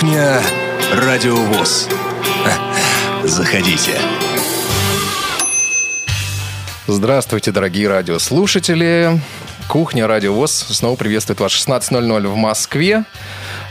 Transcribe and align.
Кухня 0.00 0.40
Радиовоз. 0.94 1.86
Заходите. 3.22 4.00
Здравствуйте, 6.86 7.52
дорогие 7.52 7.86
радиослушатели. 7.86 9.20
Кухня 9.68 10.06
Радиовоз 10.06 10.52
снова 10.52 10.96
приветствует 10.96 11.40
вас 11.40 11.52
16.00 11.52 12.28
в 12.28 12.34
Москве. 12.34 13.04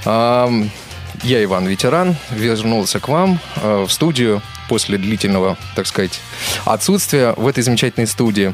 Я 0.05 1.43
Иван 1.43 1.65
Ветеран, 1.65 2.15
вернулся 2.29 2.99
к 2.99 3.07
вам 3.07 3.39
э, 3.55 3.85
в 3.87 3.91
студию 3.91 4.43
после 4.69 4.99
длительного, 4.99 5.57
так 5.75 5.87
сказать, 5.87 6.21
отсутствия 6.63 7.33
в 7.35 7.47
этой 7.47 7.63
замечательной 7.63 8.07
студии. 8.07 8.53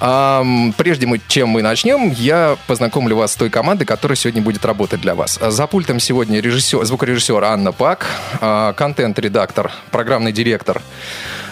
А, 0.00 0.44
прежде 0.76 1.06
мы, 1.06 1.20
чем 1.26 1.48
мы 1.48 1.62
начнем, 1.62 2.10
я 2.12 2.56
познакомлю 2.66 3.16
вас 3.16 3.32
с 3.32 3.36
той 3.36 3.50
командой, 3.50 3.84
которая 3.84 4.16
сегодня 4.16 4.42
будет 4.42 4.64
работать 4.64 5.00
для 5.00 5.14
вас. 5.14 5.38
За 5.42 5.66
пультом 5.66 5.98
сегодня 5.98 6.40
режиссер, 6.40 6.84
звукорежиссер 6.84 7.42
Анна 7.42 7.72
Пак, 7.72 8.06
а, 8.40 8.72
контент-редактор, 8.74 9.72
программный 9.90 10.30
директор 10.32 10.82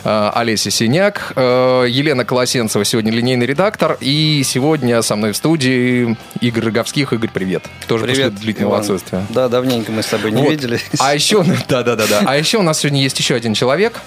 а, 0.05 0.33
Олеся 0.35 0.71
Синяк, 0.71 1.33
а, 1.35 1.85
Елена 1.85 2.25
Колосенцева 2.25 2.85
сегодня 2.85 3.11
линейный 3.11 3.47
редактор, 3.47 3.97
и 4.01 4.43
сегодня 4.45 5.03
со 5.03 5.17
мной 5.17 5.33
в 5.33 5.37
студии 5.37 6.17
Игорь 6.41 6.67
Роговских. 6.67 7.13
Игорь, 7.13 7.31
привет. 7.33 7.65
Тоже 7.89 8.05
привет, 8.05 8.31
после 8.33 8.45
длительного 8.45 8.75
Иван. 8.75 8.81
отсутствия. 8.83 9.27
Да, 9.31 9.49
давненько 9.49 9.91
мы 9.91 10.05
с 10.05 10.07
тобой 10.07 10.31
не 10.31 10.43
Вот. 10.43 10.51
видели. 10.51 10.81
А 11.01 11.15
еще, 11.15 11.45
да, 11.69 11.83
да, 11.83 11.97
да, 11.97 12.07
да. 12.07 12.23
А 12.25 12.37
еще 12.37 12.59
у 12.59 12.63
нас 12.63 12.79
сегодня 12.79 13.03
есть 13.03 13.19
еще 13.19 13.35
один 13.35 13.55
человек, 13.55 14.01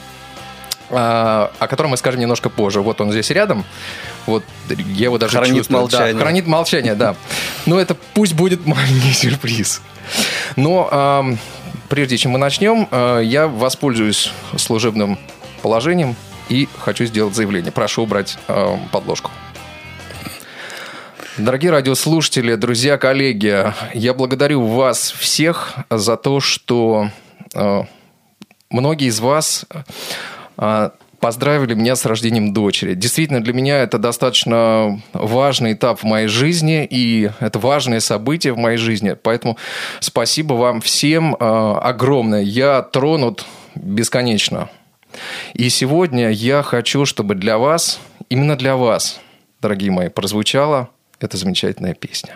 о 0.90 1.68
котором 1.70 1.92
мы 1.92 1.98
скажем 1.98 2.20
немножко 2.20 2.50
позже. 2.50 2.82
Вот 2.82 3.00
он 3.02 3.12
здесь 3.12 3.30
рядом. 3.30 3.64
Вот 4.26 4.44
я 4.70 5.06
его 5.06 5.18
даже 5.18 5.38
Хранит 5.38 5.56
чувствую. 5.58 5.82
молчание. 5.82 6.14
Да, 6.14 6.20
хранит 6.20 6.48
молчание, 6.48 6.96
да. 6.96 7.16
Но 7.66 7.80
это 7.80 7.96
пусть 8.14 8.34
будет 8.34 8.66
маленький 8.66 9.14
сюрприз. 9.14 9.82
Но 10.56 11.38
прежде 11.90 12.18
чем 12.18 12.32
мы 12.32 12.40
начнем, 12.40 12.88
а, 12.92 13.20
я 13.20 13.48
воспользуюсь 13.48 14.32
служебным 14.58 15.18
положением 15.62 16.16
и 16.48 16.68
хочу 16.80 17.06
сделать 17.06 17.36
заявление. 17.36 17.72
Прошу 17.72 18.04
убрать 18.04 18.38
ам, 18.48 18.88
подложку. 18.92 19.32
Дорогие 21.38 21.72
радиослушатели, 21.72 22.56
друзья, 22.56 22.98
коллеги, 22.98 23.74
я 23.94 24.14
благодарю 24.14 24.66
вас 24.66 25.12
всех 25.12 25.76
за 25.90 26.18
то, 26.18 26.42
что 26.42 27.12
э, 27.54 27.84
многие 28.70 29.08
из 29.08 29.22
вас 29.22 29.66
э, 30.58 30.90
поздравили 31.20 31.74
меня 31.74 31.96
с 31.96 32.06
рождением 32.06 32.54
дочери. 32.54 32.94
Действительно, 32.94 33.44
для 33.44 33.54
меня 33.54 33.80
это 33.80 33.98
достаточно 33.98 35.02
важный 35.14 35.74
этап 35.74 36.00
в 36.00 36.04
моей 36.04 36.28
жизни, 36.28 36.88
и 36.90 37.30
это 37.40 37.60
важное 37.60 38.00
событие 38.00 38.54
в 38.54 38.58
моей 38.58 38.78
жизни. 38.78 39.16
Поэтому 39.22 39.58
спасибо 40.00 40.54
вам 40.54 40.82
всем 40.82 41.36
э, 41.36 41.38
огромное. 41.40 42.42
Я 42.42 42.82
тронут 42.82 43.46
бесконечно. 43.76 44.70
И 45.54 45.70
сегодня 45.70 46.30
я 46.30 46.62
хочу, 46.64 47.06
чтобы 47.06 47.36
для 47.36 47.58
вас, 47.58 48.00
именно 48.30 48.56
для 48.56 48.76
вас, 48.76 49.20
дорогие 49.62 49.92
мои, 49.92 50.10
прозвучала 50.10 50.90
эта 51.20 51.38
замечательная 51.38 51.94
песня. 51.94 52.36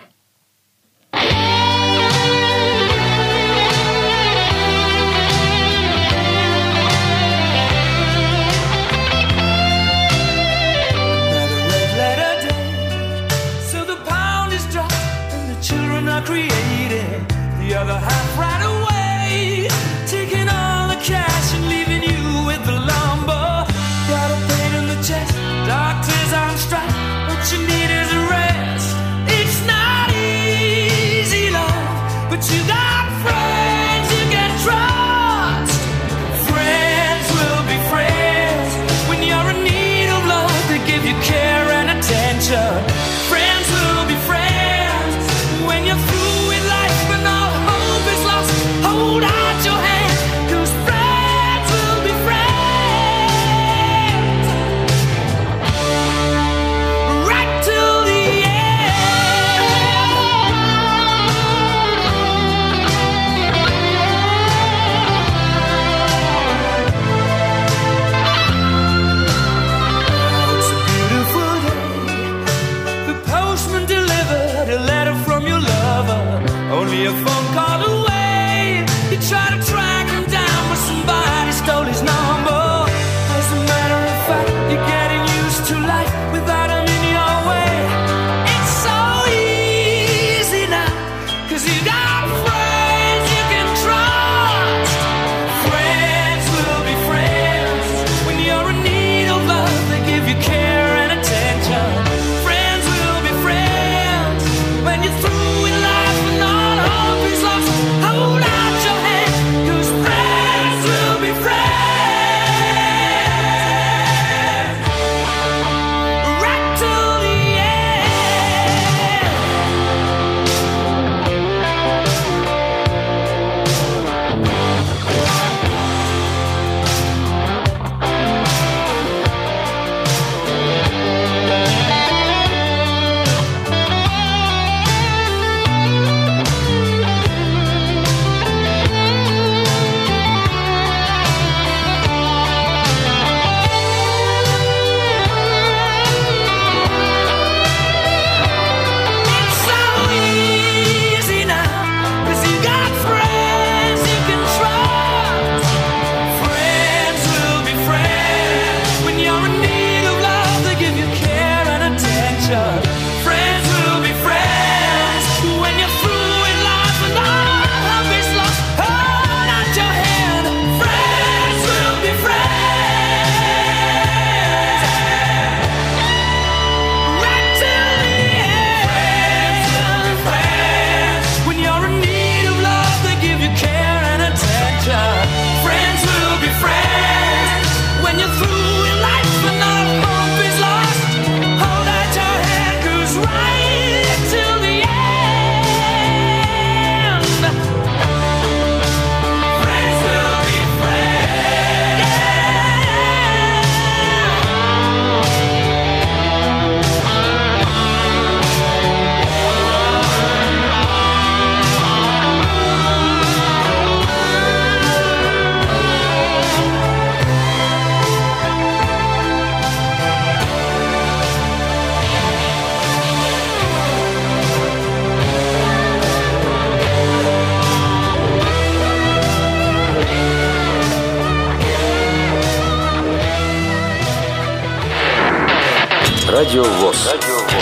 Радио 236.34 236.64
ВОЗ. 236.64 237.14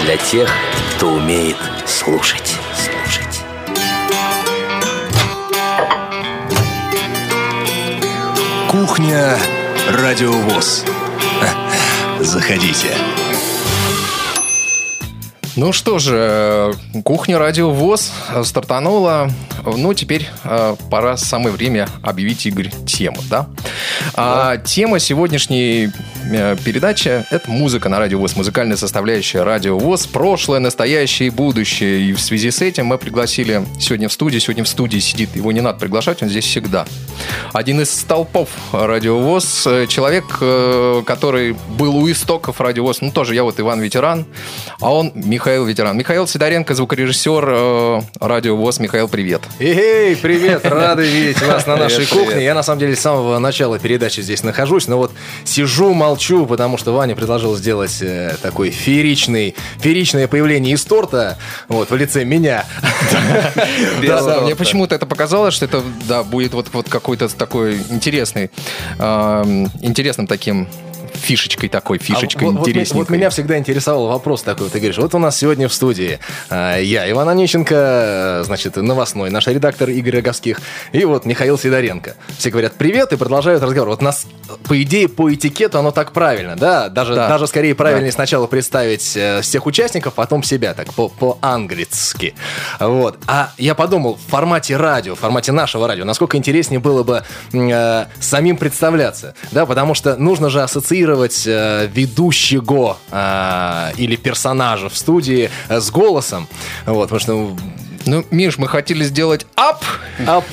Для 0.07 0.17
тех, 0.17 0.49
кто 0.97 1.09
умеет 1.09 1.59
слушать. 1.87 2.57
Слушать. 2.75 3.43
Кухня 8.71 9.37
Радиовоз. 9.91 10.87
Заходите. 12.21 12.89
Ну 15.55 15.75
что 15.75 15.99
же, 15.99 16.17
э, 16.17 16.73
кухня 17.05 17.39
Радио 17.39 17.71
ВОЗ 17.73 18.11
стартанула. 18.43 19.31
Ну, 19.67 19.93
теперь 19.93 20.31
э, 20.45 20.77
пора 20.91 21.19
самое 21.19 21.55
время 21.55 21.89
объявить, 22.03 22.47
Игорь, 22.47 22.71
тему, 22.87 23.19
да? 23.29 23.49
А, 24.15 24.57
тема 24.57 24.99
сегодняшней 24.99 25.93
э, 26.31 26.57
передачи– 26.65 27.25
это 27.31 27.51
музыка 27.51 27.89
на 27.89 27.99
Радио 27.99 28.19
ВОЗ, 28.19 28.37
музыкальная 28.37 28.77
составляющая 28.77 29.43
Радио 29.43 29.79
ВОЗ, 29.79 30.07
прошлое, 30.07 30.61
настоящее 30.61 31.29
и 31.29 31.31
будущее. 31.31 32.11
И 32.11 32.13
в 32.13 32.21
связи 32.21 32.51
с 32.51 32.61
этим 32.61 32.87
мы 32.87 32.99
пригласили 32.99 33.65
сегодня 33.81 34.09
в 34.09 34.13
студии, 34.13 34.39
сегодня 34.39 34.65
в 34.65 34.69
студии 34.69 34.99
сидит, 34.99 35.35
его 35.37 35.53
не 35.53 35.61
надо 35.61 35.79
приглашать, 35.79 36.23
он 36.23 36.29
здесь 36.29 36.45
всегда. 36.45 36.87
Один 37.53 37.81
из 37.81 37.91
столпов 37.91 38.49
Радио 38.73 39.19
ВОЗ, 39.19 39.67
э, 39.67 39.87
человек, 39.87 40.25
э, 40.41 41.03
который 41.07 41.57
был 41.79 41.97
у 41.97 42.11
истоков 42.11 42.61
Радио 42.61 42.85
ВОЗ, 42.85 43.01
ну 43.01 43.11
тоже 43.11 43.35
я 43.35 43.43
вот 43.43 43.59
Иван 43.61 43.81
Ветеран, 43.81 44.27
а 44.81 44.93
он 44.93 45.13
Михаил 45.15 45.65
Ветеран. 45.65 45.97
Михаил 45.97 46.27
Сидоренко, 46.27 46.75
звукорежиссер 46.75 48.03
Радио 48.21 48.57
ВОЗ. 48.57 48.79
Михаил, 48.79 49.09
привет. 49.09 49.43
Эй, 49.59 50.17
привет, 50.17 50.65
рады 50.65 51.05
видеть 51.05 51.41
вас 51.43 51.67
на 51.67 51.77
нашей 51.77 52.07
кухне. 52.07 52.45
Я 52.45 52.55
на 52.55 52.63
самом 52.63 52.81
деле 52.81 52.97
с 52.97 53.01
самого 53.01 53.39
начала 53.39 53.79
передачи 53.79 54.21
здесь 54.21 54.43
нахожусь, 54.43 54.89
но 54.89 54.97
вот 54.97 55.13
сижу, 55.45 55.93
молчу, 56.13 56.45
потому 56.45 56.77
что 56.77 56.93
Ваня 56.93 57.17
предложил 57.17 57.57
сделать 57.57 58.03
э, 58.03 58.37
такой 58.43 58.71
фееричный, 58.71 59.55
фееричное 59.79 60.29
появление 60.29 60.75
из 60.75 60.85
торта, 60.85 61.39
вот, 61.69 61.91
в 61.91 61.97
лице 61.97 62.25
меня. 62.25 62.67
Да, 64.03 64.23
да, 64.23 64.41
мне 64.43 64.55
почему-то 64.57 64.95
это 64.95 65.07
показалось, 65.07 65.55
что 65.55 65.65
это 65.65 65.83
да, 66.09 66.23
будет 66.23 66.53
вот, 66.53 66.69
какой-то 66.89 67.29
такой 67.29 67.79
интересный, 67.91 68.51
интересным 68.99 70.27
таким 70.27 70.69
фишечкой 71.15 71.69
такой, 71.69 71.99
фишечкой 71.99 72.49
А 72.49 72.51
вот- 72.51 72.59
вот, 72.61 72.69
интересненькой. 72.69 73.01
вот 73.03 73.11
меня 73.11 73.31
всегда 73.31 73.59
интересовал 73.59 74.07
вопрос 74.09 74.43
такой. 74.43 74.69
Ты 74.71 74.79
говоришь, 74.79 74.99
вот 74.99 75.15
у 75.15 75.19
нас 75.19 75.37
сегодня 75.39 75.69
в 75.69 75.73
студии 75.75 76.19
э, 76.51 76.81
я, 76.83 77.11
Иван 77.11 77.29
Онищенко, 77.29 77.75
э, 77.75 78.43
значит, 78.45 78.77
новостной, 78.77 79.31
наш 79.31 79.47
редактор 79.47 79.91
Игорь 79.91 80.17
Роговских, 80.17 80.61
и 80.93 81.05
вот 81.05 81.25
Михаил 81.27 81.59
Сидоренко. 81.59 82.15
Все 82.39 82.51
говорят 82.51 82.75
«привет» 82.75 83.13
и 83.13 83.17
продолжают 83.17 83.63
разговор. 83.63 83.89
Вот 83.91 84.03
нас, 84.03 84.27
по 84.65 84.81
идее, 84.83 85.09
по 85.09 85.33
этикету 85.33 85.79
оно 85.79 85.91
так 85.91 86.13
правильно, 86.13 86.57
да? 86.57 86.89
Даже, 86.89 87.15
Да. 87.15 87.29
даже 87.29 87.47
скорее 87.47 87.75
правильнее 87.75 88.13
сначала 88.13 88.47
представить 88.47 89.13
э, 89.17 89.41
всех 89.43 89.67
участников, 89.67 90.15
потом 90.15 90.43
себя, 90.43 90.75
так, 90.75 90.93
по- 90.95 91.09
по-английски. 91.09 92.35
Вот. 92.81 93.19
А 93.27 93.51
я 93.59 93.75
подумал, 93.75 94.17
в 94.27 94.31
формате 94.31 94.77
радио, 94.77 95.15
в 95.15 95.19
формате 95.21 95.53
нашего 95.53 95.87
радио, 95.87 96.05
насколько 96.05 96.37
интереснее 96.37 96.81
было 96.81 97.03
бы 97.03 97.23
э, 97.53 98.07
самим 98.21 98.57
представляться, 98.57 99.35
да, 99.53 99.67
потому 99.67 99.95
что 99.95 100.17
нужно 100.17 100.51
же 100.51 100.63
ассоциировать 100.63 101.02
э, 101.47 101.89
ведущего 101.93 102.97
э, 103.11 103.93
или 103.97 104.17
персонажа 104.17 104.89
в 104.89 104.97
студии 104.97 105.51
э, 105.69 105.81
с 105.81 105.91
голосом, 105.91 106.49
вот, 106.87 107.11
потому 107.11 107.21
что 107.21 107.57
Ну, 108.07 108.25
Миш, 108.31 108.59
мы 108.59 108.69
хотели 108.69 109.05
сделать 109.05 109.47
ап, 109.57 109.85
ап, 110.27 110.45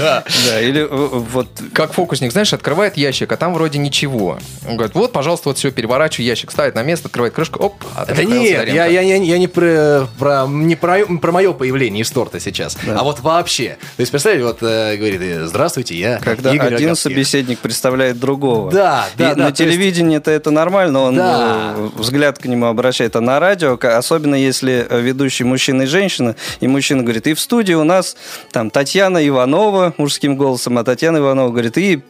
да, 0.00 0.24
Да, 0.46 0.60
или 0.60 0.82
э, 0.82 0.86
вот 0.90 1.48
как 1.72 1.92
фокусник, 1.92 2.32
знаешь, 2.32 2.52
открывает 2.52 2.96
ящик, 2.96 3.30
а 3.32 3.36
там 3.36 3.54
вроде 3.54 3.78
ничего. 3.78 4.38
Он 4.68 4.76
говорит, 4.76 4.94
вот, 4.94 5.12
пожалуйста, 5.12 5.48
вот 5.50 5.58
все, 5.58 5.70
переворачивай 5.70 6.26
ящик, 6.26 6.50
ставит 6.50 6.74
на 6.74 6.82
место, 6.82 7.08
открывает 7.08 7.34
крышку, 7.34 7.58
оп, 7.62 7.74
а 7.96 8.06
Да 8.06 8.24
нет, 8.24 8.68
я, 8.68 8.86
я, 8.86 9.00
я, 9.02 9.16
я 9.16 9.38
не, 9.38 9.46
про, 9.46 10.06
про, 10.18 10.46
не 10.48 10.76
про, 10.76 11.04
про 11.06 11.32
мое 11.32 11.52
появление 11.52 12.02
из 12.02 12.10
торта 12.10 12.40
сейчас, 12.40 12.76
а 12.86 13.02
вот 13.04 13.20
вообще. 13.20 13.76
То 13.96 14.00
есть, 14.00 14.10
представляете, 14.10 14.44
вот 14.46 14.58
э, 14.62 14.96
говорит, 14.96 15.20
э, 15.22 15.46
здравствуйте, 15.46 15.94
я 15.96 16.18
когда 16.18 16.52
Игорь 16.54 16.74
один 16.74 16.88
Роговских». 16.88 17.02
собеседник 17.12 17.58
представляет 17.58 18.18
другого. 18.18 18.70
Да, 18.70 19.06
да, 19.16 19.32
И 19.32 19.34
да, 19.34 19.36
на 19.36 19.44
то 19.44 19.48
есть- 19.48 19.56
телевидении-то 19.58 20.30
это 20.30 20.50
нормально, 20.50 21.00
он 21.00 21.16
Да. 21.16 21.74
взгляд 21.96 22.38
к 22.38 22.44
нему 22.46 22.66
обращает, 22.66 23.16
а 23.16 23.20
на 23.20 23.38
радио, 23.40 23.78
особенно 23.80 24.34
если 24.34 24.86
ведущий 24.90 25.44
мужчина 25.44 25.82
и 25.82 25.86
женщина, 25.86 26.36
и 26.60 26.68
мужчина 26.68 27.02
говорит, 27.02 27.26
и 27.26 27.34
в 27.34 27.40
студии 27.40 27.74
у 27.74 27.84
нас 27.84 28.16
там 28.52 28.70
Татьяна 28.70 29.26
Иванова 29.26 29.89
мужским 29.98 30.36
голосом, 30.36 30.78
а 30.78 30.84
Татьяна 30.84 31.18
Иванова 31.18 31.50
говорит, 31.50 31.76
и 31.78 32.02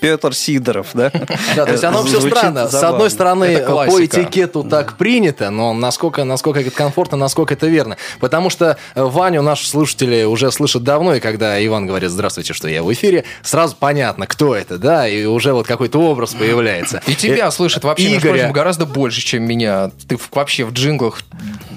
Петр 0.00 0.34
Сидоров, 0.34 0.88
да? 0.94 1.10
Да, 1.56 1.64
то 1.66 1.72
есть 1.72 1.84
оно 1.84 2.04
все 2.04 2.20
странно. 2.20 2.68
С 2.68 2.82
одной 2.82 3.10
стороны, 3.10 3.58
по 3.66 4.04
этикету 4.04 4.64
так 4.64 4.96
принято, 4.96 5.50
но 5.50 5.72
насколько, 5.74 6.24
насколько 6.24 6.60
это 6.60 6.70
комфортно, 6.70 7.16
насколько 7.16 7.54
это 7.54 7.66
верно. 7.66 7.96
Потому 8.20 8.50
что 8.50 8.76
э, 8.94 9.02
Ваню 9.02 9.42
наши 9.42 9.66
слушатели 9.68 10.24
уже 10.24 10.50
слышат 10.52 10.82
давно, 10.82 11.14
и 11.14 11.20
когда 11.20 11.64
Иван 11.64 11.86
говорит 11.86 12.10
«Здравствуйте, 12.10 12.52
что 12.52 12.68
я 12.68 12.82
в 12.82 12.92
эфире», 12.92 13.24
сразу 13.42 13.76
понятно, 13.78 14.26
кто 14.26 14.54
это, 14.54 14.78
да, 14.78 15.08
и 15.08 15.24
уже 15.24 15.52
вот 15.52 15.66
какой-то 15.66 15.98
образ 16.00 16.34
появляется. 16.34 17.02
И 17.06 17.14
тебя 17.14 17.48
Э, 17.48 17.50
слышат 17.50 17.84
вообще, 17.84 18.16
Игоря. 18.16 18.50
гораздо 18.52 18.84
больше, 18.86 19.20
чем 19.20 19.44
меня. 19.44 19.90
Ты 20.08 20.18
вообще 20.32 20.64
в 20.64 20.72
джинглах 20.72 21.20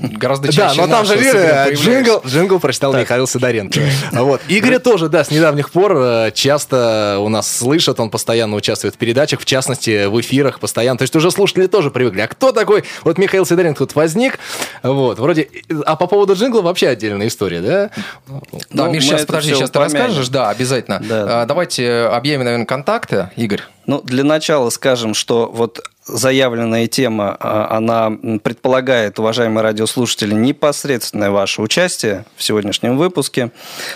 гораздо 0.02 0.48
Да, 0.48 0.52
чаще 0.54 0.82
но 0.82 0.88
там 0.88 1.06
же 1.06 1.16
появляешься. 1.16 1.84
джингл, 1.84 2.22
джингл 2.26 2.60
прочитал 2.60 2.94
Михаил 2.94 3.28
Сидоренко. 3.28 3.80
Вот. 4.12 4.42
Игоря 4.48 4.80
тоже, 4.80 5.08
да, 5.10 5.24
с 5.32 5.34
недавних 5.34 5.72
пор 5.72 5.96
э, 5.96 6.32
часто 6.34 7.18
у 7.22 7.30
нас 7.30 7.50
слышат, 7.50 8.02
он 8.02 8.10
постоянно 8.10 8.58
участвует 8.58 8.96
в 8.96 8.98
передачах, 8.98 9.40
в 9.40 9.46
частности, 9.46 10.08
в 10.08 10.20
эфирах 10.20 10.60
постоянно. 10.60 10.98
То 10.98 11.04
есть 11.04 11.16
уже 11.16 11.32
слушатели 11.32 11.68
тоже 11.68 11.90
привыкли. 11.90 12.20
А 12.20 12.28
кто 12.28 12.52
такой? 12.52 12.84
Вот 13.06 13.18
Михаил 13.18 13.46
Сидоренко 13.46 13.80
тут 13.80 13.96
возник, 13.96 14.40
вот, 14.84 15.20
вроде... 15.20 15.48
А 15.86 15.96
по 15.96 16.08
поводу 16.08 16.34
джингла 16.34 16.62
вообще 16.62 16.90
отдельная 16.90 17.28
история, 17.28 17.62
да? 17.62 17.90
Да, 18.28 18.42
Ну, 18.72 18.92
Миш, 18.92 19.06
сейчас, 19.06 19.26
подожди, 19.26 19.54
сейчас 19.54 19.72
ты 19.72 19.80
расскажешь, 19.80 20.28
да, 20.28 20.50
обязательно. 20.50 21.02
Да. 21.02 21.44
А, 21.44 21.46
давайте 21.46 21.90
объявим, 22.12 22.44
наверное, 22.44 22.66
контакты, 22.66 23.30
Игорь. 23.38 23.62
Ну, 23.86 24.02
для 24.02 24.24
начала 24.24 24.70
скажем, 24.70 25.14
что 25.14 25.50
вот 25.52 25.82
заявленная 26.06 26.88
тема, 26.88 27.36
а, 27.40 27.78
она 27.78 28.12
предполагает, 28.40 29.20
уважаемые 29.20 29.64
радиослушатели, 29.64 30.34
непосредственное 30.34 31.32
ваше 31.32 31.62
участие 31.62 32.26
в 32.36 32.44
сегодняшнем 32.44 32.98
выпуске. 32.98 33.52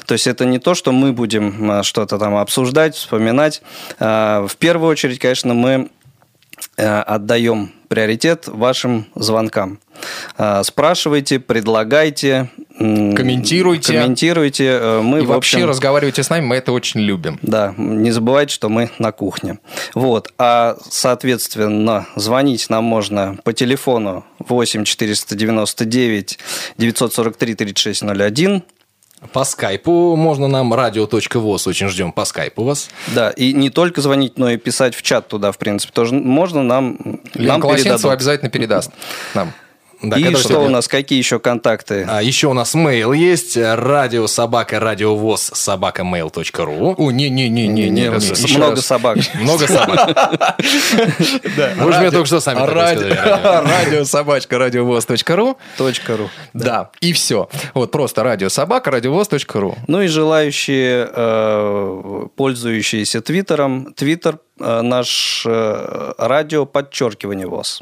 То 0.06 0.14
есть 0.14 0.28
это 0.28 0.46
не 0.46 0.60
то, 0.60 0.76
что 0.76 0.92
мы 0.92 1.14
будем 1.14 1.72
а, 1.72 1.84
что-то 1.84 2.18
там 2.18 2.36
обсуждать, 2.36 2.96
вспоминать. 2.96 3.62
А, 4.00 4.48
В 4.48 4.56
первую 4.58 4.90
очередь, 4.90 5.20
конечно, 5.20 5.54
мы 5.54 5.90
э, 6.78 6.88
отдаем 6.88 7.72
приоритет 7.88 8.48
вашим 8.48 9.08
звонкам. 9.16 9.80
Спрашивайте, 10.64 11.40
предлагайте, 11.40 12.50
Комментируйте. 12.78 13.94
комментируйте. 13.94 14.66
Э, 14.66 15.02
Мы, 15.02 15.20
И 15.22 15.26
вообще 15.26 15.58
общем, 15.58 15.70
разговаривайте 15.70 16.24
с 16.24 16.30
нами, 16.30 16.46
мы 16.46 16.56
это 16.58 16.72
очень 16.72 17.00
любим. 17.00 17.40
да, 17.42 17.74
не 17.78 18.12
забывайте, 18.12 18.54
что 18.54 18.70
мы 18.70 18.90
на 19.00 19.12
кухне. 19.12 19.60
Вот, 19.94 20.32
а, 20.38 20.76
соответственно, 20.90 22.08
звонить 22.16 22.70
нам 22.70 22.84
можно 22.84 23.38
по 23.44 23.54
телефону 23.54 24.26
8 24.40 24.84
499 24.84 26.40
943 26.78 27.56
3601. 27.56 28.64
По 29.32 29.44
скайпу 29.44 30.16
можно 30.16 30.48
нам 30.48 30.74
радио.воз, 30.74 31.66
очень 31.68 31.88
ждем 31.88 32.12
по 32.12 32.26
скайпу 32.26 32.64
вас. 32.64 32.90
Да, 33.08 33.32
и 33.32 33.54
не 33.54 33.70
только 33.70 34.02
звонить, 34.02 34.38
но 34.38 34.52
и 34.52 34.58
писать 34.58 34.94
в 34.94 35.02
чат 35.02 35.28
туда, 35.30 35.52
в 35.52 35.58
принципе, 35.58 35.92
тоже 35.94 36.14
можно 36.14 36.62
нам, 36.62 36.98
Лена 37.34 37.58
нам 37.58 37.62
передадут. 37.62 38.06
обязательно 38.12 38.50
передаст 38.52 38.92
нам. 39.34 39.54
Да, 40.02 40.18
и 40.18 40.34
что 40.36 40.50
сегодня- 40.50 40.68
у 40.68 40.70
нас, 40.72 40.88
какие 40.88 41.18
еще 41.18 41.40
контакты? 41.40 42.06
А, 42.10 42.22
еще 42.22 42.48
у 42.48 42.54
нас 42.54 42.74
мейл 42.74 43.14
есть, 43.14 43.58
радио 43.58 44.28
собака 44.28 44.80
радиовоз 44.80 45.52
собака 45.54 46.04
mail.ru. 46.04 46.96
О, 46.98 47.12
не-не-не-не-не. 47.12 48.10
Много 48.10 48.76
раз. 48.76 48.86
собак. 48.86 49.18
Много 49.36 49.68
собак. 49.68 50.58
Вы 51.78 51.94
же 51.94 52.00
мне 52.00 52.12
только 52.12 52.26
что 52.26 52.40
сами 52.40 52.60
Радио, 52.66 54.06
собачка 54.06 54.58
радиовоз.ру. 54.58 55.58
.ру. 55.78 56.30
Да, 56.54 56.90
и 57.02 57.14
все. 57.14 57.50
Вот 57.74 57.92
просто 57.92 58.24
радио 58.24 58.50
собака 58.50 58.92
радиовоз.ру. 58.92 59.76
Ну 59.88 60.02
и 60.02 60.08
желающие, 60.08 61.10
э, 61.12 62.28
пользующиеся 62.36 63.22
Твиттером, 63.22 63.94
Твиттер 63.94 64.40
э, 64.60 64.82
наш 64.82 65.44
э, 65.46 66.14
радио 66.18 66.66
подчеркивание 66.66 67.48
ВОЗ. 67.48 67.82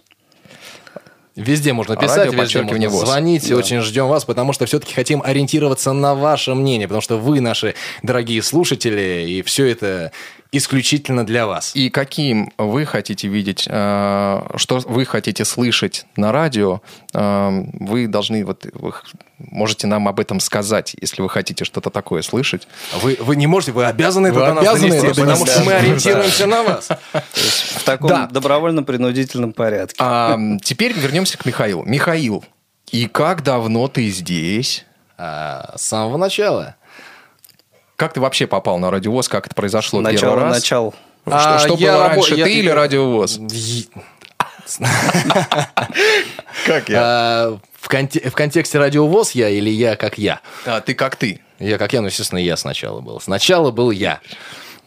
Везде 1.36 1.74
можно 1.74 1.96
писать, 1.96 2.28
Радио, 2.28 2.42
везде 2.44 2.62
можно 2.62 2.90
ВОЗ. 2.90 3.08
звонить. 3.08 3.52
Очень 3.52 3.82
ждем 3.82 4.08
вас, 4.08 4.24
потому 4.24 4.54
что 4.54 4.66
все-таки 4.68 4.94
хотим 4.94 5.22
ориентироваться 5.24 5.92
на 5.92 6.14
ваше 6.14 6.54
мнение, 6.54 6.88
потому 6.88 7.02
что 7.02 7.18
вы 7.18 7.42
наши 7.42 7.74
дорогие 8.04 8.42
слушатели, 8.44 9.26
и 9.28 9.42
все 9.42 9.66
это 9.68 10.12
исключительно 10.54 11.26
для 11.26 11.48
вас. 11.48 11.76
И 11.76 11.90
каким 11.90 12.54
вы 12.58 12.86
хотите 12.86 13.28
видеть, 13.28 13.66
э, 13.68 14.42
что 14.56 14.80
вы 14.86 15.06
хотите 15.06 15.44
слышать 15.46 16.06
на 16.16 16.32
радио, 16.32 16.82
э, 17.14 17.64
вы 17.74 18.08
должны, 18.08 18.46
вот, 18.46 18.66
вы 18.74 18.94
можете 19.40 19.88
нам 19.88 20.08
об 20.08 20.20
этом 20.20 20.40
сказать, 20.40 20.96
если 21.02 21.24
вы 21.24 21.30
хотите 21.30 21.66
что-то 21.66 21.90
такое 21.90 22.22
слышать. 22.22 22.68
Вы, 23.02 23.18
вы 23.20 23.36
не 23.36 23.48
можете, 23.48 23.72
вы 23.72 23.86
обязаны 23.86 24.32
Вы 24.32 24.42
это 24.42 24.50
до 24.50 24.54
нас 24.54 24.64
обязаны 24.64 24.90
донести, 24.90 25.08
это 25.08 25.22
потому 25.22 25.46
что 25.46 25.64
мы 25.64 25.74
ориентируемся 25.74 26.46
на 26.46 26.64
вас. 26.64 26.90
В 27.34 27.84
таком 27.84 28.28
добровольно-принудительном 28.30 29.54
порядке. 29.54 29.98
А 30.00 30.38
теперь 30.64 30.94
вернемся 30.94 31.38
к 31.38 31.46
Михаилу. 31.46 31.84
Михаил, 31.84 32.46
и 32.92 33.08
как 33.08 33.42
давно 33.42 33.88
ты 33.88 34.08
здесь? 34.10 34.86
А, 35.18 35.74
С 35.76 35.82
самого 35.82 36.18
начала. 36.18 36.76
Как 37.96 38.14
ты 38.14 38.20
вообще 38.22 38.48
попал 38.48 38.80
на 38.80 38.90
радиовоз? 38.92 39.28
Как 39.30 39.46
это 39.46 39.56
произошло 39.56 40.00
первый 40.02 40.14
Начало, 40.14 40.36
раз? 40.42 40.56
начало. 40.56 40.92
Что, 41.26 41.32
А, 41.56 41.60
что 41.60 41.76
я 41.76 41.94
было 41.94 42.04
рабо- 42.06 42.10
раньше, 42.16 42.36
я- 42.36 42.46
ты 42.46 42.54
или 42.54 42.68
я- 42.68 42.76
радиовоз? 42.76 43.38
Как 46.66 46.90
а, 46.90 47.58
В 47.80 47.90
конте- 47.90 48.30
в 48.30 48.34
контексте 48.34 48.80
радиовоз 48.80 49.32
я 49.32 49.50
или 49.50 49.70
я 49.70 49.96
как 49.96 50.18
я? 50.18 50.40
А, 50.66 50.82
ты 50.82 50.94
как 50.94 51.16
ты? 51.16 51.42
Я 51.60 51.78
как 51.78 51.94
я, 51.94 52.02
ну, 52.02 52.08
естественно, 52.08 52.40
я 52.40 52.58
сначала 52.58 53.00
был. 53.02 53.20
Сначала 53.22 53.72
был 53.72 53.92
я. 53.92 54.20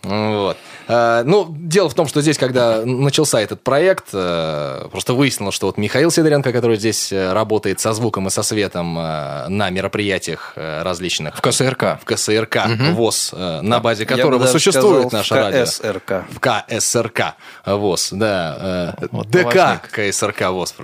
Вот. 0.06 0.56
А, 0.88 1.24
Ну, 1.24 1.46
дело 1.58 1.88
в 1.88 1.94
том, 1.94 2.06
что 2.06 2.22
здесь, 2.22 2.38
когда 2.38 2.82
начался 2.84 3.40
этот 3.40 3.62
проект, 3.62 4.06
э, 4.12 4.86
просто 4.90 5.14
выяснилось, 5.14 5.54
что 5.54 5.66
вот 5.66 5.78
Михаил 5.78 6.10
Сидоренко, 6.12 6.52
который 6.52 6.76
здесь 6.76 7.10
э, 7.12 7.32
работает 7.32 7.80
со 7.80 7.92
звуком 7.92 8.28
и 8.28 8.30
со 8.30 8.42
светом 8.44 8.96
э, 8.98 9.48
на 9.48 9.70
мероприятиях 9.70 10.52
э, 10.54 10.82
различных 10.82 11.36
В 11.36 11.40
КСРК. 11.40 11.98
в 12.00 12.04
КСРК 12.04 12.66
ВОЗ, 12.92 13.30
э, 13.32 13.60
на 13.62 13.80
базе 13.80 14.04
бы 14.04 14.08
которого 14.14 14.38
даже 14.40 14.52
существует 14.52 15.08
сказал, 15.08 15.18
наше 15.18 15.34
в 15.34 15.36
радио. 15.36 15.64
КСРК. 15.64 16.24
В 16.30 16.40
КСРК 16.40 17.20
ВОЗ, 17.66 18.08
да. 18.12 18.94
э, 19.00 19.06
Вот 19.10 19.28
ДК 19.28 19.54
важник. 19.54 19.90
КСРК 19.90 20.50
ВОЗ. 20.50 20.74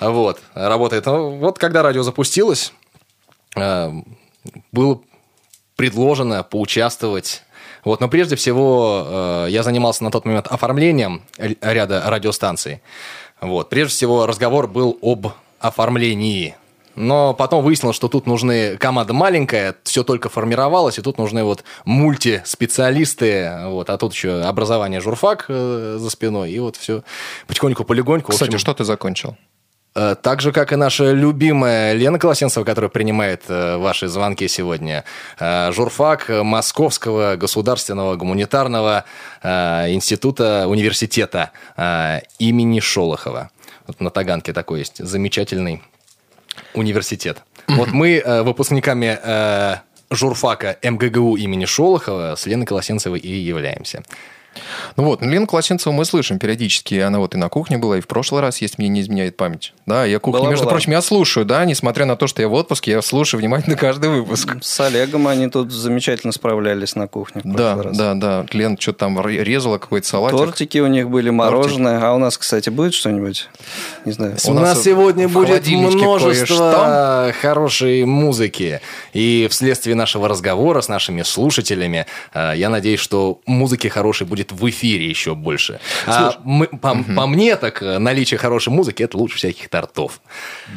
Вот, 0.00 0.40
работает. 0.54 1.06
Ну, 1.06 1.36
Вот 1.38 1.58
когда 1.58 1.82
радио 1.82 2.02
запустилось, 2.02 2.72
э, 3.54 3.92
было 4.72 5.00
предложено 5.76 6.42
поучаствовать. 6.42 7.42
Вот, 7.86 8.00
но 8.00 8.08
прежде 8.08 8.34
всего 8.34 9.04
э, 9.06 9.46
я 9.50 9.62
занимался 9.62 10.02
на 10.02 10.10
тот 10.10 10.24
момент 10.24 10.48
оформлением 10.48 11.22
ряда 11.38 12.02
радиостанций. 12.06 12.82
Вот, 13.40 13.68
прежде 13.68 13.94
всего 13.94 14.26
разговор 14.26 14.66
был 14.66 14.98
об 15.02 15.28
оформлении. 15.60 16.56
Но 16.96 17.32
потом 17.32 17.62
выяснилось, 17.62 17.94
что 17.94 18.08
тут 18.08 18.26
нужны 18.26 18.76
команда 18.76 19.12
маленькая, 19.12 19.76
все 19.84 20.02
только 20.02 20.28
формировалось, 20.28 20.98
и 20.98 21.02
тут 21.02 21.16
нужны 21.16 21.44
вот 21.44 21.62
мультиспециалисты, 21.84 23.52
вот, 23.66 23.88
а 23.88 23.98
тут 23.98 24.14
еще 24.14 24.40
образование 24.40 25.00
журфак 25.00 25.44
э, 25.46 25.96
за 26.00 26.10
спиной, 26.10 26.50
и 26.50 26.58
вот 26.58 26.74
все 26.74 27.04
потихоньку, 27.46 27.84
полигоньку. 27.84 28.32
Кстати, 28.32 28.48
общем, 28.48 28.58
что 28.58 28.74
ты 28.74 28.82
закончил? 28.82 29.36
Э, 29.96 30.14
Так 30.20 30.42
же, 30.42 30.52
как 30.52 30.72
и 30.72 30.76
наша 30.76 31.12
любимая 31.12 31.94
Лена 31.94 32.18
Колосенцева, 32.18 32.64
которая 32.64 32.90
принимает 32.90 33.44
э, 33.48 33.78
ваши 33.78 34.08
звонки 34.08 34.46
сегодня. 34.46 35.04
Э, 35.40 35.72
Журфак 35.72 36.28
Московского 36.28 37.36
государственного 37.36 38.16
гуманитарного 38.16 39.04
института 39.42 40.66
университета 40.66 41.52
имени 42.38 42.80
Шолохова. 42.80 43.50
Вот 43.86 44.00
на 44.00 44.10
Таганке 44.10 44.52
такой 44.52 44.80
есть 44.80 44.98
замечательный 44.98 45.82
университет. 46.74 47.42
Вот 47.68 47.92
мы 47.92 48.22
выпускниками 48.44 49.18
журфака 50.10 50.78
МГГУ 50.82 51.36
имени 51.36 51.64
Шолохова 51.64 52.34
с 52.34 52.46
Леной 52.46 52.66
Колосенцевой 52.66 53.20
и 53.20 53.32
являемся. 53.32 54.02
Ну 54.96 55.04
вот, 55.04 55.20
ну, 55.20 55.30
Лену 55.30 55.46
Колосенцеву 55.46 55.94
мы 55.94 56.04
слышим 56.04 56.38
периодически. 56.38 56.94
Она 56.96 57.18
вот 57.18 57.34
и 57.34 57.38
на 57.38 57.48
кухне 57.48 57.78
была, 57.78 57.98
и 57.98 58.00
в 58.00 58.06
прошлый 58.06 58.40
раз, 58.42 58.60
если 58.60 58.76
мне 58.78 58.88
не 58.88 59.00
изменяет 59.00 59.36
память. 59.36 59.72
Да, 59.86 60.04
я 60.04 60.18
кухню, 60.18 60.40
Была, 60.40 60.50
между 60.50 60.64
была. 60.64 60.72
прочим, 60.72 60.92
я 60.92 61.02
слушаю, 61.02 61.44
да, 61.46 61.64
несмотря 61.64 62.04
на 62.06 62.16
то, 62.16 62.26
что 62.26 62.42
я 62.42 62.48
в 62.48 62.52
отпуске, 62.54 62.92
я 62.92 63.02
слушаю 63.02 63.40
внимательно 63.40 63.76
каждый 63.76 64.10
выпуск. 64.10 64.56
С 64.62 64.80
Олегом 64.80 65.26
они 65.28 65.48
тут 65.48 65.70
замечательно 65.72 66.32
справлялись 66.32 66.94
на 66.96 67.06
кухне. 67.08 67.42
в 67.44 67.54
Да, 67.54 67.74
прошлый 67.74 67.84
раз. 67.88 67.96
да, 67.98 68.14
да. 68.14 68.46
Лен 68.52 68.76
что-то 68.78 68.98
там 69.00 69.20
ре- 69.20 69.44
резала, 69.44 69.78
какой-то 69.78 70.06
салатик. 70.06 70.38
Тортики 70.38 70.78
у 70.78 70.86
них 70.86 71.08
были, 71.10 71.30
мороженое. 71.30 72.00
А 72.02 72.14
у 72.14 72.18
нас, 72.18 72.36
кстати, 72.38 72.70
будет 72.70 72.94
что-нибудь? 72.94 73.48
Не 74.04 74.12
знаю. 74.12 74.36
У 74.46 74.50
У, 74.50 74.54
нас 74.54 74.82
сегодня 74.82 75.28
будет 75.28 75.66
множество 75.66 77.32
хорошей 77.40 78.04
музыки. 78.04 78.80
И 79.12 79.48
вследствие 79.50 79.94
нашего 79.94 80.28
разговора 80.28 80.80
с 80.80 80.88
нашими 80.88 81.22
слушателями, 81.22 82.06
э, 82.34 82.52
я 82.56 82.68
надеюсь, 82.68 83.00
что 83.00 83.40
музыки 83.46 83.88
хорошей 83.88 84.26
будет 84.26 84.45
в 84.52 84.68
эфире 84.70 85.08
еще 85.08 85.34
больше. 85.34 85.80
А 86.06 86.34
мы- 86.44 86.66
по, 86.68 86.94
по 86.94 87.26
мне, 87.26 87.56
так 87.56 87.82
э, 87.82 87.98
наличие 87.98 88.38
хорошей 88.38 88.70
музыки 88.72 89.02
это 89.02 89.16
лучше 89.16 89.36
всяких 89.38 89.68
тортов. 89.68 90.20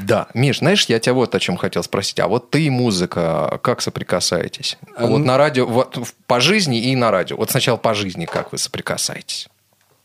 Да. 0.06 0.28
Миш, 0.34 0.60
знаешь, 0.60 0.86
я 0.88 1.00
тебя 1.00 1.14
вот 1.14 1.34
о 1.36 1.40
чем 1.40 1.58
хотел 1.58 1.84
спросить. 1.84 2.20
А 2.20 2.28
вот 2.28 2.50
ты 2.50 2.64
и 2.64 2.70
музыка, 2.70 3.60
как 3.64 3.82
соприкасаетесь? 3.82 4.78
А, 4.96 5.06
Вот 5.08 5.20
ну- 5.20 5.26
на 5.26 5.38
радио, 5.38 5.66
вот 5.66 5.98
по 6.28 6.40
жизни 6.40 6.80
и 6.82 6.96
на 6.96 7.12
радио. 7.12 7.38
Вот 7.38 7.52
сначала 7.52 7.78
по 7.78 7.94
жизни, 7.94 8.26
как 8.26 8.52
вы 8.52 8.58
соприкасаетесь? 8.58 9.48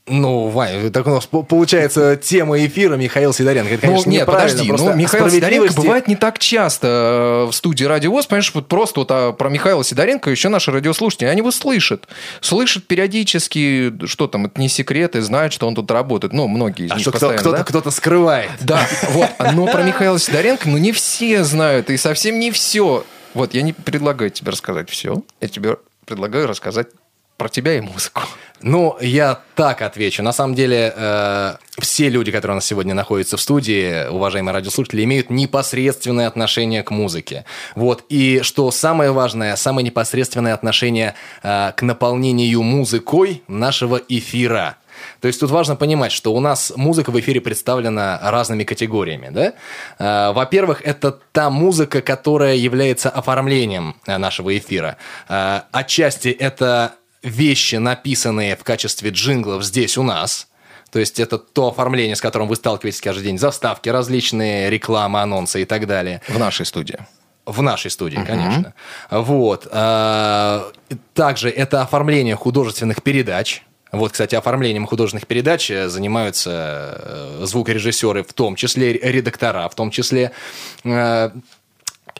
Ну, 0.06 0.48
Вань, 0.48 0.90
так 0.92 1.06
у 1.06 1.10
нас 1.10 1.24
по- 1.24 1.42
получается 1.42 2.16
тема 2.16 2.62
эфира 2.62 2.94
Михаил 2.96 3.32
Сидоренко. 3.32 3.72
Это, 3.72 3.80
конечно, 3.86 4.10
ну, 4.10 4.12
нет, 4.18 4.26
подожди, 4.26 4.70
ну, 4.70 4.92
Михаил 4.94 5.30
Сидоренко 5.30 5.68
справедливости- 5.70 5.76
бывает 5.76 6.08
не 6.08 6.16
так 6.16 6.38
часто 6.38 7.44
э, 7.46 7.50
в 7.50 7.54
студии 7.54 7.84
Радио 7.86 8.10
ВОЗ, 8.10 8.26
понимаешь, 8.26 8.50
вот 8.52 8.68
просто 8.68 9.00
вот 9.00 9.10
а, 9.10 9.32
про 9.32 9.48
Михаила 9.48 9.82
Сидоренко 9.82 10.30
еще 10.30 10.50
наши 10.50 10.70
радиослушатели, 10.72 11.26
они 11.28 11.38
его 11.38 11.50
слышат. 11.50 12.06
Слышат 12.42 12.86
периодически, 12.86 13.94
что 14.06 14.26
там, 14.26 14.44
это 14.44 14.60
не 14.60 14.68
секрет, 14.68 15.16
и 15.16 15.20
знают, 15.20 15.54
что 15.54 15.66
он 15.66 15.74
тут 15.74 15.90
работает. 15.90 16.34
Ну, 16.34 16.48
многие 16.48 16.84
из 16.86 16.90
А 16.92 16.96
них 16.96 17.02
что 17.02 17.10
кто- 17.12 17.30
кто-то, 17.30 17.52
да? 17.58 17.64
кто-то 17.64 17.90
скрывает. 17.90 18.50
Да, 18.60 18.86
вот. 19.12 19.30
Но 19.54 19.66
про 19.66 19.82
Михаила 19.84 20.18
Сидоренко, 20.18 20.68
ну, 20.68 20.76
не 20.76 20.92
все 20.92 21.44
знают, 21.44 21.88
и 21.88 21.96
совсем 21.96 22.38
не 22.38 22.50
все. 22.50 23.06
Вот, 23.32 23.54
я 23.54 23.62
не 23.62 23.72
предлагаю 23.72 24.30
тебе 24.30 24.52
рассказать 24.52 24.90
все. 24.90 25.22
Я 25.40 25.48
тебе 25.48 25.76
предлагаю 26.04 26.46
рассказать 26.46 26.88
про 27.36 27.48
тебя 27.48 27.76
и 27.76 27.80
музыку. 27.80 28.22
Ну, 28.60 28.96
я 29.00 29.40
так 29.56 29.82
отвечу. 29.82 30.22
На 30.22 30.32
самом 30.32 30.54
деле, 30.54 30.92
э, 30.96 31.56
все 31.78 32.08
люди, 32.08 32.32
которые 32.32 32.54
у 32.54 32.56
нас 32.56 32.64
сегодня 32.64 32.94
находятся 32.94 33.36
в 33.36 33.40
студии, 33.40 34.08
уважаемые 34.08 34.54
радиослушатели, 34.54 35.04
имеют 35.04 35.28
непосредственное 35.28 36.26
отношение 36.26 36.82
к 36.82 36.90
музыке. 36.90 37.44
Вот. 37.74 38.04
И 38.08 38.40
что 38.42 38.70
самое 38.70 39.10
важное, 39.12 39.56
самое 39.56 39.84
непосредственное 39.84 40.54
отношение 40.54 41.14
э, 41.42 41.72
к 41.76 41.82
наполнению 41.82 42.62
музыкой 42.62 43.42
нашего 43.48 44.00
эфира. 44.08 44.76
То 45.20 45.28
есть 45.28 45.40
тут 45.40 45.50
важно 45.50 45.76
понимать, 45.76 46.12
что 46.12 46.32
у 46.32 46.40
нас 46.40 46.72
музыка 46.76 47.10
в 47.10 47.20
эфире 47.20 47.40
представлена 47.40 48.18
разными 48.22 48.64
категориями. 48.64 49.28
Да? 49.30 49.52
Э, 49.98 50.32
Во-первых, 50.32 50.80
это 50.82 51.12
та 51.32 51.50
музыка, 51.50 52.00
которая 52.00 52.54
является 52.54 53.10
оформлением 53.10 53.96
э, 54.06 54.16
нашего 54.16 54.56
эфира. 54.56 54.96
Э, 55.28 55.62
Отчасти 55.72 56.28
это 56.28 56.94
вещи, 57.24 57.76
написанные 57.76 58.56
в 58.56 58.62
качестве 58.62 59.10
джинглов 59.10 59.64
здесь 59.64 59.98
у 59.98 60.02
нас. 60.02 60.46
То 60.92 61.00
есть 61.00 61.18
это 61.18 61.38
то 61.38 61.68
оформление, 61.68 62.14
с 62.14 62.20
которым 62.20 62.46
вы 62.46 62.54
сталкиваетесь 62.54 63.00
каждый 63.00 63.24
день. 63.24 63.38
Заставки 63.38 63.88
различные, 63.88 64.70
реклама, 64.70 65.22
анонсы 65.22 65.62
и 65.62 65.64
так 65.64 65.88
далее. 65.88 66.22
В 66.28 66.38
нашей 66.38 66.66
студии. 66.66 66.98
В 67.46 67.60
нашей 67.62 67.90
студии, 67.90 68.20
конечно. 68.24 68.74
Вот. 69.10 69.66
А, 69.70 70.70
Также 71.14 71.50
это 71.50 71.82
оформление 71.82 72.36
художественных 72.36 73.02
передач. 73.02 73.62
Вот, 73.94 74.12
кстати, 74.12 74.34
оформлением 74.34 74.86
художественных 74.86 75.26
передач 75.28 75.70
э, 75.70 75.88
занимаются 75.88 76.98
э, 76.98 77.44
звукорежиссеры, 77.44 78.24
в 78.24 78.32
том 78.32 78.56
числе 78.56 78.92
редактора, 78.92 79.68
в 79.68 79.74
том 79.76 79.92
числе. 79.92 80.32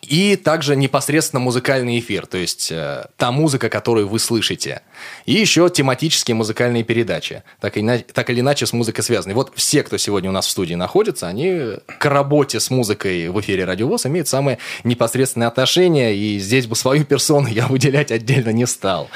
И 0.09 0.37
также 0.37 0.77
непосредственно 0.77 1.41
музыкальный 1.41 1.99
эфир, 1.99 2.27
то 2.27 2.37
есть 2.37 2.71
э, 2.71 3.07
та 3.17 3.33
музыка, 3.33 3.69
которую 3.69 4.09
вы 4.09 4.19
слышите. 4.19 4.83
И 5.25 5.33
еще 5.33 5.71
тематические 5.71 6.35
музыкальные 6.35 6.85
передачи, 6.85 7.43
так, 7.61 7.79
иначе, 7.79 8.05
так 8.13 8.29
или 8.29 8.41
иначе 8.41 8.67
с 8.67 8.73
музыкой 8.73 9.03
связаны. 9.03 9.35
Вот 9.35 9.53
все, 9.55 9.83
кто 9.83 9.97
сегодня 9.97 10.31
у 10.31 10.33
нас 10.33 10.47
в 10.47 10.51
студии 10.51 10.75
находится, 10.75 11.27
они 11.27 11.77
к 11.99 12.05
работе 12.07 12.61
с 12.61 12.71
музыкой 12.71 13.29
в 13.29 13.41
эфире 13.41 13.65
Радиовоз 13.65 14.05
имеют 14.07 14.29
самое 14.29 14.59
непосредственное 14.85 15.49
отношение, 15.49 16.15
и 16.15 16.39
здесь 16.39 16.67
бы 16.67 16.77
свою 16.77 17.05
персону 17.05 17.49
я 17.49 17.67
выделять 17.67 18.13
отдельно 18.13 18.51
не 18.51 18.67
стал. 18.67 19.09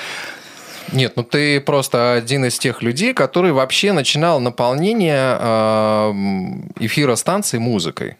Нет, 0.92 1.14
ну 1.16 1.22
ты 1.22 1.60
просто 1.60 2.14
один 2.14 2.46
из 2.46 2.58
тех 2.58 2.82
людей, 2.82 3.12
который 3.12 3.52
вообще 3.52 3.92
начинал 3.92 4.40
наполнение 4.40 5.36
э, 5.38 6.12
эфира 6.80 7.14
станции 7.14 7.58
музыкой. 7.58 8.16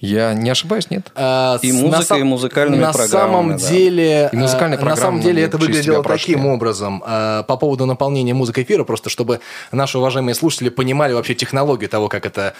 Я 0.00 0.32
не 0.32 0.48
ошибаюсь, 0.48 0.90
нет? 0.90 1.10
А, 1.16 1.58
И 1.60 1.72
музыка, 1.72 2.14
на 2.14 2.18
и 2.20 2.22
музыкальными 2.22 2.80
на 2.80 2.92
программами, 2.92 3.56
самом 3.56 3.58
да. 3.58 3.68
деле, 3.68 4.30
И 4.32 4.36
музыкальные 4.36 4.76
э, 4.76 4.80
на 4.80 4.86
программы 4.86 5.00
самом 5.00 5.20
деле 5.20 5.42
это 5.42 5.58
выглядело 5.58 6.04
таким 6.04 6.46
образом 6.46 7.02
э, 7.04 7.42
по 7.48 7.56
поводу 7.56 7.84
наполнения 7.84 8.32
музыкой 8.32 8.62
эфира, 8.62 8.84
просто 8.84 9.10
чтобы 9.10 9.40
наши 9.72 9.98
уважаемые 9.98 10.36
слушатели 10.36 10.68
понимали 10.68 11.14
вообще 11.14 11.34
технологию 11.34 11.88
того, 11.88 12.08
как 12.08 12.26
это 12.26 12.54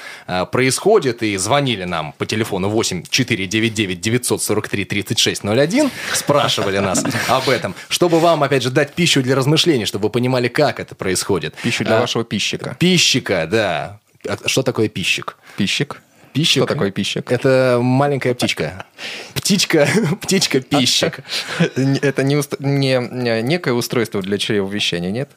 происходит, 0.51 1.23
и 1.23 1.37
звонили 1.37 1.85
нам 1.85 2.13
по 2.19 2.27
телефону 2.27 2.69
8 2.71 3.05
499 3.09 4.01
943 4.01 4.85
3601, 4.85 5.91
спрашивали 6.13 6.79
нас 6.79 7.05
об 7.29 7.49
этом, 7.49 7.77
чтобы 7.89 8.19
вам, 8.19 8.43
опять 8.43 8.65
же, 8.65 8.71
дать 8.71 8.95
пищу 8.95 9.23
для 9.23 9.37
размышлений, 9.37 9.87
чтобы 9.87 10.05
вы 10.05 10.11
понимали, 10.11 10.49
как 10.49 10.81
это 10.81 10.97
происходит. 10.97 11.55
Пищу 11.63 11.85
для 11.85 11.99
А, 11.99 12.01
вашего 12.01 12.25
пищика. 12.25 12.77
Пищика, 12.81 13.47
да. 13.49 14.01
А 14.27 14.37
Что 14.49 14.63
такое 14.63 14.89
пищик? 14.89 15.37
Пищик. 15.57 16.03
Пищик. 16.33 16.63
Что 16.63 16.67
такое 16.75 16.91
пищик? 16.91 17.31
Это 17.33 17.79
маленькая 17.83 18.35
птичка. 18.35 18.87
Птичка, 19.35 19.89
птичка-пищик. 20.23 21.21
Это 22.03 22.23
не, 22.23 22.37
уст- 22.37 22.57
не- 22.61 23.09
не 23.11 23.43
некое 23.43 23.73
устройство 23.73 24.21
для 24.23 24.39
чревовещания, 24.39 25.11
нет? 25.11 25.31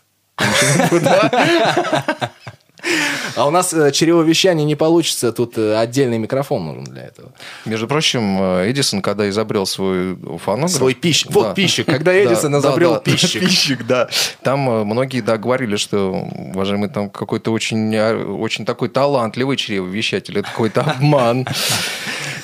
А 3.36 3.48
у 3.48 3.52
нас 3.52 3.74
э, 3.74 3.92
чревовещание 3.92 4.66
не 4.66 4.76
получится, 4.76 5.32
тут 5.32 5.58
э, 5.58 5.76
отдельный 5.78 6.18
микрофон 6.18 6.66
нужен 6.66 6.84
для 6.84 7.04
этого. 7.04 7.32
Между 7.66 7.88
прочим, 7.88 8.42
э, 8.42 8.72
Эдисон, 8.72 9.02
когда 9.02 9.30
изобрел 9.30 9.66
свой 9.66 10.18
фонограф... 10.38 10.72
Свой 10.72 10.94
пищик. 10.94 11.32
Вот 11.32 11.56
пищик. 11.56 11.86
Когда 11.86 12.12
Да, 12.12 12.24
Эдисон 12.24 12.58
изобрел 12.60 13.00
пищик. 13.00 13.42
Пищик, 13.48 13.86
да. 13.88 14.10
Там 14.44 14.60
многие, 14.86 15.22
да, 15.22 15.38
говорили, 15.38 15.78
что, 15.78 16.28
уважаемый, 16.54 16.90
там 16.90 17.10
какой-то 17.10 17.52
очень, 17.52 17.94
э, 17.96 18.24
очень 18.24 18.66
такой 18.66 18.90
талантливый 18.90 19.58
чревовещатель. 19.58 20.40
Это 20.40 20.50
какой-то 20.50 20.82
обман. 20.82 21.48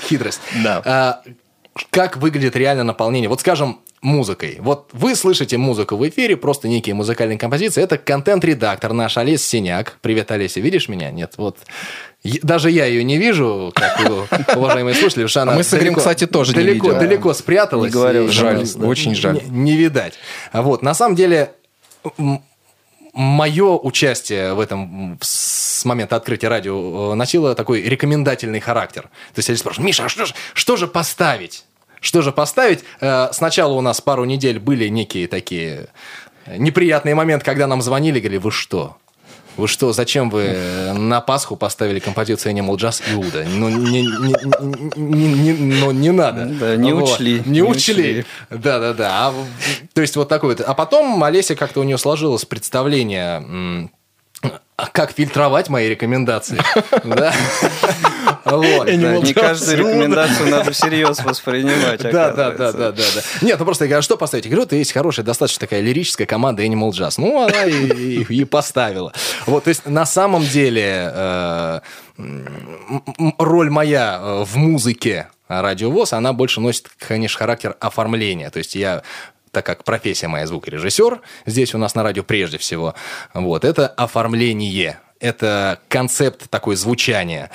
Хитрость. 0.07 0.41
Да. 0.63 1.21
А, 1.77 1.87
как 1.89 2.17
выглядит 2.17 2.55
реально 2.55 2.83
наполнение? 2.83 3.29
Вот 3.29 3.41
скажем, 3.41 3.79
музыкой. 4.01 4.57
Вот 4.59 4.89
вы 4.93 5.15
слышите 5.15 5.57
музыку 5.57 5.95
в 5.95 6.07
эфире, 6.07 6.37
просто 6.37 6.67
некие 6.67 6.95
музыкальные 6.95 7.37
композиции. 7.37 7.81
Это 7.83 7.97
контент-редактор 7.97 8.93
наш 8.93 9.17
Олесь 9.17 9.45
Синяк. 9.45 9.97
Привет, 10.01 10.31
Олеся, 10.31 10.59
видишь 10.59 10.87
меня? 10.87 11.11
Нет, 11.11 11.33
вот. 11.37 11.57
Даже 12.23 12.69
я 12.69 12.85
ее 12.85 13.03
не 13.03 13.17
вижу, 13.17 13.71
как 13.73 13.99
уважаемые 14.55 14.93
слушатели, 14.93 15.23
потому 15.23 15.29
что 15.29 15.41
она 15.43 15.53
мы 15.53 15.63
с 15.63 15.73
Игорем, 15.73 15.95
кстати, 15.95 16.27
тоже 16.27 16.51
не 16.51 16.63
далеко, 16.63 16.87
видим. 16.87 16.99
далеко 16.99 17.33
спряталась. 17.33 17.93
Не 17.93 17.99
уже 17.99 18.31
Жаль, 18.31 18.67
да. 18.75 18.85
очень 18.85 19.15
жаль. 19.15 19.35
Не, 19.35 19.71
не 19.71 19.77
видать. 19.77 20.13
А 20.51 20.61
Вот, 20.61 20.81
на 20.81 20.93
самом 20.93 21.15
деле, 21.15 21.53
мое 23.13 23.77
участие 23.77 24.53
в 24.53 24.59
этом 24.59 25.17
с 25.21 25.83
момента 25.85 26.15
открытия 26.15 26.49
радио 26.49 27.13
э, 27.13 27.15
носило 27.15 27.55
такой 27.55 27.81
рекомендательный 27.81 28.59
характер. 28.59 29.03
То 29.33 29.39
есть 29.39 29.49
я 29.49 29.57
спрашиваю, 29.57 29.87
Миша, 29.87 30.05
а 30.05 30.09
что 30.09 30.25
же, 30.25 30.33
что 30.53 30.75
же 30.75 30.87
поставить? 30.87 31.63
Что 32.01 32.21
же 32.21 32.31
поставить? 32.31 32.83
Э, 33.01 33.29
Сначала 33.31 33.73
у 33.73 33.81
нас 33.81 34.01
пару 34.01 34.25
недель 34.25 34.59
были 34.59 34.87
некие 34.87 35.27
такие 35.27 35.87
неприятные 36.47 37.13
моменты, 37.15 37.43
когда 37.45 37.67
нам 37.67 37.81
звонили, 37.81 38.19
говорили, 38.19 38.37
вы 38.39 38.51
что? 38.51 38.95
Вы 39.57 39.67
что, 39.67 39.91
зачем 39.91 40.29
вы 40.29 40.55
на 40.93 41.19
Пасху 41.19 41.55
поставили 41.55 41.97
композицию 41.99 42.53
Animal 42.53 42.75
Jazz 42.75 43.01
Иуда? 43.11 43.43
Ну, 43.49 43.69
не, 43.69 44.03
не, 44.03 44.35
не, 44.97 45.33
не- 45.33 45.53
ну, 45.79 45.89
не 45.91 46.11
надо. 46.11 46.45
Да, 46.45 46.75
не 46.75 46.93
Вот. 46.93 47.15
учли, 47.15 47.41
Не 47.43 47.51
не 47.53 47.61
учли. 47.63 47.93
учли. 48.19 48.25
Да, 48.51 48.77
да, 48.79 48.93
да. 48.93 49.09
А, 49.29 49.33
то 49.93 50.01
есть 50.01 50.15
вот 50.15 50.29
такой 50.29 50.49
вот. 50.55 50.61
А 50.61 50.73
потом 50.75 51.23
Олеся 51.23 51.55
как-то 51.55 51.79
у 51.79 51.83
нее 51.83 51.97
сложилось 51.97 52.45
представление, 52.45 53.89
как 54.91 55.11
фильтровать 55.11 55.69
мои 55.69 55.89
рекомендации. 55.89 56.61
Вот. 58.51 58.85
Да, 58.87 59.17
не 59.17 59.33
каждую 59.33 59.77
рекомендацию 59.77 60.49
надо 60.49 60.71
всерьез 60.71 61.19
воспринимать. 61.23 62.01
Да, 62.01 62.31
да, 62.31 62.51
да, 62.51 62.71
да, 62.71 62.71
да, 62.71 62.91
да. 62.91 63.21
Нет, 63.41 63.59
ну 63.59 63.65
просто 63.65 63.85
я 63.85 63.89
говорю, 63.89 63.99
а 63.99 64.01
что 64.01 64.17
поставить? 64.17 64.45
Я 64.45 64.51
говорю, 64.51 64.63
вот 64.63 64.73
есть 64.73 64.91
хорошая, 64.93 65.25
достаточно 65.25 65.59
такая 65.61 65.81
лирическая 65.81 66.27
команда 66.27 66.63
Animal 66.63 66.89
Jazz. 66.91 67.15
Ну, 67.17 67.41
она 67.43 67.65
и, 67.65 67.73
и- 68.23 68.41
и 68.41 68.45
поставила. 68.45 69.13
Вот, 69.45 69.63
то 69.65 69.69
есть 69.69 69.85
на 69.85 70.05
самом 70.05 70.43
деле 70.43 71.11
э, 71.13 71.79
роль 73.37 73.69
моя 73.69 74.19
э, 74.21 74.43
в 74.45 74.55
музыке 74.55 75.27
радиовоз, 75.47 76.13
она 76.13 76.33
больше 76.33 76.59
носит, 76.61 76.87
конечно, 76.99 77.37
характер 77.39 77.75
оформления. 77.79 78.49
То 78.49 78.59
есть 78.59 78.75
я 78.75 79.03
так 79.51 79.65
как 79.65 79.83
профессия 79.85 80.27
моя 80.27 80.45
звукорежиссер, 80.45 81.21
здесь 81.45 81.73
у 81.73 81.77
нас 81.77 81.95
на 81.95 82.03
радио 82.03 82.21
прежде 82.23 82.57
всего, 82.57 82.93
вот, 83.33 83.63
это 83.65 83.87
оформление, 83.87 84.99
это 85.19 85.79
концепт 85.87 86.49
такой 86.49 86.75
звучания. 86.75 87.49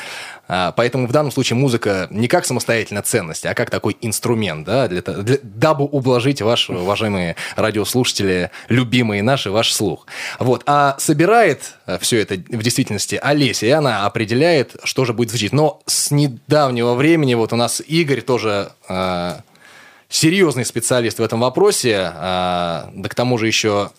А, 0.49 0.73
Поэтому 0.73 1.07
в 1.07 1.13
данном 1.13 1.33
случае 1.33 1.57
музыка 1.57 2.09
не 2.11 2.29
как 2.29 2.45
самостоятельная 2.45 3.03
ценность, 3.03 3.47
а 3.47 3.55
как 3.55 3.71
такой 3.71 3.97
инструмент, 4.01 4.67
да, 4.67 4.89
для, 4.89 5.01
для- 5.01 5.39
дабы 5.43 5.85
ублажить 5.85 6.43
ваши, 6.43 6.73
уважаемые 6.73 7.37
радиослушатели, 7.57 8.51
любимые 8.69 9.23
наши, 9.23 9.51
ваш 9.51 9.73
слух. 9.73 10.07
Вот. 10.39 10.63
А 10.67 10.97
собирает 10.99 11.75
все 12.01 12.21
это 12.21 12.35
в 12.35 12.63
действительности 12.63 13.19
Олеся, 13.23 13.67
и 13.67 13.71
она 13.71 14.05
определяет, 14.05 14.77
что 14.85 15.05
же 15.05 15.13
будет 15.13 15.31
звучить. 15.31 15.53
Но 15.53 15.81
с 15.87 16.11
недавнего 16.11 16.95
времени 16.95 17.35
вот 17.35 17.53
у 17.53 17.57
нас 17.57 17.81
Игорь 17.87 18.21
тоже 18.21 18.73
а, 18.89 19.41
серьезный 20.13 20.65
специалист 20.65 21.19
в 21.19 21.23
этом 21.23 21.41
вопросе, 21.41 22.13
а, 22.15 22.91
да 22.95 23.09
к 23.09 23.15
тому 23.15 23.39
же 23.39 23.47
еще 23.47 23.91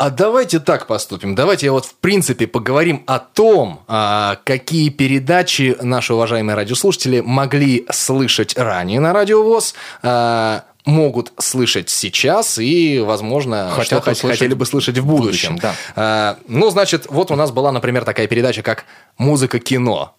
А 0.00 0.08
давайте 0.08 0.60
так 0.60 0.86
поступим. 0.86 1.34
Давайте 1.34 1.70
вот 1.70 1.84
в 1.84 1.92
принципе 1.92 2.46
поговорим 2.46 3.02
о 3.06 3.18
том, 3.18 3.80
а, 3.86 4.38
какие 4.44 4.88
передачи 4.88 5.76
наши 5.82 6.14
уважаемые 6.14 6.56
радиослушатели 6.56 7.20
могли 7.20 7.84
слышать 7.90 8.56
ранее 8.56 8.98
на 8.98 9.12
радиовоз, 9.12 9.74
а, 10.02 10.64
могут 10.86 11.34
слышать 11.38 11.90
сейчас 11.90 12.58
и, 12.58 12.98
возможно, 12.98 13.72
Хотят 13.72 14.00
что 14.02 14.12
услышать 14.12 14.38
хотели 14.38 14.54
бы 14.54 14.64
слышать 14.64 14.96
в 14.96 15.04
будущем. 15.04 15.56
будущем, 15.56 15.58
да. 15.58 15.74
А, 15.96 16.38
ну, 16.48 16.70
значит, 16.70 17.04
вот 17.10 17.30
у 17.30 17.36
нас 17.36 17.50
была, 17.50 17.70
например, 17.70 18.06
такая 18.06 18.26
передача, 18.26 18.62
как 18.62 18.86
«Музыка 19.18 19.58
кино». 19.58 20.14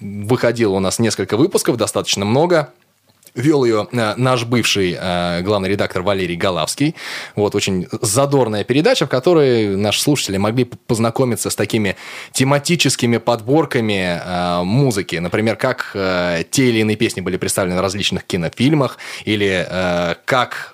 выходило 0.00 0.74
у 0.74 0.80
нас 0.80 0.98
несколько 0.98 1.36
выпусков, 1.36 1.76
достаточно 1.76 2.24
много. 2.24 2.70
Вел 3.34 3.64
ее 3.64 3.88
э, 3.92 4.14
наш 4.16 4.44
бывший 4.44 4.96
э, 4.98 5.42
главный 5.42 5.68
редактор 5.68 6.02
Валерий 6.02 6.36
Галавский. 6.36 6.94
Вот 7.36 7.54
очень 7.54 7.86
задорная 8.00 8.64
передача, 8.64 9.06
в 9.06 9.08
которой 9.08 9.76
наши 9.76 10.00
слушатели 10.00 10.36
могли 10.36 10.64
познакомиться 10.64 11.50
с 11.50 11.56
такими 11.56 11.96
тематическими 12.32 13.18
подборками 13.18 14.20
э, 14.22 14.62
музыки. 14.62 15.16
Например, 15.16 15.56
как 15.56 15.90
те 15.92 16.68
или 16.68 16.80
иные 16.80 16.96
песни 16.96 17.20
были 17.20 17.36
представлены 17.36 17.76
в 17.78 17.80
различных 17.80 18.24
кинофильмах, 18.24 18.98
или 19.24 19.66
как, 20.24 20.72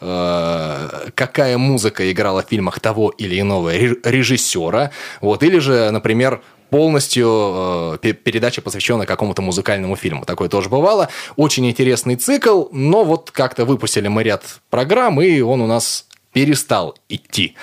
какая 1.15 1.59
музыка 1.59 2.11
играла 2.11 2.43
в 2.43 2.49
фильмах 2.49 2.81
того 2.81 3.11
или 3.11 3.41
иного 3.41 3.73
ре- 3.73 3.97
режиссера. 4.05 4.91
Вот, 5.21 5.43
или 5.43 5.59
же, 5.59 5.91
например, 5.91 6.43
полностью 6.71 7.95
э, 7.95 7.99
пе- 8.01 8.13
передача 8.13 8.63
посвященная 8.63 9.07
какому-то 9.07 9.43
музыкальному 9.43 9.97
фильму. 9.97 10.25
Такое 10.25 10.49
тоже 10.49 10.69
бывало. 10.69 11.09
Очень 11.37 11.69
интересный 11.69 12.17
цикл, 12.17 12.65
но 12.73 13.05
вот 13.05 13.31
как-то 13.31 13.65
выпустили 13.65 14.09
мы 14.09 14.23
ряд 14.23 14.43
программ, 14.71 15.21
и 15.21 15.41
он 15.41 15.61
у 15.61 15.67
нас 15.67 16.07
перестал 16.33 16.95
идти. 17.09 17.55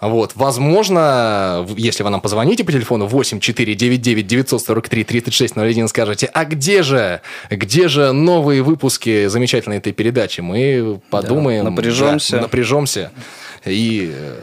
Вот, 0.00 0.32
возможно, 0.36 1.66
если 1.76 2.04
вы 2.04 2.10
нам 2.10 2.20
позвоните 2.20 2.62
по 2.62 2.70
телефону 2.70 3.06
8499 3.06 4.26
943 4.26 5.04
3601 5.04 5.88
скажете, 5.88 6.26
а 6.32 6.44
где 6.44 6.82
же, 6.84 7.20
где 7.50 7.88
же 7.88 8.12
новые 8.12 8.62
выпуски 8.62 9.26
замечательной 9.26 9.78
этой 9.78 9.92
передачи? 9.92 10.40
Мы 10.40 11.00
подумаем. 11.10 11.64
напряжемся. 11.64 12.36
да, 12.36 12.42
напряжемся 12.42 13.10
и 13.64 14.12
э, 14.14 14.42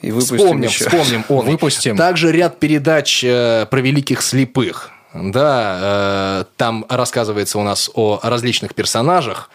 И 0.00 0.10
выпустим 0.10 0.36
вспомним, 0.36 0.68
еще. 0.68 0.84
вспомним 0.84 1.24
он. 1.28 1.46
Выпустим. 1.46 1.96
Также 1.96 2.32
ряд 2.32 2.58
передач 2.58 3.22
э, 3.24 3.66
про 3.70 3.80
великих 3.80 4.22
слепых. 4.22 4.92
Да, 5.22 5.78
э, 5.80 6.44
там 6.56 6.86
рассказывается 6.88 7.58
у 7.58 7.62
нас 7.62 7.90
о 7.94 8.20
различных 8.22 8.74
персонажах 8.74 9.50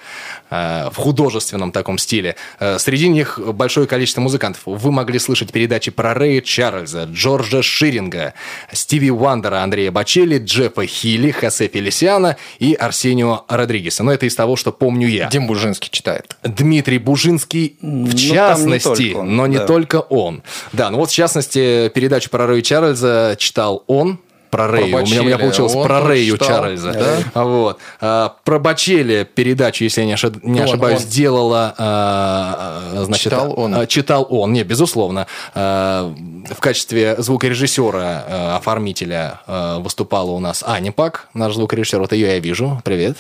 э, 0.49 0.89
в 0.91 0.95
художественном 0.97 1.71
таком 1.71 1.97
стиле. 1.97 2.36
Э, 2.60 2.78
среди 2.80 3.08
них 3.08 3.39
большое 3.39 3.88
количество 3.88 4.21
музыкантов. 4.21 4.62
Вы 4.65 4.91
могли 4.91 5.19
слышать 5.19 5.52
передачи 5.52 5.91
про 5.91 6.13
Рэя 6.13 6.41
Чарльза, 6.41 7.06
Джорджа 7.06 7.62
Ширинга, 7.62 8.34
Стиви 8.71 9.12
Уандера, 9.12 9.63
Андрея 9.63 9.91
Бачелли, 9.91 10.39
Джеффа 10.39 10.86
Хилли, 10.86 11.32
Хосе 11.32 11.67
Фелисиана 11.67 12.38
и 12.60 12.73
Арсенио 12.73 13.45
Родригеса. 13.47 14.04
Но 14.04 14.12
это 14.12 14.26
из 14.26 14.36
того, 14.36 14.56
что 14.56 14.71
помню 14.71 15.08
я. 15.08 15.28
Дим 15.30 15.47
Бужинский 15.47 15.89
читает. 15.91 16.36
Дмитрий 16.43 16.97
Бужинский 16.97 17.78
в 17.82 17.86
Ну, 17.86 18.08
не 18.08 18.17
частности, 18.17 18.88
только 19.12 19.17
он, 19.17 19.36
но 19.36 19.47
не 19.47 19.58
да. 19.58 19.65
только 19.65 19.95
он. 20.02 20.43
Да, 20.73 20.89
ну 20.89 20.97
вот 20.97 21.10
в 21.10 21.13
частности 21.13 21.89
передачу 21.89 22.30
про 22.30 22.47
Рэя 22.47 22.62
Чарльза 22.62 23.36
читал 23.38 23.84
он. 23.88 24.19
Про 24.54 24.68
Рэя. 24.68 24.96
У 24.98 25.00
меня, 25.02 25.22
у 25.22 25.26
меня 25.26 25.38
получилось 25.39 25.74
он 25.74 25.88
про 25.88 26.02
Рэю 26.02 26.38
читал, 26.38 26.48
Чарльза. 26.48 26.92
да. 26.94 27.18
А 27.34 27.44
Вот. 27.44 27.80
А, 28.00 28.36
про 28.44 28.60
Бачелли 28.60 29.28
передачу, 29.34 29.84
если 29.84 30.02
я 30.02 30.08
не, 30.08 30.13
ошиб- 30.13 30.39
не 30.44 30.60
Он, 30.62 30.68
ошибаюсь, 30.68 31.02
он. 31.04 31.10
делала... 31.10 31.74
а, 31.78 32.92
а, 32.94 33.04
значит, 33.06 33.24
Читал 33.24 33.54
он. 33.60 33.74
а, 33.76 33.88
Читал 33.88 34.28
он, 34.30 34.54
не, 34.54 34.63
безусловно. 34.63 35.26
А, 35.56 36.13
В 36.52 36.60
качестве 36.60 37.16
звукорежиссера, 37.18 38.24
а, 38.28 38.58
оформителя 38.58 39.39
а, 39.48 39.80
выступала 39.80 40.30
у 40.32 40.39
нас 40.39 40.63
Аня 40.68 40.92
Пак, 40.92 41.28
наш 41.34 41.56
звукорежиссер. 41.56 42.00
Вот 42.00 42.12
ее 42.13 42.28
я 42.28 42.39
вижу. 42.39 42.80
Привет. 42.84 43.18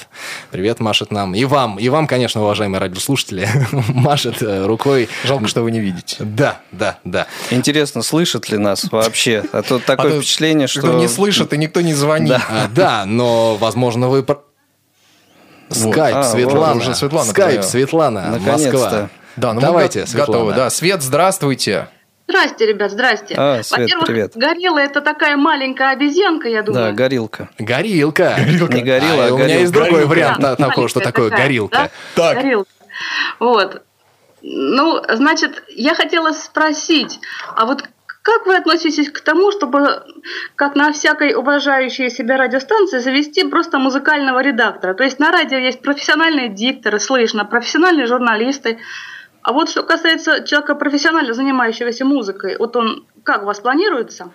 Привет, 0.51 0.79
машет 0.81 1.11
нам. 1.11 1.33
И 1.33 1.45
вам, 1.45 1.77
и 1.79 1.89
вам, 1.89 2.05
конечно, 2.05 2.41
уважаемые 2.43 2.79
радиослушатели, 2.79 3.49
машет 3.87 4.41
э, 4.43 4.65
рукой. 4.67 5.09
Жалко, 5.23 5.47
что 5.47 5.63
вы 5.63 5.71
не 5.71 5.79
видите. 5.79 6.17
Да, 6.19 6.59
да, 6.71 6.97
да. 7.03 7.25
Интересно, 7.49 8.03
слышат 8.03 8.49
ли 8.49 8.57
нас 8.59 8.85
вообще? 8.91 9.43
А 9.51 9.63
то 9.63 9.79
такое 9.79 10.17
А 10.17 10.21
впечатление, 10.21 10.67
что... 10.67 10.93
Не 10.93 11.07
слышит, 11.23 11.53
и 11.53 11.57
никто 11.57 11.81
не 11.81 11.93
звонит. 11.93 12.33
А, 12.49 12.67
Да, 12.73 13.03
но, 13.05 13.55
возможно, 13.55 14.09
вы... 14.09 14.25
Скайп, 15.69 16.15
А, 16.17 16.23
Светлана. 16.23 16.73
вот 16.73 16.81
уже 16.83 16.93
Светлана 16.95 17.29
Скайп. 17.29 17.63
Светлана, 17.63 18.21
Наконец-то. 18.31 18.71
Москва. 18.77 19.09
Да, 19.37 19.53
ну 19.53 19.61
Давайте, 19.61 20.01
мы 20.01 20.07
Светлана. 20.07 20.27
готовы. 20.33 20.53
Да, 20.53 20.69
Свет, 20.69 21.01
здравствуйте. 21.01 21.87
Здрасте, 22.27 22.65
ребят, 22.67 22.91
здрасте. 22.91 23.35
А, 23.37 23.63
Свет, 23.63 23.81
Во-первых, 23.81 24.05
привет. 24.07 24.31
горилла 24.35 24.79
это 24.79 25.01
такая 25.01 25.35
маленькая 25.35 25.91
обезьянка, 25.93 26.47
я 26.47 26.61
Да, 26.61 26.71
думаю. 26.71 26.93
горилка. 26.95 27.49
Горилка. 27.57 28.35
Не 28.39 28.81
горилла, 28.81 29.25
А, 29.25 29.27
а 29.29 29.33
у 29.33 29.37
меня 29.37 29.45
горилка. 29.47 29.59
есть 29.61 29.71
другой 29.71 29.91
Горилка. 29.91 30.09
вариант 30.09 30.39
Да, 30.39 30.55
того, 30.55 30.87
что 30.87 30.99
такое 30.99 31.29
такая, 31.29 31.45
горилка. 31.47 31.77
да? 31.77 31.89
Так. 32.15 32.37
Горилка. 32.43 32.69
Вот. 33.39 33.81
Ну, 34.43 35.01
значит, 35.09 35.63
я 35.75 35.95
хотела 35.95 36.33
спросить, 36.33 37.19
а 37.55 37.65
вот 37.65 37.83
как 38.23 38.45
вы 38.45 38.55
относитесь 38.55 39.11
к 39.11 39.19
тому, 39.19 39.51
чтобы, 39.51 40.01
как 40.55 40.75
на 40.75 40.93
всякой 40.93 41.35
уважающей 41.35 42.09
себя 42.09 42.37
радиостанции, 42.37 42.99
завести 42.99 43.43
просто 43.43 43.79
музыкального 43.79 44.41
редактора? 44.41 44.93
То 44.93 45.03
есть 45.03 45.19
на 45.19 45.29
радио 45.29 45.57
есть 45.57 45.81
профессиональные 45.81 46.47
дикторы, 46.47 46.99
слышно, 46.99 47.43
профессиональные 47.43 48.07
журналисты. 48.07 48.79
А 49.41 49.51
вот 49.51 49.69
что 49.69 49.83
касается 49.83 50.45
человека 50.45 50.75
профессионально 50.75 51.33
занимающегося 51.33 52.05
музыкой, 52.05 52.55
вот 52.57 52.77
он 52.77 53.05
как 53.23 53.43
у 53.43 53.45
вас 53.45 53.59
планируется? 53.59 54.31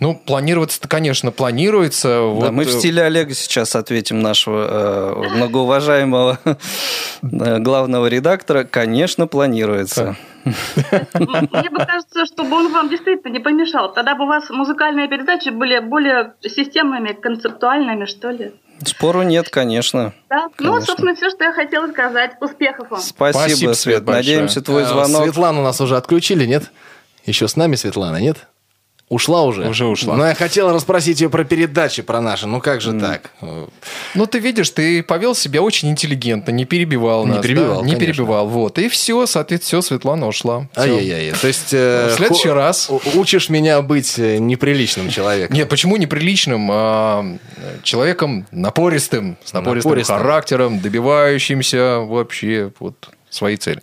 Ну, 0.00 0.14
планироваться-то, 0.14 0.86
конечно, 0.86 1.32
планируется. 1.32 2.08
Да, 2.08 2.22
Вот, 2.22 2.50
мы 2.52 2.64
в 2.64 2.68
э, 2.68 2.70
стиле 2.70 3.02
Олега 3.02 3.34
сейчас 3.34 3.74
ответим 3.74 4.20
нашего 4.20 5.24
э, 5.24 5.28
многоуважаемого 5.36 6.38
э, 6.44 7.58
главного 7.58 8.06
редактора. 8.06 8.62
Конечно, 8.62 9.26
планируется. 9.26 10.16
Мне 10.44 11.70
бы 11.70 11.84
кажется, 11.84 12.26
чтобы 12.26 12.56
он 12.56 12.72
вам 12.72 12.88
действительно 12.88 13.32
не 13.32 13.40
помешал. 13.40 13.92
Тогда 13.92 14.14
бы 14.14 14.24
у 14.24 14.28
вас 14.28 14.48
музыкальные 14.50 15.08
передачи 15.08 15.48
были 15.48 15.80
более 15.80 16.34
системными, 16.42 17.12
концептуальными, 17.12 18.04
что 18.04 18.30
ли. 18.30 18.52
Спору 18.84 19.22
нет, 19.22 19.48
конечно. 19.48 20.14
Да? 20.30 20.44
Ну, 20.44 20.50
Конечно. 20.50 20.74
вот, 20.76 20.84
собственно, 20.84 21.14
все, 21.16 21.30
что 21.30 21.42
я 21.42 21.52
хотела 21.52 21.88
сказать. 21.88 22.36
Успехов 22.40 22.88
вам. 22.90 23.00
Спасибо, 23.00 23.40
Спасибо, 23.46 23.72
Свет. 23.72 24.04
Большое. 24.04 24.36
Надеемся, 24.36 24.62
твой 24.62 24.84
А, 24.84 24.86
звонок. 24.86 25.24
Светлану 25.24 25.62
нас 25.62 25.80
уже 25.80 25.96
отключили, 25.96 26.46
нет? 26.46 26.70
Еще 27.26 27.48
с 27.48 27.56
нами 27.56 27.74
Светлана, 27.74 28.18
нет? 28.18 28.46
Ушла 29.08 29.42
уже? 29.44 29.66
Уже 29.66 29.86
ушла. 29.86 30.16
Но 30.16 30.26
я 30.26 30.34
хотел 30.34 30.70
расспросить 30.70 31.20
ее 31.22 31.30
про 31.30 31.42
передачи 31.42 32.02
про 32.02 32.20
наши. 32.20 32.46
Ну 32.46 32.60
как 32.60 32.82
же 32.82 32.92
так? 32.92 33.30
Ну, 34.14 34.26
ты 34.26 34.38
видишь, 34.38 34.68
ты 34.68 35.02
повел 35.02 35.34
себя 35.34 35.62
очень 35.62 35.88
интеллигентно, 35.88 36.50
не 36.50 36.66
перебивал 36.66 37.24
Не 37.26 37.34
нас. 37.36 37.42
перебивал, 37.42 37.80
да? 37.80 37.86
Не 37.86 37.92
конечно. 37.94 38.00
перебивал, 38.14 38.48
вот. 38.48 38.78
И 38.78 38.88
все, 38.90 39.24
соответственно, 39.26 39.80
все, 39.80 39.88
Светлана 39.88 40.26
ушла. 40.28 40.68
Ай-яй-яй. 40.76 41.32
То 41.40 41.46
есть... 41.48 41.72
э, 41.72 42.10
В 42.12 42.16
следующий 42.16 42.50
раз. 42.50 42.90
Учишь 43.14 43.48
меня 43.48 43.80
быть 43.80 44.18
э, 44.18 44.36
неприличным 44.38 45.08
человеком. 45.08 45.56
Нет, 45.56 45.68
почему 45.70 45.96
неприличным? 45.96 46.68
А, 46.70 47.24
человеком 47.82 48.46
напористым, 48.50 49.38
с 49.42 49.52
напористым, 49.54 49.90
Напористым. 49.92 50.16
характером, 50.18 50.80
добивающимся 50.80 52.00
вообще 52.00 52.72
вот 52.78 53.08
своей 53.30 53.56
цели. 53.56 53.80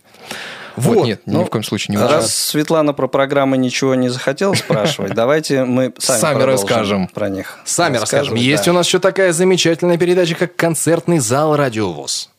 Вот, 0.76 0.96
Вот, 0.96 1.06
нет, 1.06 1.22
ни 1.26 1.34
ну, 1.34 1.46
в 1.46 1.50
коем 1.50 1.64
случае 1.64 1.96
не 1.96 2.02
Раз 2.02 2.10
ужасно. 2.10 2.30
Светлана 2.30 2.94
про 2.94 3.08
программы 3.08 3.58
ничего 3.58 3.96
не 3.96 4.10
захотела 4.10 4.54
спрашивать, 4.54 5.14
давайте 5.16 5.64
мы 5.64 5.94
сами, 5.98 6.20
Сами 6.20 6.44
расскажем. 6.44 7.08
про 7.08 7.30
них. 7.30 7.60
Сами 7.66 7.98
расскажем. 7.98 8.36
Есть 8.36 8.68
у 8.68 8.74
нас 8.74 8.88
еще 8.88 9.00
такая 9.00 9.32
замечательная 9.34 9.98
передача, 9.98 10.36
как 10.36 10.56
концертный 10.56 11.20
зал 11.20 11.56
«Радиовоз». 11.56 12.30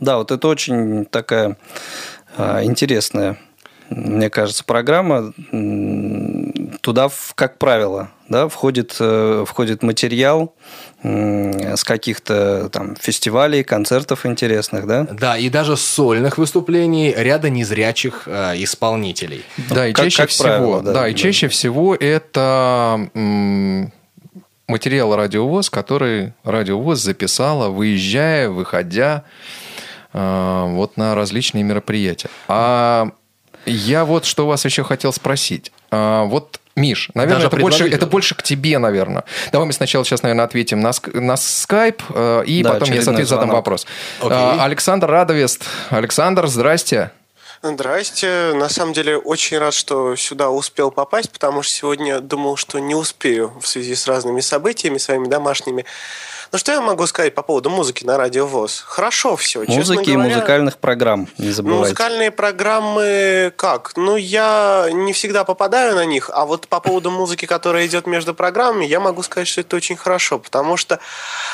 Да, 0.00 0.16
вот 0.16 0.30
это 0.30 0.48
очень 0.48 1.04
такая 1.04 1.56
а, 2.36 2.64
интересная, 2.64 3.38
мне 3.90 4.30
кажется, 4.30 4.64
программа. 4.64 5.32
Туда, 6.80 7.10
как 7.34 7.58
правило, 7.58 8.10
да, 8.28 8.48
входит, 8.48 8.96
э, 9.00 9.44
входит 9.46 9.82
материал 9.82 10.54
с 11.02 11.84
каких-то 11.84 12.68
там 12.70 12.96
фестивалей, 12.96 13.62
концертов 13.62 14.24
интересных, 14.24 14.86
да? 14.86 15.06
Да, 15.10 15.36
и 15.36 15.48
даже 15.50 15.76
сольных 15.76 16.38
выступлений 16.38 17.12
ряда 17.16 17.50
незрячих 17.50 18.22
э, 18.26 18.54
исполнителей. 18.62 19.44
Да, 19.70 19.86
и 19.88 19.92
как- 19.92 20.04
чаще 20.06 20.22
как 20.22 20.30
всего, 20.30 20.44
правило, 20.48 20.82
да, 20.82 20.92
да, 20.92 21.08
и 21.08 21.12
да. 21.12 21.18
чаще 21.18 21.48
всего 21.48 21.94
это 21.94 23.08
м, 23.14 23.92
материал 24.66 25.14
радиовоз, 25.16 25.68
который 25.70 26.32
радиовоз 26.44 27.00
записала, 27.00 27.68
выезжая, 27.68 28.48
выходя 28.48 29.24
э, 30.12 30.64
вот 30.68 30.96
на 30.96 31.14
различные 31.14 31.64
мероприятия. 31.64 32.30
А 32.48 33.10
я 33.66 34.04
вот 34.04 34.24
что 34.24 34.46
вас 34.46 34.64
еще 34.64 34.82
хотел 34.84 35.12
спросить. 35.12 35.72
А, 35.90 36.24
вот 36.24 36.60
Миш, 36.80 37.10
наверное, 37.14 37.36
Даже 37.36 37.48
это 37.48 37.56
больше, 37.56 37.88
это 37.88 38.06
больше 38.06 38.34
к 38.34 38.42
тебе, 38.42 38.78
наверное. 38.78 39.24
Давай 39.52 39.66
мы 39.66 39.72
сначала 39.72 40.04
сейчас, 40.04 40.22
наверное, 40.22 40.44
ответим 40.44 40.80
на, 40.80 40.92
на 41.12 41.36
скайп, 41.36 42.02
э, 42.14 42.44
и 42.46 42.62
Да, 42.62 42.72
потом 42.72 42.88
я, 42.88 43.02
соответственно, 43.02 43.26
задам 43.26 43.48
звонок. 43.48 43.56
вопрос. 43.56 43.86
Окей. 44.20 44.32
А, 44.32 44.64
Александр 44.64 45.08
Радовест. 45.08 45.64
Александр, 45.90 46.46
здрасте. 46.46 47.10
Здрасте. 47.62 48.52
На 48.54 48.70
самом 48.70 48.94
деле 48.94 49.18
очень 49.18 49.58
рад, 49.58 49.74
что 49.74 50.16
сюда 50.16 50.48
успел 50.48 50.90
попасть, 50.90 51.30
потому 51.30 51.62
что 51.62 51.74
сегодня 51.74 52.20
думал, 52.20 52.56
что 52.56 52.78
не 52.78 52.94
успею 52.94 53.52
в 53.60 53.68
связи 53.68 53.94
с 53.94 54.06
разными 54.06 54.40
событиями 54.40 54.96
своими 54.96 55.28
домашними. 55.28 55.84
Ну, 56.52 56.58
что 56.58 56.72
я 56.72 56.80
могу 56.80 57.06
сказать 57.06 57.32
по 57.32 57.42
поводу 57.42 57.70
музыки 57.70 58.04
на 58.04 58.16
радио 58.16 58.44
ВОЗ? 58.44 58.82
Хорошо 58.84 59.36
все, 59.36 59.64
честно 59.64 59.94
Музыки 59.94 60.10
и 60.10 60.12
говоря. 60.14 60.34
музыкальных 60.34 60.78
программ, 60.78 61.28
не 61.38 61.50
забывайте. 61.50 61.82
Музыкальные 61.82 62.30
программы 62.32 63.52
как? 63.56 63.92
Ну, 63.96 64.16
я 64.16 64.88
не 64.92 65.12
всегда 65.12 65.44
попадаю 65.44 65.94
на 65.94 66.04
них, 66.04 66.28
а 66.32 66.46
вот 66.46 66.66
по 66.66 66.80
поводу 66.80 67.12
музыки, 67.12 67.46
которая 67.46 67.86
идет 67.86 68.08
между 68.08 68.34
программами, 68.34 68.84
я 68.84 68.98
могу 68.98 69.22
сказать, 69.22 69.46
что 69.46 69.60
это 69.60 69.76
очень 69.76 69.96
хорошо, 69.96 70.40
потому 70.40 70.76
что 70.76 70.98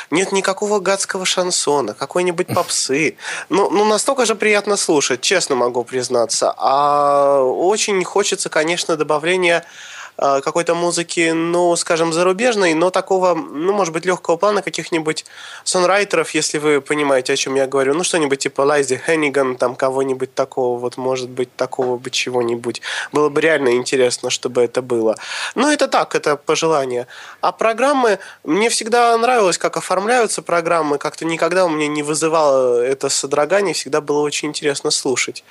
нет 0.09 0.31
никакого 0.31 0.79
гадского 0.79 1.25
шансона, 1.25 1.93
какой-нибудь 1.93 2.47
попсы. 2.47 3.17
Ну, 3.49 3.69
ну, 3.69 3.85
настолько 3.85 4.25
же 4.25 4.33
приятно 4.33 4.77
слушать, 4.77 5.21
честно 5.21 5.55
могу 5.55 5.83
признаться. 5.83 6.55
А 6.57 7.41
очень 7.41 8.03
хочется, 8.03 8.49
конечно, 8.49 8.95
добавления 8.97 9.63
какой-то 10.17 10.75
музыки, 10.75 11.31
ну, 11.31 11.75
скажем, 11.75 12.11
зарубежной, 12.13 12.73
но 12.73 12.89
такого, 12.89 13.35
ну, 13.35 13.73
может 13.73 13.93
быть, 13.93 14.05
легкого 14.05 14.37
плана 14.37 14.61
каких-нибудь 14.61 15.25
сонрайтеров, 15.63 16.31
если 16.31 16.57
вы 16.57 16.81
понимаете, 16.81 17.33
о 17.33 17.35
чем 17.35 17.55
я 17.55 17.67
говорю. 17.67 17.93
Ну, 17.93 18.03
что-нибудь 18.03 18.39
типа 18.39 18.61
Лайзи 18.61 19.01
Хенниган, 19.05 19.55
там, 19.55 19.75
кого-нибудь 19.75 20.33
такого, 20.33 20.79
вот, 20.79 20.97
может 20.97 21.29
быть, 21.29 21.55
такого 21.55 21.97
бы 21.97 22.09
чего-нибудь. 22.09 22.81
Было 23.11 23.29
бы 23.29 23.41
реально 23.41 23.75
интересно, 23.75 24.29
чтобы 24.29 24.61
это 24.61 24.81
было. 24.81 25.15
Ну, 25.55 25.71
это 25.71 25.87
так, 25.87 26.15
это 26.15 26.35
пожелание. 26.35 27.07
А 27.41 27.51
программы, 27.51 28.19
мне 28.43 28.69
всегда 28.69 29.17
нравилось, 29.17 29.57
как 29.57 29.77
оформляются 29.77 30.41
программы, 30.41 30.97
как-то 30.97 31.25
никогда 31.25 31.65
у 31.65 31.69
меня 31.69 31.87
не 31.87 32.03
вызывало 32.03 32.81
это 32.81 33.09
содрогание, 33.09 33.73
всегда 33.73 34.01
было 34.01 34.21
очень 34.21 34.49
интересно 34.49 34.91
слушать. 34.91 35.43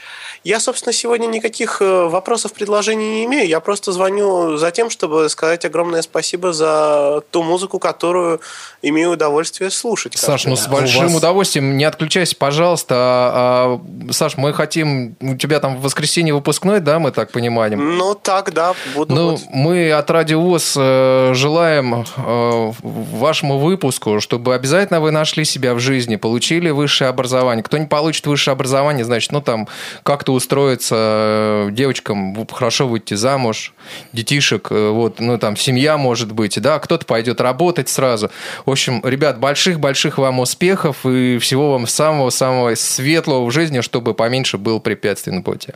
Я, 0.45 0.61
собственно, 0.61 0.93
сегодня 0.93 1.27
никаких 1.27 1.81
э, 1.81 2.05
вопросов, 2.09 2.53
предложений 2.53 3.09
не 3.09 3.25
имею, 3.27 3.47
я 3.47 3.61
просто 3.61 3.93
звоню 3.93 4.56
за 4.59 4.71
тем, 4.71 4.91
чтобы 4.91 5.29
сказать 5.29 5.65
огромное 5.65 6.03
спасибо 6.03 6.53
за 6.53 7.23
ту 7.31 7.43
музыку, 7.43 7.79
которую 7.79 8.41
имею 8.83 9.11
удовольствие 9.11 9.71
слушать. 9.71 10.17
Саш, 10.17 10.45
ну 10.47 10.57
с 10.57 10.67
большим 10.69 11.05
вас- 11.09 11.17
удовольствием. 11.17 11.77
Не 11.77 11.85
отключайся, 11.85 12.37
пожалуйста. 12.37 12.95
А, 12.97 13.81
а, 14.09 14.13
Саш, 14.13 14.37
мы 14.37 14.53
хотим... 14.53 15.17
У 15.21 15.37
тебя 15.37 15.61
там 15.61 15.77
в 15.77 15.83
воскресенье 15.83 16.35
выпускной, 16.35 16.81
да, 16.81 16.99
мы 16.99 17.11
так 17.11 17.31
понимаем? 17.33 17.97
Ну, 17.99 18.15
так, 18.15 18.53
да, 18.53 18.75
буду 18.95 19.15
Ну, 19.15 19.31
вот- 19.33 19.41
мы 19.51 19.93
от 19.93 20.11
Радио 20.11 20.41
ВОЗ 20.41 20.75
э, 20.77 21.33
желаем 21.35 22.05
э, 22.17 22.73
вашему 22.83 23.59
выпуску, 23.59 24.21
чтобы 24.21 24.55
обязательно 24.55 25.01
вы 25.01 25.11
нашли 25.11 25.45
себя 25.45 25.75
в 25.75 25.81
жизни, 25.81 26.17
получили 26.17 26.71
высшее 26.71 27.11
образование. 27.11 27.63
Кто 27.63 27.79
не 27.79 27.87
получит 27.87 28.27
высшее 28.27 28.53
образование, 28.53 29.05
значит, 29.05 29.33
ну, 29.33 29.41
там, 29.41 29.69
как-то 30.03 30.33
устроиться 30.33 30.95
э, 30.99 31.69
девочкам, 31.73 32.47
хорошо 32.53 32.87
выйти 32.87 33.15
замуж, 33.15 33.73
детишек, 34.13 34.46
э, 34.53 34.91
вот, 34.91 35.21
ну, 35.21 35.39
там, 35.39 35.57
семья, 35.57 35.97
может 35.97 36.33
быть, 36.33 36.61
да, 36.61 36.79
кто-то 36.79 37.07
пойдет 37.07 37.41
работать 37.41 37.89
сразу. 37.89 38.31
В 38.65 38.71
общем, 38.71 39.01
ребят, 39.05 39.39
больших-больших 39.39 40.19
вам 40.19 40.41
успехов 40.41 41.05
и 41.05 41.39
всего 41.39 41.73
вам 41.73 41.87
самого-самого 41.87 42.75
светлого 42.75 43.47
в 43.47 43.51
жизни, 43.51 43.81
чтобы 43.81 44.15
поменьше 44.15 44.59
было 44.59 44.79
препятствий 44.79 45.33
на 45.33 45.43
пути. 45.43 45.73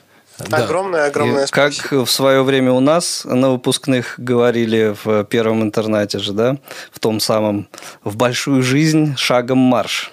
огромное-огромное 0.50 1.46
Как 1.48 1.72
спасибо. 1.72 2.04
в 2.04 2.10
свое 2.10 2.42
время 2.42 2.72
у 2.72 2.80
нас 2.80 3.24
на 3.24 3.50
выпускных 3.50 4.14
говорили 4.18 4.94
в 5.04 5.24
первом 5.24 5.62
интернате 5.62 6.18
же, 6.18 6.32
да, 6.32 6.56
в 6.92 6.98
том 6.98 7.20
самом 7.20 7.68
«В 8.04 8.16
большую 8.16 8.62
жизнь 8.62 9.16
шагом 9.16 9.58
марш». 9.58 10.12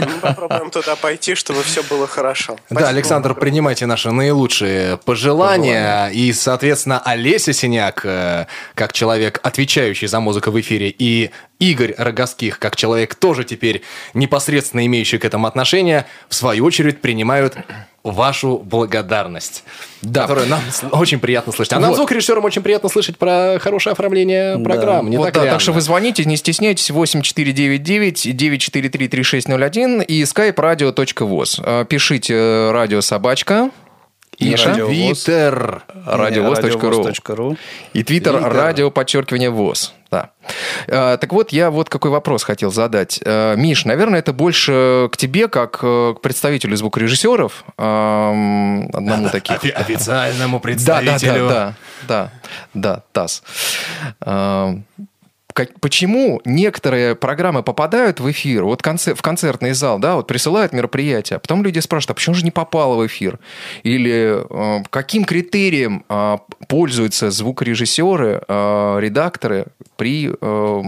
Мы 0.00 0.20
попробуем 0.20 0.70
туда 0.70 0.96
пойти, 0.96 1.34
чтобы 1.34 1.62
все 1.62 1.82
было 1.82 2.06
хорошо. 2.06 2.58
Да. 2.70 2.88
Александр, 2.88 3.34
принимайте 3.34 3.86
наши 3.86 4.10
наилучшие 4.10 4.96
пожелания. 4.98 6.08
И, 6.08 6.32
соответственно, 6.32 7.00
Олеся 7.04 7.52
Синяк, 7.52 8.02
э, 8.04 8.46
как 8.74 8.92
человек, 8.92 9.40
отвечающий 9.42 10.06
за 10.08 10.20
музыку 10.20 10.50
в 10.50 10.60
эфире, 10.60 10.94
и 10.96 11.30
Игорь 11.58 11.94
Рогоских, 11.96 12.58
как 12.58 12.76
человек, 12.76 13.14
тоже 13.14 13.44
теперь 13.44 13.82
непосредственно 14.14 14.84
имеющий 14.86 15.18
к 15.18 15.24
этому 15.24 15.46
отношение, 15.46 16.06
в 16.28 16.34
свою 16.34 16.64
очередь 16.64 17.00
принимают 17.00 17.56
вашу 18.12 18.58
благодарность, 18.58 19.64
Да. 20.02 20.22
которую 20.22 20.46
нам 20.46 20.60
очень 20.92 21.18
приятно 21.18 21.52
слышать. 21.52 21.72
А 21.72 21.80
нам, 21.80 21.90
Вот. 21.90 21.96
звукорежиссерам, 21.96 22.44
очень 22.44 22.62
приятно 22.62 22.88
слышать 22.88 23.18
про 23.18 23.58
хорошее 23.60 23.92
оформление 23.94 24.58
программ. 24.58 25.10
Не 25.10 25.16
вот 25.16 25.32
так 25.32 25.34
да, 25.34 25.50
так 25.52 25.60
что 25.60 25.72
вы 25.72 25.80
звоните, 25.80 26.24
не 26.24 26.36
стесняйтесь, 26.36 26.90
8499-943-3601 29.70 30.04
и 30.04 30.22
skype-radio.voz. 30.22 31.60
Э, 31.64 31.84
Пишите 31.88 32.34
э, 32.34 32.70
радиособачка, 32.72 33.70
Миша, 34.38 34.68
радио. 34.70 34.86
Твиттер. 34.88 35.82
радиовоз.ру 36.04 37.56
и 37.94 38.02
твиттер 38.02 38.34
радио 38.42 38.90
подчеркивание 38.90 39.48
ВОЗ. 39.50 39.94
Да. 40.10 40.30
Э, 40.86 41.16
Так 41.18 41.32
вот, 41.32 41.52
я 41.52 41.70
вот 41.70 41.88
какой 41.88 42.10
вопрос 42.10 42.42
хотел 42.44 42.70
задать. 42.70 43.18
Миш, 43.24 43.84
наверное, 43.86 44.18
это 44.20 44.32
больше 44.34 45.08
к 45.10 45.16
тебе, 45.16 45.48
как 45.48 45.78
к 45.80 46.14
представителю 46.22 46.76
звукорежиссеров, 46.76 47.64
эм, 47.78 48.88
одному 48.92 49.30
таких. 49.30 49.56
Офи- 49.56 49.70
официальному 49.74 50.58
Да, 50.58 50.60
да, 50.60 50.62
представителю. 50.62 51.48
да, 51.48 51.74
да, 52.06 52.30
да, 52.74 53.02
да, 53.12 53.22
ТАСС. 53.26 53.42
Как- 55.56 55.80
Почему 55.80 56.42
некоторые 56.44 57.14
программы 57.14 57.62
попадают 57.62 58.20
в 58.20 58.30
эфир, 58.30 58.64
вот 58.64 58.82
конце- 58.82 59.14
в 59.14 59.22
концертный 59.22 59.72
зал, 59.72 59.98
да, 59.98 60.16
вот 60.16 60.26
присылают 60.26 60.74
мероприятие, 60.74 61.38
а 61.38 61.40
потом 61.40 61.62
люди 61.64 61.78
спрашивают, 61.78 62.10
а 62.10 62.14
почему 62.14 62.34
же 62.34 62.44
не 62.44 62.50
попало 62.50 62.96
в 62.96 63.06
эфир? 63.06 63.38
Или 63.82 64.36
э, 64.50 64.82
каким 64.90 65.24
критерием 65.24 66.04
э, 66.10 66.36
пользуются 66.68 67.30
звукорежиссеры, 67.30 68.42
э, 68.46 68.96
редакторы 69.00 69.68
при 69.96 70.28
э, 70.28 70.82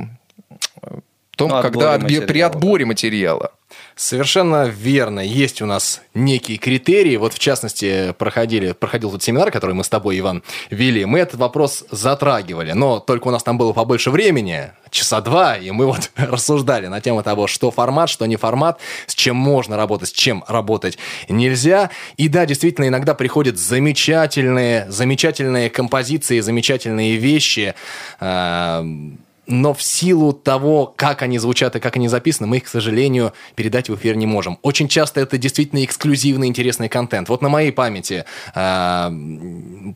том, 1.36 1.48
Ну, 1.50 1.62
когда 1.62 1.96
отбе- 1.96 2.06
при 2.06 2.20
материала, 2.20 2.52
отборе 2.54 2.84
материала? 2.84 3.52
Совершенно 3.98 4.68
верно. 4.68 5.18
Есть 5.18 5.60
у 5.60 5.66
нас 5.66 6.02
некие 6.14 6.56
критерии. 6.56 7.16
Вот, 7.16 7.34
в 7.34 7.40
частности, 7.40 8.14
проходили, 8.16 8.70
проходил 8.70 9.10
тот 9.10 9.24
семинар, 9.24 9.50
который 9.50 9.74
мы 9.74 9.82
с 9.82 9.88
тобой, 9.88 10.20
Иван, 10.20 10.44
вели. 10.70 11.04
Мы 11.04 11.18
этот 11.18 11.40
вопрос 11.40 11.84
затрагивали. 11.90 12.70
Но 12.70 13.00
только 13.00 13.26
у 13.26 13.32
нас 13.32 13.42
там 13.42 13.58
было 13.58 13.72
побольше 13.72 14.12
времени, 14.12 14.70
часа 14.90 15.20
два, 15.20 15.56
и 15.56 15.72
мы 15.72 15.86
вот 15.86 16.12
рассуждали 16.16 16.86
на 16.86 17.00
тему 17.00 17.24
того, 17.24 17.48
что 17.48 17.72
формат, 17.72 18.08
что 18.08 18.24
не 18.26 18.36
формат, 18.36 18.78
с 19.08 19.16
чем 19.16 19.34
можно 19.34 19.76
работать, 19.76 20.10
с 20.10 20.12
чем 20.12 20.44
работать 20.46 20.96
нельзя. 21.28 21.90
И 22.16 22.28
да, 22.28 22.46
действительно, 22.46 22.86
иногда 22.86 23.14
приходят 23.14 23.58
замечательные, 23.58 24.88
замечательные 24.88 25.70
композиции, 25.70 26.38
замечательные 26.38 27.16
вещи. 27.16 27.74
а, 28.20 28.86
но 29.48 29.72
в 29.72 29.82
силу 29.82 30.34
того, 30.34 30.92
как 30.94 31.22
они 31.22 31.38
звучат 31.38 31.74
и 31.74 31.80
как 31.80 31.96
они 31.96 32.06
записаны, 32.08 32.46
мы 32.46 32.58
их, 32.58 32.64
к 32.64 32.68
сожалению, 32.68 33.32
передать 33.56 33.88
в 33.88 33.94
эфир 33.94 34.14
не 34.14 34.26
можем. 34.26 34.58
Очень 34.62 34.88
часто 34.88 35.20
это 35.20 35.38
действительно 35.38 35.82
эксклюзивный, 35.84 36.46
интересный 36.46 36.90
контент. 36.90 37.30
Вот 37.30 37.40
на 37.40 37.48
моей 37.48 37.72
памяти 37.72 38.26
э, 38.54 39.10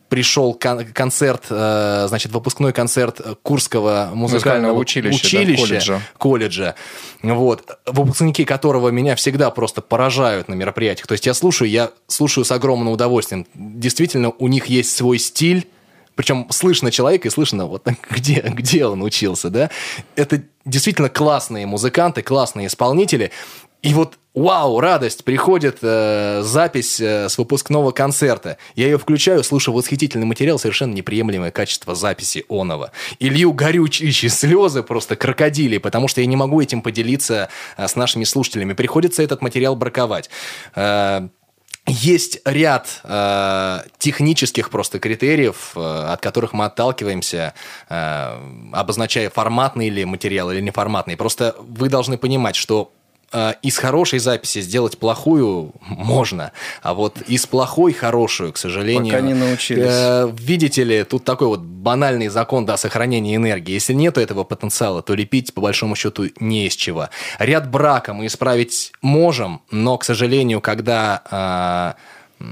пришел 0.08 0.54
кон- 0.54 0.86
концерт, 0.86 1.44
э, 1.50 2.06
значит, 2.08 2.32
выпускной 2.32 2.72
концерт 2.72 3.20
Курского 3.42 4.10
музыкального 4.14 4.72
Музыкального 4.72 4.78
училища, 4.78 5.22
да, 5.22 5.38
училища, 5.42 5.62
колледжа. 5.66 6.02
колледжа. 6.16 6.74
Вот. 7.22 7.78
Выпускники 7.86 8.44
которого 8.44 8.88
меня 8.88 9.16
всегда 9.16 9.50
просто 9.50 9.82
поражают 9.82 10.48
на 10.48 10.54
мероприятиях. 10.54 11.06
То 11.06 11.12
есть 11.12 11.26
я 11.26 11.34
слушаю, 11.34 11.68
я 11.68 11.90
слушаю 12.06 12.44
с 12.46 12.52
огромным 12.52 12.88
удовольствием. 12.88 13.46
Действительно, 13.54 14.30
у 14.30 14.48
них 14.48 14.66
есть 14.66 14.96
свой 14.96 15.18
стиль, 15.18 15.68
причем 16.14 16.46
слышно 16.51 16.90
человека 16.90 17.29
и 17.29 17.31
слышно, 17.31 17.66
вот 17.66 17.87
где, 18.11 18.40
где 18.40 18.87
он 18.87 19.03
учился, 19.03 19.51
да. 19.51 19.70
Это 20.16 20.42
действительно 20.64 21.09
классные 21.09 21.66
музыканты, 21.66 22.22
классные 22.22 22.66
исполнители. 22.66 23.31
И 23.83 23.94
вот, 23.94 24.18
вау, 24.33 24.79
радость, 24.79 25.25
приходит 25.25 25.79
э, 25.83 26.42
запись 26.44 27.01
э, 27.01 27.29
с 27.29 27.37
выпускного 27.37 27.90
концерта. 27.90 28.57
Я 28.77 28.87
ее 28.87 28.96
включаю, 28.96 29.42
слушаю 29.42 29.75
восхитительный 29.75 30.25
материал, 30.25 30.61
совершенно 30.61 30.92
неприемлемое 30.94 31.51
качество 31.51 31.96
записи 31.96 32.44
онова. 32.48 32.92
И 33.18 33.29
лью 33.29 33.53
горючие 33.53 34.12
слезы, 34.31 34.85
просто 34.85 35.16
крокодили, 35.16 35.79
потому 35.79 36.07
что 36.07 36.20
я 36.20 36.29
не 36.29 36.37
могу 36.37 36.61
этим 36.61 36.81
поделиться 36.81 37.48
э, 37.77 37.88
с 37.88 37.96
нашими 37.96 38.22
слушателями. 38.22 38.75
Приходится 38.75 39.20
этот 39.20 39.42
материал 39.42 39.75
браковать. 39.75 40.31
Э, 40.77 41.29
есть 41.87 42.40
ряд 42.45 43.01
э, 43.03 43.81
технических 43.99 44.71
просто 44.71 45.01
критериев, 45.01 45.73
э, 45.75 45.81
от 45.81 46.21
которых 46.21 46.53
мы 46.53 46.66
отталкиваемся, 46.66 47.55
э, 47.88 48.71
обозначая 48.73 49.31
форматный 49.31 49.88
или 49.88 50.05
материал 50.05 50.51
или 50.53 50.61
неформатный. 50.61 51.16
Просто 51.16 51.57
вы 51.59 51.88
должны 51.88 52.18
понимать, 52.18 52.55
что 52.55 52.92
из 53.62 53.79
хорошей 53.79 54.18
записи 54.18 54.61
сделать 54.61 54.99
плохую 54.99 55.73
можно, 55.81 56.53
а 56.83 56.95
вот 56.95 57.16
из 57.29 57.47
плохой 57.47 57.92
хорошую, 57.92 58.53
к 58.53 58.57
сожалению... 58.59 59.12
Пока 59.12 59.21
не 59.27 59.35
научились. 59.35 59.85
э, 59.87 60.31
видите 60.37 60.85
ли, 60.85 61.05
тут 61.05 61.25
такой 61.25 61.49
вот 61.49 61.61
банальный 61.61 62.29
закон 62.29 62.66
да, 62.66 62.77
сохранения 62.77 63.37
энергии. 63.37 63.73
Если 63.73 63.92
нет 63.95 64.18
этого 64.18 64.45
потенциала, 64.45 65.03
то 65.03 65.14
лепить, 65.14 65.55
по 65.55 65.61
большому 65.61 65.97
счету, 65.97 66.27
не 66.40 66.66
из 66.66 66.77
чего. 66.77 67.09
Ряд 67.38 67.71
брака 67.71 68.14
мы 68.14 68.27
исправить 68.27 68.92
можем, 69.03 69.62
но, 69.71 69.99
к 69.99 70.05
сожалению, 70.05 70.61
когда 70.61 71.97
э, 72.40 72.45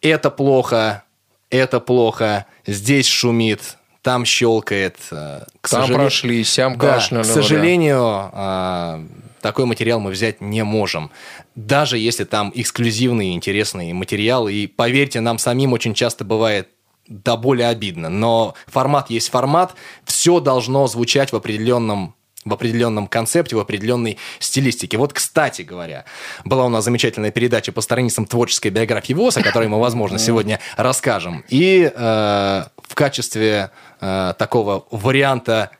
это 0.00 0.30
плохо, 0.30 1.02
это 1.50 1.80
плохо, 1.80 2.46
здесь 2.66 3.06
шумит, 3.06 3.76
там 4.02 4.24
щелкает. 4.24 4.96
э, 5.10 5.40
К 5.60 5.68
Там 5.68 5.80
сожалению- 5.82 5.98
прошли, 6.06 6.44
сям 6.44 6.76
Да, 6.78 6.98
к 6.98 7.24
сожалению, 7.24 8.30
а, 8.32 9.04
такой 9.42 9.66
материал 9.66 10.00
мы 10.00 10.10
взять 10.10 10.40
не 10.40 10.64
можем. 10.64 11.10
Даже 11.54 11.98
если 11.98 12.24
там 12.24 12.52
эксклюзивные, 12.54 13.34
интересные 13.34 13.92
материалы. 13.92 14.54
И 14.54 14.66
поверьте, 14.66 15.20
нам 15.20 15.38
самим 15.38 15.72
очень 15.72 15.92
часто 15.94 16.24
бывает 16.24 16.68
до 17.08 17.36
более 17.36 17.68
обидно. 17.68 18.08
Но 18.08 18.54
формат 18.66 19.10
есть 19.10 19.28
формат. 19.28 19.74
Все 20.04 20.40
должно 20.40 20.86
звучать 20.86 21.32
в 21.32 21.36
определенном 21.36 22.14
в 22.44 22.52
определенном 22.52 23.06
концепте, 23.06 23.54
в 23.54 23.60
определенной 23.60 24.18
стилистике. 24.40 24.98
Вот, 24.98 25.12
кстати 25.12 25.62
говоря, 25.62 26.04
была 26.44 26.64
у 26.64 26.68
нас 26.68 26.84
замечательная 26.84 27.30
передача 27.30 27.70
по 27.70 27.80
страницам 27.80 28.26
творческой 28.26 28.70
биографии 28.70 29.12
ВОЗ, 29.12 29.36
о 29.36 29.42
которой 29.42 29.68
мы, 29.68 29.78
возможно, 29.78 30.18
сегодня 30.18 30.58
расскажем. 30.76 31.44
И 31.48 31.88
э, 31.94 32.64
в 32.76 32.94
качестве 32.96 33.70
э, 34.00 34.34
такого 34.36 34.86
варианта 34.90 35.70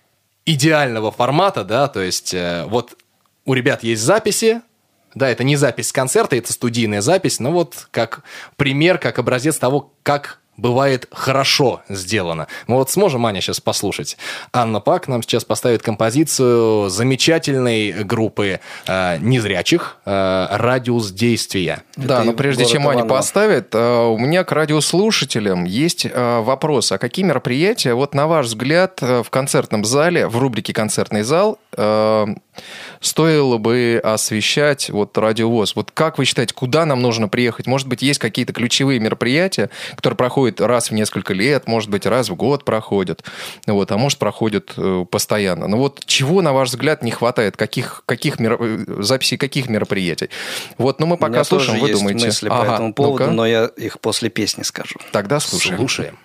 идеального 0.44 1.10
формата, 1.10 1.64
да, 1.64 1.88
то 1.88 2.00
есть 2.00 2.34
э, 2.34 2.64
вот 2.68 2.96
у 3.44 3.54
ребят 3.54 3.82
есть 3.82 4.02
записи, 4.02 4.60
да, 5.14 5.28
это 5.28 5.44
не 5.44 5.56
запись 5.56 5.88
с 5.88 5.92
концерта, 5.92 6.36
это 6.36 6.52
студийная 6.52 7.00
запись, 7.00 7.38
но 7.38 7.52
вот 7.52 7.88
как 7.90 8.22
пример, 8.56 8.98
как 8.98 9.18
образец 9.18 9.58
того, 9.58 9.92
как 10.02 10.38
бывает 10.56 11.08
хорошо 11.10 11.82
сделано. 11.88 12.46
Мы 12.66 12.76
вот 12.76 12.90
сможем, 12.90 13.24
Аня, 13.26 13.40
сейчас 13.40 13.60
послушать. 13.60 14.18
Анна 14.52 14.80
Пак 14.80 15.08
нам 15.08 15.22
сейчас 15.22 15.44
поставит 15.44 15.82
композицию 15.82 16.90
замечательной 16.90 18.04
группы 18.04 18.60
э, 18.86 19.18
незрячих 19.18 19.96
э, 20.04 20.46
«Радиус 20.50 21.10
действия». 21.10 21.82
Да, 21.96 22.16
Это 22.16 22.24
но 22.24 22.32
прежде 22.34 22.66
чем 22.66 22.82
Аня 22.82 23.00
Иваново. 23.00 23.16
поставит, 23.16 23.74
э, 23.74 24.04
у 24.04 24.18
меня 24.18 24.44
к 24.44 24.52
радиослушателям 24.52 25.64
есть 25.64 26.04
э, 26.04 26.40
вопрос. 26.40 26.92
А 26.92 26.98
какие 26.98 27.24
мероприятия, 27.24 27.94
вот 27.94 28.14
на 28.14 28.26
ваш 28.26 28.46
взгляд, 28.46 28.98
э, 29.00 29.22
в 29.22 29.30
концертном 29.30 29.84
зале, 29.84 30.28
в 30.28 30.36
рубрике 30.38 30.74
«Концертный 30.74 31.22
зал», 31.22 31.58
э, 31.76 32.26
стоило 33.00 33.58
бы 33.58 34.00
освещать 34.02 34.90
вот 34.90 35.16
радиовоз? 35.18 35.74
Вот 35.76 35.90
как 35.92 36.18
вы 36.18 36.24
считаете, 36.24 36.54
куда 36.54 36.86
нам 36.86 37.00
нужно 37.02 37.28
приехать? 37.28 37.66
Может 37.66 37.88
быть, 37.88 38.02
есть 38.02 38.18
какие-то 38.18 38.52
ключевые 38.52 39.00
мероприятия, 39.00 39.70
которые 39.96 40.16
проходят 40.16 40.60
раз 40.60 40.90
в 40.90 40.94
несколько 40.94 41.34
лет, 41.34 41.66
может 41.66 41.90
быть, 41.90 42.06
раз 42.06 42.28
в 42.28 42.34
год 42.34 42.64
проходят, 42.64 43.24
вот, 43.66 43.90
а 43.92 43.96
может, 43.98 44.18
проходят 44.18 44.72
э, 44.76 45.04
постоянно. 45.10 45.68
Но 45.68 45.76
вот 45.78 46.02
чего, 46.06 46.42
на 46.42 46.52
ваш 46.52 46.68
взгляд, 46.68 47.02
не 47.02 47.10
хватает? 47.10 47.56
Каких, 47.56 48.02
каких 48.06 48.38
меро- 48.38 48.58
э, 48.60 49.02
записей 49.02 49.36
каких 49.38 49.68
мероприятий? 49.68 50.30
Вот, 50.78 51.00
ну 51.00 51.06
мы 51.06 51.16
пока 51.16 51.44
слушаем, 51.44 51.80
вы 51.80 51.92
думаете. 51.92 52.26
мысли 52.26 52.48
по 52.48 52.60
Ага, 52.62 52.74
этому 52.74 52.94
поводу, 52.94 53.24
ну-ка. 53.24 53.30
но 53.32 53.46
я 53.46 53.64
их 53.76 54.00
после 54.00 54.28
песни 54.30 54.62
скажу. 54.62 54.96
Тогда 55.12 55.40
слушаем. 55.40 55.78
Слушаем. 55.78 56.18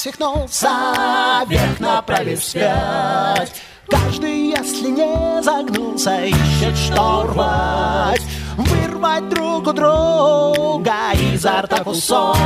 Свихнулся, 0.00 1.44
век 1.46 1.78
направив 1.78 2.40
вспять. 2.40 3.52
Каждый, 3.88 4.50
если 4.50 4.88
не 4.88 5.42
загнулся, 5.42 6.24
ищет 6.24 6.76
что 6.76 7.24
рвать. 7.24 8.22
Вырвать 8.56 9.28
друг 9.28 9.66
у 9.66 9.72
друга 9.72 10.94
изо 11.34 11.62
рта 11.62 11.84
кусок. 11.84 12.36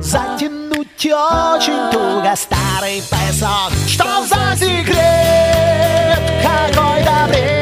Затянуть 0.00 1.06
очень 1.06 1.92
туго 1.92 2.34
старый 2.34 3.02
поясок. 3.08 3.72
Что 3.86 4.24
за 4.26 4.56
секрет? 4.56 6.18
Какой-то 6.42 7.26
бред. 7.28 7.57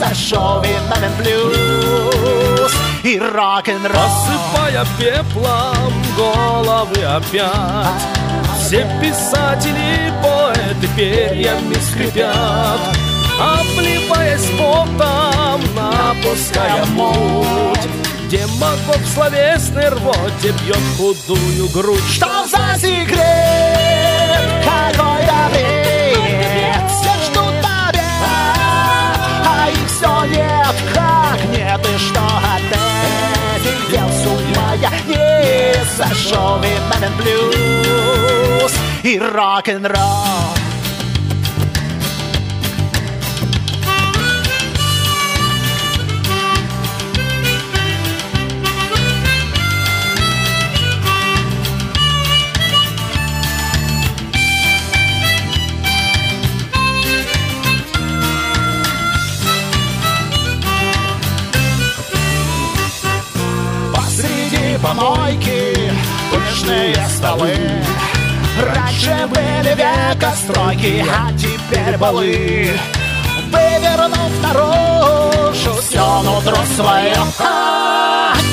Сошел 0.00 0.62
виновен 0.62 1.12
блюз 1.18 2.72
и 3.02 3.18
рок-н-ролл. 3.18 3.92
Посыпая 3.92 4.86
пеплом 4.98 5.92
головы 6.16 7.04
опять. 7.04 8.02
Все 8.58 8.86
писатели, 9.00 10.12
поэты 10.22 10.88
перьями 10.96 11.74
скрипят. 11.74 12.80
Обливаясь 13.38 14.48
потом, 14.58 15.60
напуская 15.74 16.84
муть. 16.86 17.80
Демагог 18.28 18.98
в 18.98 19.14
словесной 19.14 19.88
рвоте 19.88 20.54
бьет 20.62 20.78
худую 20.96 21.68
грудь. 21.70 22.04
Что 22.12 22.46
за 22.46 22.78
секрет? 22.78 23.39
Нет, 30.70 30.82
как 30.94 31.44
нет 31.50 31.80
И 31.94 31.98
что 31.98 32.20
от 32.20 32.62
этих 33.56 33.90
дел 33.90 34.08
с 34.08 34.26
ума 34.26 34.74
я 34.74 34.90
не 35.06 35.84
сошел 35.96 36.58
Виновен 36.58 37.12
блюз. 37.16 38.72
И 39.02 39.18
рок-н-ролл 39.18 40.59
столы. 67.20 67.54
Раньше 68.58 69.28
были 69.28 69.74
века 69.74 70.32
стройки, 70.34 71.04
а 71.06 71.30
теперь 71.36 71.96
балы. 71.98 72.70
Вывернув 73.52 74.32
наружу 74.42 75.74
все 75.82 76.22
нутро 76.22 76.56
свое. 76.76 77.14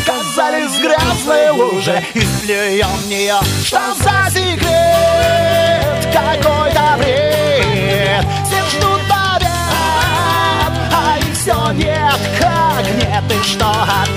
Оказались 0.05 0.79
грязные 0.81 1.51
лужи 1.51 2.03
и 2.13 2.21
плюем 2.41 3.09
нее 3.09 3.39
Что 3.63 3.93
за 3.95 4.29
секрет? 4.29 6.07
Какой-то 6.13 6.95
бред. 6.97 8.25
Все 8.45 8.77
ждут 8.77 9.06
все 11.47 11.71
нет, 11.71 12.19
как 12.39 12.85
нет 12.95 13.23
И 13.29 13.43
что 13.43 13.69
от 13.69 14.09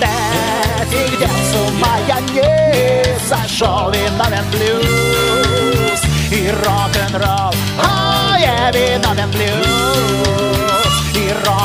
этих 0.92 1.18
дел 1.18 1.28
с 1.28 1.54
ума 1.54 1.98
я 2.08 2.20
не 2.20 3.18
сошел 3.28 3.90
Виновен 3.90 4.44
блюз 4.50 6.00
и 6.32 6.50
рок-н-ролл 6.50 7.54
О, 7.78 8.36
я 8.36 8.70
виновен 8.72 9.30
блюз 9.30 10.92
и 11.14 11.32
рок-н-ролл 11.44 11.59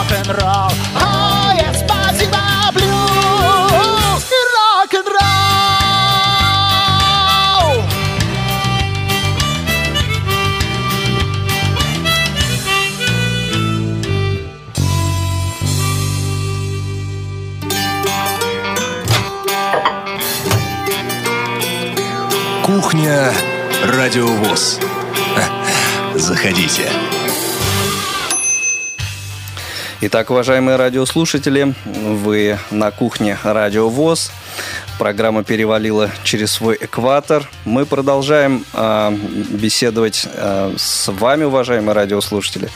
Радиовоз. 23.86 24.78
Заходите. 26.16 26.90
Итак, 30.02 30.30
уважаемые 30.32 30.76
радиослушатели, 30.76 31.74
вы 31.86 32.60
на 32.72 32.92
кухне 32.92 33.38
Радио 33.42 33.88
ВОЗ. 33.88 34.32
Программа 35.00 35.46
перевалила 35.46 36.12
через 36.26 36.52
свой 36.52 36.78
экватор. 36.80 37.50
Мы 37.64 37.86
продолжаем 37.86 38.66
э, 38.74 39.18
беседовать 39.50 40.28
э, 40.34 40.74
с 40.78 41.10
вами, 41.10 41.46
уважаемые 41.46 41.96
радиослушатели, 41.96 42.70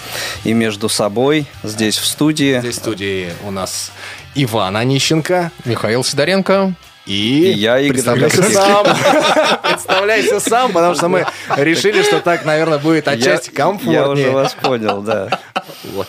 и 0.46 0.54
между 0.54 0.88
собой 0.88 1.48
здесь 1.64 1.98
в 1.98 2.06
студии. 2.06 2.60
Здесь 2.62 2.76
в 2.76 2.80
студии 2.80 3.34
у 3.46 3.52
нас 3.52 3.92
Иван 4.36 4.78
Онищенко 4.78 5.52
Михаил 5.66 6.06
Сидоренко. 6.06 6.76
И, 7.10 7.52
И 7.52 7.52
я, 7.54 7.80
Игорь 7.80 7.94
представляйся 7.94 8.44
сам. 8.44 8.86
Представляйся 9.64 10.40
сам, 10.40 10.72
потому 10.72 10.94
что 10.94 11.08
мы 11.08 11.26
решили, 11.58 12.04
что 12.04 12.20
так, 12.20 12.46
наверное, 12.46 12.78
будет 12.78 13.08
отчасти 13.08 13.52
Я- 13.56 13.64
Я 13.64 13.70
уже 13.70 13.80
комфортнее. 13.88 14.30
вас 14.32 14.54
понял, 14.62 15.02
да. 15.02 15.40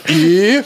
И... 0.09 0.63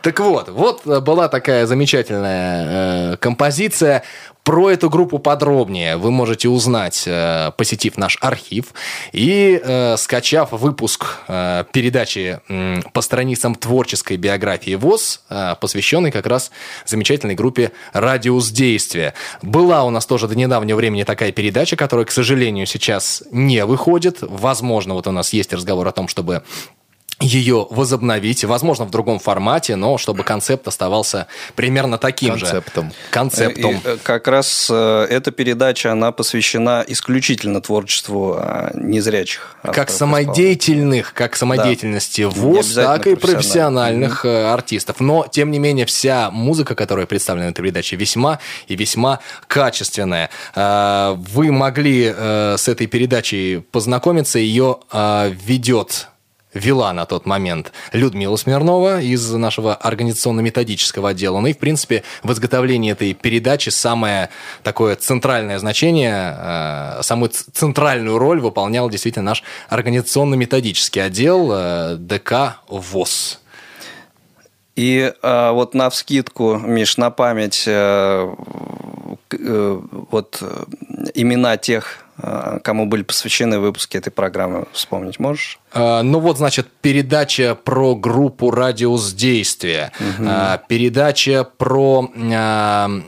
Так 0.00 0.18
вот, 0.18 0.48
вот 0.48 0.84
была 0.84 1.28
такая 1.28 1.64
замечательная 1.66 3.12
э, 3.12 3.16
композиция. 3.18 4.02
Про 4.44 4.70
эту 4.70 4.90
группу 4.90 5.20
подробнее 5.20 5.96
вы 5.96 6.10
можете 6.10 6.48
узнать, 6.48 7.04
э, 7.06 7.52
посетив 7.56 7.96
наш 7.96 8.18
архив 8.20 8.74
и 9.12 9.60
э, 9.62 9.96
скачав 9.96 10.50
выпуск 10.50 11.18
э, 11.28 11.64
передачи 11.72 12.40
по 12.92 13.02
страницам 13.02 13.54
творческой 13.54 14.16
биографии 14.16 14.74
ВОЗ, 14.74 15.22
посвященный 15.60 16.10
как 16.10 16.26
раз 16.26 16.50
замечательной 16.86 17.34
группе 17.34 17.72
«Радиус 17.92 18.50
действия». 18.50 19.14
Была 19.42 19.84
у 19.84 19.90
нас 19.90 20.06
тоже 20.06 20.26
до 20.26 20.34
недавнего 20.34 20.76
времени 20.76 21.04
такая 21.04 21.30
передача, 21.30 21.76
которая, 21.76 22.06
к 22.06 22.10
сожалению, 22.10 22.66
сейчас 22.66 23.22
не 23.30 23.64
выходит. 23.64 24.18
Возможно, 24.20 24.94
вот 24.94 25.06
у 25.06 25.12
нас 25.12 25.32
есть 25.32 25.52
разговор 25.52 25.86
о 25.86 25.92
том, 25.92 26.08
чтобы 26.08 26.42
ее 27.22 27.66
возобновить, 27.70 28.44
возможно, 28.44 28.84
в 28.84 28.90
другом 28.90 29.18
формате, 29.18 29.76
но 29.76 29.98
чтобы 29.98 30.24
концепт 30.24 30.68
оставался 30.68 31.26
примерно 31.54 31.98
таким 31.98 32.38
Концептом. 32.38 32.90
же. 32.90 32.96
Концептом. 33.10 33.72
И, 33.72 33.80
э, 33.84 33.96
как 34.02 34.28
раз 34.28 34.68
э, 34.70 35.06
эта 35.08 35.30
передача, 35.30 35.92
она 35.92 36.12
посвящена 36.12 36.84
исключительно 36.86 37.60
творчеству 37.60 38.36
э, 38.38 38.70
незрячих. 38.74 39.56
Как 39.62 39.90
самодеятельных, 39.90 41.14
как 41.14 41.36
самодеятельности 41.36 42.22
Не 42.22 42.26
ВОЗ, 42.26 42.74
так 42.74 43.06
и 43.06 43.14
профессиональных. 43.14 44.24
э, 44.24 44.46
артистов. 44.52 45.00
Но, 45.00 45.26
тем 45.30 45.50
не 45.50 45.58
менее, 45.58 45.86
вся 45.86 46.30
музыка, 46.30 46.74
которая 46.74 47.06
представлена 47.06 47.48
в 47.48 47.50
этой 47.50 47.62
передаче, 47.62 47.96
весьма 47.96 48.38
и 48.66 48.76
весьма 48.76 49.20
качественная. 49.46 50.30
Э, 50.54 51.14
Вы 51.16 51.52
могли 51.52 52.12
э, 52.14 52.56
с 52.58 52.68
этой 52.68 52.86
передачей 52.86 53.58
познакомиться. 53.70 54.38
Ее 54.38 54.78
э, 54.92 55.32
ведет 55.44 56.08
вела 56.54 56.92
на 56.92 57.06
тот 57.06 57.26
момент 57.26 57.72
Людмила 57.92 58.36
Смирнова 58.36 59.00
из 59.00 59.30
нашего 59.32 59.74
организационно-методического 59.74 61.10
отдела. 61.10 61.40
Ну 61.40 61.48
и, 61.48 61.52
в 61.52 61.58
принципе, 61.58 62.02
в 62.22 62.32
изготовлении 62.32 62.92
этой 62.92 63.14
передачи 63.14 63.70
самое 63.70 64.30
такое 64.62 64.96
центральное 64.96 65.58
значение, 65.58 66.36
э, 66.38 67.00
самую 67.02 67.30
центральную 67.30 68.18
роль 68.18 68.40
выполнял 68.40 68.88
действительно 68.90 69.30
наш 69.30 69.42
организационно-методический 69.68 71.04
отдел 71.04 71.50
э, 71.52 71.96
ДК 71.98 72.60
ВОЗ. 72.68 73.41
И 74.74 75.12
э, 75.22 75.50
вот 75.52 75.74
на 75.74 75.90
вскидку, 75.90 76.56
Миш, 76.56 76.96
на 76.96 77.10
память 77.10 77.64
э, 77.66 78.34
э, 79.30 79.80
вот 80.10 80.38
э, 80.40 80.64
имена 81.14 81.58
тех, 81.58 81.98
э, 82.16 82.58
кому 82.64 82.86
были 82.86 83.02
посвящены 83.02 83.58
выпуски 83.58 83.98
этой 83.98 84.10
программы, 84.10 84.66
вспомнить 84.72 85.18
можешь? 85.18 85.58
Э, 85.74 86.00
Ну 86.02 86.20
вот, 86.20 86.38
значит, 86.38 86.68
передача 86.80 87.54
про 87.54 87.94
группу 87.94 88.50
«Радиус 88.50 89.12
действия», 89.12 89.92
Э, 90.18 90.58
передача 90.68 91.44
про 91.44 92.08
э, 92.14 93.00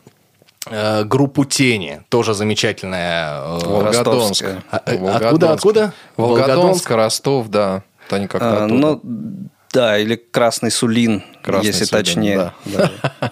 э, 0.67 1.05
группу 1.05 1.47
«Тени», 1.47 2.03
тоже 2.11 2.35
замечательная. 2.35 3.41
Волгодонск. 3.43 4.45
А, 4.71 4.83
Волгодонск. 4.87 5.25
Откуда, 5.25 5.53
откуда? 5.53 5.93
Волгодонск, 6.19 6.91
Ростов, 6.91 7.49
да. 7.49 7.83
Они 8.11 8.27
как-то 8.27 8.65
А, 8.65 8.67
ну, 8.67 9.01
да, 9.73 9.99
или 9.99 10.17
Красный 10.17 10.71
Сулин, 10.71 11.25
Красный 11.45 11.67
если 11.69 11.85
Сулин, 11.85 12.05
точнее. 12.05 12.53
Да. 12.65 12.91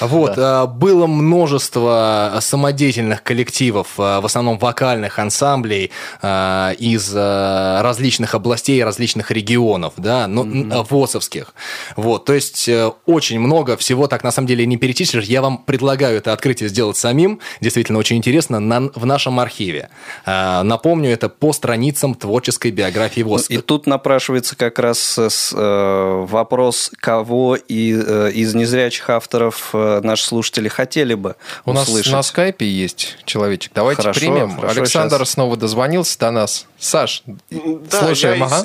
Вот, 0.00 0.32
э, 0.38 0.66
было 0.66 1.06
множество 1.06 2.38
самодеятельных 2.40 3.22
коллективов, 3.22 3.88
э, 3.98 4.20
в 4.20 4.24
основном 4.24 4.58
вокальных 4.58 5.18
ансамблей 5.18 5.90
э, 6.22 6.74
из 6.78 7.14
различных 7.14 8.34
областей, 8.34 8.82
различных 8.82 9.30
регионов, 9.30 9.92
да, 9.98 10.26
ну, 10.26 10.44
н- 10.44 10.72
э, 10.72 10.82
ВОСовских. 10.88 11.54
Вот, 11.96 12.24
то 12.24 12.32
есть 12.32 12.66
э, 12.68 12.90
очень 13.04 13.38
много 13.40 13.76
всего 13.76 14.06
так 14.06 14.24
на 14.24 14.30
самом 14.32 14.48
деле 14.48 14.64
не 14.64 14.78
перечислишь. 14.78 15.24
Я 15.24 15.42
вам 15.42 15.58
предлагаю 15.58 16.16
это 16.16 16.32
открытие 16.32 16.68
сделать 16.70 16.96
самим, 16.96 17.40
действительно 17.60 17.98
очень 17.98 18.16
интересно, 18.16 18.58
на- 18.60 18.90
в 18.94 19.04
нашем 19.04 19.38
архиве. 19.38 19.90
Напомню, 20.26 21.10
это 21.10 21.28
по 21.28 21.52
страницам 21.52 22.14
творческой 22.14 22.70
биографии 22.70 23.20
ВОЗ. 23.22 23.50
И 23.50 23.58
тут 23.58 23.86
напрашивается 23.86 24.56
как 24.56 24.78
раз 24.78 25.18
э, 25.18 25.28
э, 25.52 26.26
вопрос, 26.28 26.90
кого 26.98 27.49
и, 27.56 27.94
э, 27.94 28.30
из 28.32 28.54
незрячих 28.54 29.08
авторов 29.10 29.70
э, 29.72 30.00
наши 30.02 30.24
слушатели 30.24 30.68
хотели 30.68 31.14
бы 31.14 31.36
У 31.64 31.72
нас 31.72 31.88
услышать. 31.88 32.12
на 32.12 32.22
скайпе 32.22 32.68
есть 32.68 33.16
человечек. 33.24 33.72
Давайте 33.74 34.02
Хорошо, 34.02 34.20
примем. 34.20 34.56
хорошо, 34.56 34.80
Александр 34.80 35.18
щас. 35.18 35.30
снова 35.30 35.56
дозвонился 35.56 36.18
до 36.18 36.30
нас. 36.30 36.66
Саш, 36.80 37.22
Да, 37.50 38.06
слушаем, 38.06 38.38
я, 38.38 38.46
ага. 38.46 38.64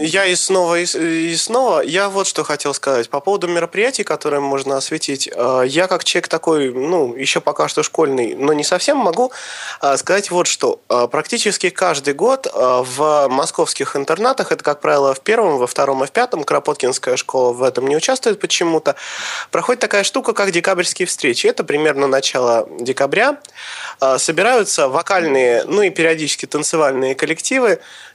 и, 0.00 0.06
я 0.06 0.24
и 0.24 0.34
снова, 0.34 0.80
и, 0.80 0.84
и 0.84 1.36
снова. 1.36 1.82
Я 1.82 2.08
вот 2.08 2.26
что 2.26 2.42
хотел 2.42 2.72
сказать. 2.72 3.10
По 3.10 3.20
поводу 3.20 3.48
мероприятий, 3.48 4.02
которые 4.02 4.40
можно 4.40 4.78
осветить. 4.78 5.28
э, 5.30 5.64
Я 5.66 5.86
как 5.86 6.02
человек 6.04 6.28
такой, 6.28 6.72
ну, 6.72 7.14
еще 7.14 7.42
пока 7.42 7.68
что 7.68 7.82
школьный, 7.82 8.34
но 8.34 8.54
не 8.54 8.64
совсем 8.64 8.96
могу 8.96 9.30
э, 9.82 9.96
сказать 9.98 10.30
вот 10.30 10.46
что. 10.46 10.80
Э, 10.88 11.06
Практически 11.10 11.68
каждый 11.68 12.14
год 12.14 12.50
в 12.54 13.28
московских 13.28 13.94
интернатах, 13.94 14.52
это, 14.52 14.64
как 14.64 14.80
правило, 14.80 15.12
в 15.12 15.20
первом, 15.20 15.58
во 15.58 15.66
втором 15.66 16.02
и 16.02 16.06
в 16.06 16.12
пятом, 16.12 16.44
Кропоткинская 16.44 17.16
школа 17.16 17.52
в 17.52 17.62
этом 17.62 17.86
не 17.86 17.96
участвует 17.96 18.40
почему-то, 18.40 18.96
проходит 19.50 19.80
такая 19.80 20.04
штука, 20.04 20.32
как 20.32 20.50
декабрьские 20.50 21.04
встречи. 21.06 21.46
Это 21.46 21.62
примерно 21.62 22.06
начало 22.06 22.66
декабря. 22.80 23.36
Собираются 24.16 24.88
вокальные, 24.88 25.64
ну 25.66 25.82
и 25.82 25.90
периодически 25.90 26.46
танцевальные 26.46 27.14
коллективы, 27.14 27.49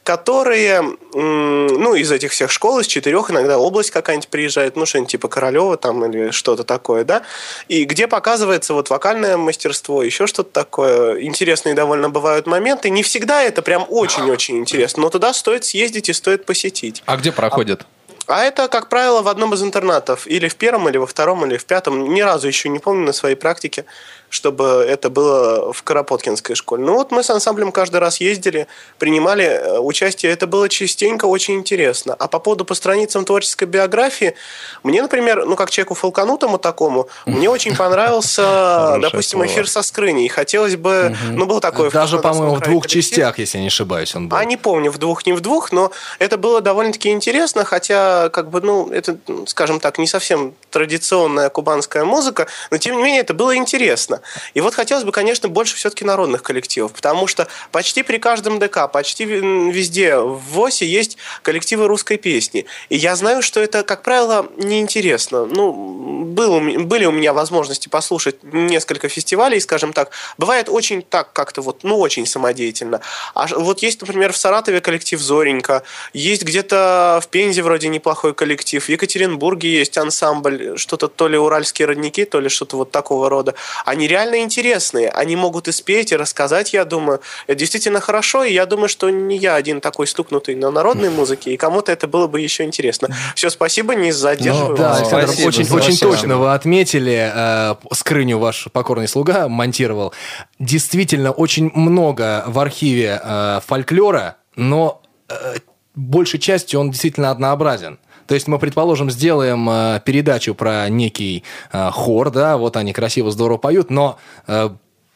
которые, 0.04 0.98
м, 1.14 1.68
ну, 1.68 1.96
из 1.96 2.12
этих 2.12 2.32
всех 2.32 2.52
школ, 2.52 2.80
из 2.80 2.88
четырех, 2.88 3.32
иногда 3.32 3.58
область 3.58 3.92
какая-нибудь 3.92 4.30
приезжает, 4.30 4.76
ну, 4.76 4.86
что-нибудь 4.86 5.12
типа 5.12 5.28
Королева 5.28 5.78
там 5.78 6.06
или 6.06 6.32
что-то 6.32 6.64
такое, 6.64 7.04
да, 7.04 7.24
и 7.68 7.86
где 7.86 8.08
показывается 8.08 8.74
вот 8.74 8.90
вокальное 8.90 9.38
мастерство, 9.38 10.04
еще 10.04 10.28
что-то 10.28 10.52
такое. 10.52 11.22
Интересные 11.22 11.74
довольно 11.74 12.10
бывают 12.10 12.46
моменты. 12.46 12.90
Не 12.90 13.04
всегда 13.04 13.42
это 13.44 13.62
прям 13.62 13.86
очень-очень 13.90 14.58
интересно, 14.58 15.04
но 15.04 15.10
туда 15.10 15.34
стоит 15.34 15.66
съездить 15.66 16.10
и 16.10 16.14
стоит 16.14 16.46
посетить. 16.46 17.02
А 17.06 17.18
где 17.18 17.32
проходит? 17.32 17.86
А 18.28 18.44
это, 18.44 18.68
как 18.68 18.90
правило, 18.90 19.22
в 19.22 19.28
одном 19.28 19.54
из 19.54 19.62
интернатов. 19.62 20.26
Или 20.26 20.48
в 20.48 20.56
первом, 20.56 20.90
или 20.90 20.98
во 20.98 21.06
втором, 21.06 21.46
или 21.46 21.58
в 21.58 21.66
пятом. 21.66 22.14
Ни 22.14 22.22
разу 22.22 22.48
еще 22.48 22.70
не 22.70 22.80
помню 22.80 23.06
на 23.06 23.14
своей 23.14 23.36
практике, 23.36 23.86
чтобы 24.30 24.86
это 24.88 25.10
было 25.10 25.72
в 25.74 25.84
Карапоткинской 25.84 26.56
школе. 26.56 26.84
Ну 26.84 26.94
вот 26.96 27.12
мы 27.12 27.24
с 27.24 27.30
ансамблем 27.30 27.72
каждый 27.72 27.98
раз 27.98 28.20
ездили, 28.20 28.68
принимали 29.00 29.46
э, 29.46 29.80
участие. 29.80 30.32
Это 30.32 30.48
было 30.48 30.68
частенько 30.70 31.26
очень 31.26 31.56
интересно. 31.56 32.16
А 32.18 32.28
по 32.28 32.40
поводу 32.40 32.66
по 32.66 32.74
страницам 32.74 33.26
творческой 33.26 33.66
биографии, 33.66 34.36
мне, 34.84 35.02
например, 35.02 35.46
ну 35.46 35.56
как 35.56 35.70
человеку 35.70 35.94
фолканутому 35.94 36.58
такому, 36.58 37.08
мне 37.26 37.50
очень 37.50 37.76
понравился, 37.78 38.98
допустим, 39.02 39.46
эфир 39.46 39.70
со 39.70 39.82
скрыней. 39.82 40.28
Хотелось 40.28 40.76
бы, 40.76 41.16
ну 41.32 41.46
был 41.46 41.60
такой... 41.60 41.90
Даже, 41.92 42.20
по-моему, 42.20 42.56
в 42.56 42.62
двух 42.62 42.88
частях, 42.88 43.40
если 43.40 43.60
не 43.60 43.68
ошибаюсь, 43.68 44.16
он 44.16 44.30
был. 44.30 44.38
А 44.38 44.46
не 44.46 44.58
помню, 44.58 44.92
в 44.92 44.98
двух, 44.98 45.26
не 45.26 45.34
в 45.34 45.42
двух, 45.42 45.72
но 45.72 45.92
это 46.20 46.38
было 46.38 46.62
довольно-таки 46.62 47.10
интересно, 47.10 47.64
хотя, 47.64 48.30
как 48.30 48.50
бы, 48.50 48.62
ну, 48.62 48.90
это, 48.92 49.18
скажем 49.48 49.80
так, 49.80 49.98
не 49.98 50.08
совсем 50.08 50.54
традиционная 50.70 51.50
кубанская 51.50 52.04
музыка, 52.04 52.48
но, 52.72 52.78
тем 52.78 52.98
не 52.98 53.04
менее, 53.04 53.22
это 53.22 53.34
было 53.34 53.56
интересно. 53.56 54.22
И 54.54 54.62
вот 54.62 54.76
хотелось 54.76 55.04
бы, 55.04 55.12
конечно, 55.12 55.50
больше 55.50 55.76
все-таки 55.76 56.06
народных 56.06 56.44
коллективов, 56.44 56.94
потому 56.94 57.28
что 57.28 57.48
почти 57.72 58.04
при 58.04 58.18
каждом 58.18 58.60
ДК, 58.60 58.92
почти 58.92 59.26
везде 59.26 60.18
в 60.18 60.40
ВОСе 60.52 60.86
есть 60.86 61.18
коллективы 61.42 61.88
русской 61.88 62.18
песни. 62.18 62.66
И 62.90 62.96
я 62.96 63.16
знаю, 63.16 63.42
что 63.42 63.60
это, 63.60 63.84
как 63.84 64.04
правило, 64.04 64.48
неинтересно. 64.58 65.46
Ну, 65.46 66.26
был, 66.26 66.60
были 66.60 67.06
у 67.06 67.12
меня 67.12 67.34
возможности 67.34 67.90
послушать 67.90 68.44
несколько 68.44 69.10
фестивалей, 69.10 69.60
скажем 69.60 69.94
так. 69.94 70.12
Бывает 70.38 70.70
очень 70.70 71.02
так 71.02 71.34
как-то 71.34 71.62
вот, 71.62 71.84
ну, 71.84 72.00
очень 72.00 72.26
самодеятельно. 72.26 73.02
А 73.34 73.48
вот 73.48 73.82
есть, 73.82 74.02
например, 74.02 74.34
в 74.34 74.38
Саратове 74.38 74.82
коллектив 74.82 75.20
«Зоренька», 75.20 75.84
есть 76.14 76.44
где-то 76.44 77.20
в 77.24 77.28
Пензе 77.30 77.62
вроде 77.62 77.88
неплохой 77.88 78.34
коллектив, 78.34 78.84
в 78.84 78.90
Екатеринбурге 78.90 79.72
есть 79.72 79.98
ансамбль, 79.98 80.78
что-то 80.78 81.08
то 81.08 81.28
ли 81.28 81.38
«Уральские 81.38 81.88
родники», 81.88 82.26
то 82.26 82.40
ли 82.40 82.50
что-то 82.50 82.78
вот 82.78 82.92
такого 82.92 83.30
рода. 83.30 83.56
Они 83.86 84.05
реально 84.08 84.40
интересные, 84.40 85.10
они 85.10 85.36
могут 85.36 85.68
и 85.68 85.72
спеть, 85.72 86.12
и 86.12 86.16
рассказать, 86.16 86.74
я 86.74 86.86
думаю. 86.86 87.22
Это 87.48 87.60
действительно 87.60 88.00
хорошо, 88.00 88.44
и 88.44 88.54
я 88.54 88.66
думаю, 88.66 88.90
что 88.90 89.10
не 89.10 89.38
я 89.38 89.56
один 89.56 89.82
такой 89.82 90.08
стукнутый 90.08 90.56
на 90.56 90.72
народной 90.72 91.10
музыке, 91.10 91.54
и 91.54 91.58
кому-то 91.58 91.92
это 91.92 92.08
было 92.08 92.28
бы 92.28 92.42
еще 92.42 92.64
интересно. 92.64 93.10
Все, 93.36 93.50
спасибо, 93.50 93.96
не 93.96 94.12
задерживаю. 94.12 94.72
Ну, 94.72 94.78
да. 94.78 94.96
Александр, 94.96 95.28
Спасибо, 95.28 95.48
очень, 95.48 95.66
спасибо. 95.66 95.78
очень 95.78 95.98
точно 96.00 96.38
вы 96.38 96.54
отметили. 96.54 97.32
Э, 97.34 97.76
скрыню 97.92 98.40
ваш 98.40 98.68
покорный 98.72 99.08
слуга 99.08 99.48
монтировал. 99.48 100.14
Действительно, 100.60 101.32
очень 101.32 101.72
много 101.74 102.44
в 102.48 102.60
архиве 102.60 103.20
э, 103.24 103.60
фольклора, 103.66 104.38
но 104.56 105.02
э, 105.30 105.56
большей 105.96 106.40
частью 106.40 106.80
он 106.80 106.92
действительно 106.92 107.32
однообразен. 107.32 108.00
То 108.28 108.34
есть 108.34 108.48
мы, 108.48 108.60
предположим, 108.60 109.12
сделаем 109.12 109.70
э, 109.70 110.02
передачу 110.04 110.56
про 110.56 110.90
некий 110.90 111.44
э, 111.72 111.90
хор, 111.92 112.32
да, 112.32 112.58
вот 112.58 112.78
они 112.78 112.94
красиво, 112.94 113.32
здорово 113.32 113.58
поют, 113.58 113.90
но 113.90 114.18
э, 114.48 114.70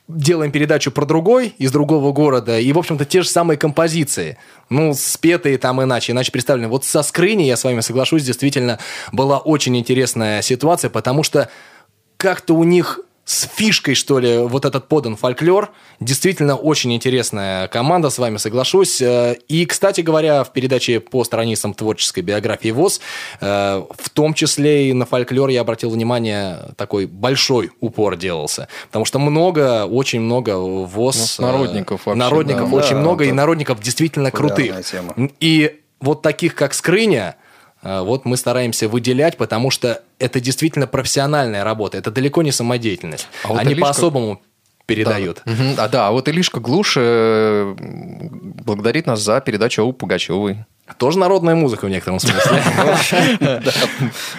делаем 0.08 0.52
передачу 0.52 0.92
про 0.92 1.06
другой 1.06 1.54
из 1.58 1.72
другого 1.72 2.12
города, 2.12 2.60
и, 2.60 2.72
в 2.72 2.78
общем-то, 2.78 3.06
те 3.06 3.22
же 3.22 3.30
самые 3.30 3.58
композиции. 3.58 4.38
Ну, 4.70 4.94
спетые 4.94 5.58
там 5.58 5.82
иначе, 5.82 6.12
иначе 6.12 6.32
представлены. 6.32 6.68
Вот 6.68 6.86
со 6.86 7.04
скрыни, 7.04 7.44
я 7.44 7.58
с 7.58 7.64
вами 7.64 7.82
соглашусь, 7.82 8.24
действительно 8.24 8.80
была 9.12 9.38
очень 9.38 9.78
интересная 9.78 10.42
ситуация, 10.42 10.90
потому 10.90 11.24
что 11.24 11.50
как-то 12.18 12.54
у 12.54 12.64
них 12.64 13.00
с 13.30 13.48
фишкой, 13.56 13.94
что 13.94 14.18
ли, 14.18 14.40
вот 14.40 14.66
этот 14.66 14.88
подан 14.88 15.16
фольклор. 15.16 15.70
Действительно 16.00 16.56
очень 16.56 16.92
интересная 16.96 17.68
команда, 17.68 18.10
с 18.10 18.18
вами 18.18 18.38
соглашусь. 18.38 19.00
Э, 19.04 19.36
И, 19.48 19.68
кстати 19.68 20.02
говоря, 20.02 20.44
в 20.44 20.52
передаче 20.52 21.00
по 21.00 21.24
страницам 21.24 21.76
творческой 21.76 22.22
биографии 22.22 22.72
ВОЗ, 22.72 23.02
э, 23.40 23.84
в 24.00 24.10
том 24.10 24.34
числе 24.34 24.90
и 24.90 24.94
на 24.94 25.06
фольклор 25.06 25.50
я 25.50 25.62
обратил 25.62 25.92
внимание, 25.92 26.72
такой 26.76 27.06
большой 27.06 27.70
упор 27.82 28.16
делался. 28.16 28.68
Потому 28.88 29.06
что 29.06 29.20
много, 29.20 29.86
очень 29.86 30.22
много 30.22 30.58
ВОЗ... 30.58 31.36
Ну, 31.38 31.46
народников 31.46 32.02
э, 32.08 32.10
вообще, 32.10 32.20
Народников 32.24 32.70
да. 32.72 32.76
очень 32.78 32.96
Да, 32.96 33.02
много, 33.02 33.26
и 33.26 33.32
народников 33.32 33.80
действительно 33.80 34.32
крутых. 34.32 34.84
тема. 34.84 35.14
И 35.40 35.80
вот 36.00 36.24
таких, 36.24 36.56
как 36.56 36.74
Скрыня, 36.74 37.36
вот 37.82 38.26
мы 38.26 38.38
стараемся 38.38 38.88
выделять, 38.88 39.38
потому 39.38 39.72
что 39.72 40.02
это 40.20 40.40
действительно 40.40 40.86
профессиональная 40.88 41.64
работа, 41.64 41.98
это 41.98 42.12
далеко 42.12 42.42
не 42.44 42.52
самодеятельность. 42.52 43.28
А 43.44 43.50
вот 43.50 43.60
Они 43.60 43.74
Илишка- 43.74 43.82
по-особому 43.82 44.42
передают. 44.86 45.42
Мгм. 45.46 45.76
А 45.78 45.88
да, 45.88 46.08
а 46.08 46.12
вот 46.12 46.28
Илишка 46.28 46.60
Глуш 46.60 46.96
э, 46.98 47.76
благодарит 47.80 49.06
нас 49.06 49.22
за 49.22 49.40
передачу 49.40 49.84
о 49.84 49.92
Пугачевой. 49.92 50.66
Тоже 50.98 51.20
народная 51.20 51.54
музыка 51.54 51.86
в 51.86 51.90
некотором 51.90 52.20
смысле. 52.20 52.42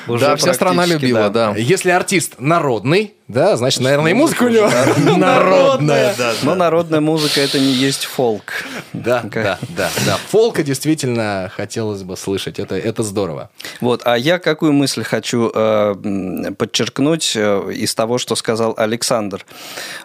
Да, 0.09 0.37
вся 0.37 0.53
страна 0.55 0.87
любила, 0.87 1.31
да. 1.31 1.55
Если 1.57 1.91
артист 1.91 2.35
народный, 2.39 3.15
да, 3.31 3.57
значит, 3.57 3.81
наверное, 3.81 4.11
и 4.11 4.15
музыка 4.15 4.45
у 4.45 4.49
него 4.49 4.71
народная. 5.17 6.15
Но 6.43 6.55
народная 6.55 7.01
музыка 7.01 7.41
это 7.41 7.59
не 7.59 7.73
есть 7.73 8.05
фолк. 8.05 8.65
Да, 8.93 9.23
да, 9.33 9.59
да, 9.69 9.91
да. 10.05 10.19
Фолка 10.31 10.63
действительно 10.63 11.51
хотелось 11.55 12.03
бы 12.03 12.17
слышать. 12.17 12.59
Это, 12.59 12.77
это 12.77 13.03
здорово. 13.03 13.51
Вот, 13.81 14.03
а 14.05 14.17
я 14.17 14.39
какую 14.39 14.73
мысль 14.73 15.05
хочу 15.05 15.51
э, 15.55 16.53
подчеркнуть 16.59 17.33
э, 17.37 17.73
из 17.73 17.95
того, 17.95 18.19
что 18.19 18.35
сказал 18.35 18.75
Александр. 18.77 19.47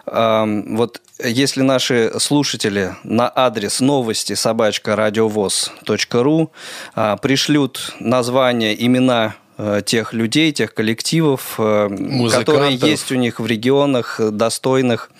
Эм, 0.06 0.76
вот 0.76 1.00
если 1.22 1.62
наши 1.62 2.12
слушатели 2.18 2.94
на 3.02 3.30
адрес 3.34 3.80
новости 3.80 4.34
собачка 4.34 4.94
радиовоз.ру 4.94 6.52
э, 6.94 7.16
пришлют 7.20 7.94
название, 7.98 8.86
имена 8.86 9.34
э, 9.34 9.45
тех 9.86 10.12
людей, 10.12 10.52
тех 10.52 10.74
коллективов, 10.74 11.54
э, 11.58 11.88
которые 11.88 12.10
Музыкантов. 12.10 12.88
есть 12.88 13.10
у 13.12 13.14
них 13.14 13.40
в 13.40 13.46
регионах, 13.46 14.20
э, 14.20 14.30
достойных 14.30 15.10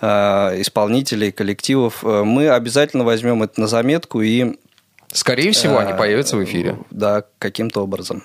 э, 0.00 0.06
исполнителей, 0.60 1.32
коллективов, 1.32 2.04
э, 2.04 2.24
мы 2.24 2.50
обязательно 2.50 3.04
возьмем 3.04 3.42
это 3.42 3.60
на 3.60 3.68
заметку 3.68 4.22
и 4.22 4.56
Скорее 5.12 5.52
всего, 5.52 5.78
они 5.78 5.92
Э, 5.92 5.96
появятся 5.96 6.36
в 6.36 6.44
эфире. 6.44 6.78
Да, 6.90 7.24
каким-то 7.38 7.82
образом. 7.82 8.22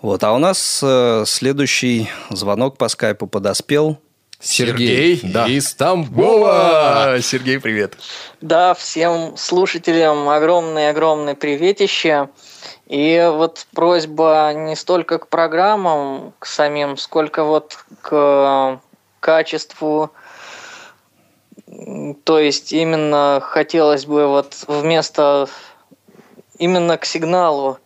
Вот, 0.00 0.22
а 0.24 0.32
у 0.32 0.38
нас 0.38 0.80
э, 0.82 1.24
следующий 1.26 2.08
звонок 2.30 2.78
по 2.78 2.88
скайпу 2.88 3.26
подоспел. 3.26 3.98
Сергей 4.38 5.20
да. 5.22 5.46
из 5.46 5.74
Тамбова. 5.74 7.18
Сергей, 7.22 7.58
привет. 7.58 7.96
Да, 8.40 8.74
всем 8.74 9.36
слушателям 9.36 10.28
огромное-огромное 10.28 11.34
приветище. 11.34 12.28
И 12.86 13.28
вот 13.32 13.66
просьба 13.74 14.52
не 14.54 14.76
столько 14.76 15.18
к 15.18 15.28
программам, 15.28 16.32
к 16.38 16.46
самим, 16.46 16.96
сколько 16.96 17.42
вот 17.42 17.78
к 18.00 18.80
качеству. 19.20 20.10
То 22.24 22.38
есть 22.38 22.72
именно 22.72 23.40
хотелось 23.42 24.06
бы 24.06 24.28
вот 24.28 24.54
вместо 24.68 25.48
именно 26.58 26.96
к 26.96 27.04
сигналу 27.04 27.78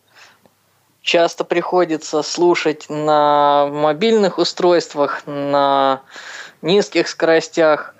часто 1.01 1.45
приходится 1.45 2.23
слушать 2.23 2.87
на 2.91 3.67
мобильных 3.67 4.37
устройствах, 4.37 5.23
на 5.27 6.03
низких 6.61 7.09
скоростях. 7.09 7.95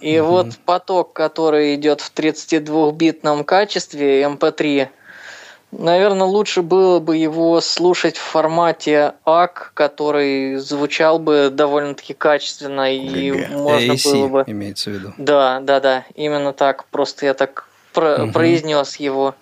И 0.00 0.18
вот 0.18 0.56
поток, 0.64 1.12
который 1.12 1.76
идет 1.76 2.00
в 2.00 2.12
32-битном 2.12 3.44
качестве 3.44 4.24
MP3, 4.24 4.88
наверное, 5.78 6.26
лучше 6.26 6.62
было 6.62 6.98
бы 7.00 7.16
его 7.16 7.60
слушать 7.60 8.16
в 8.16 8.22
формате 8.22 9.14
ACK, 9.24 9.68
который 9.74 10.56
звучал 10.56 11.18
бы 11.18 11.50
довольно-таки 11.52 12.14
качественно 12.14 12.92
и 12.94 13.32
можно 13.48 13.92
AC 13.92 14.12
было 14.12 14.28
бы... 14.28 14.44
имеется 14.46 14.90
в 14.90 14.92
виду. 14.94 15.12
Да, 15.18 15.60
да, 15.60 15.80
да, 15.80 16.04
именно 16.14 16.52
так. 16.52 16.84
Просто 16.86 17.26
я 17.26 17.34
так 17.34 17.68
про- 17.92 18.26
произнес 18.28 18.96
его. 18.96 19.34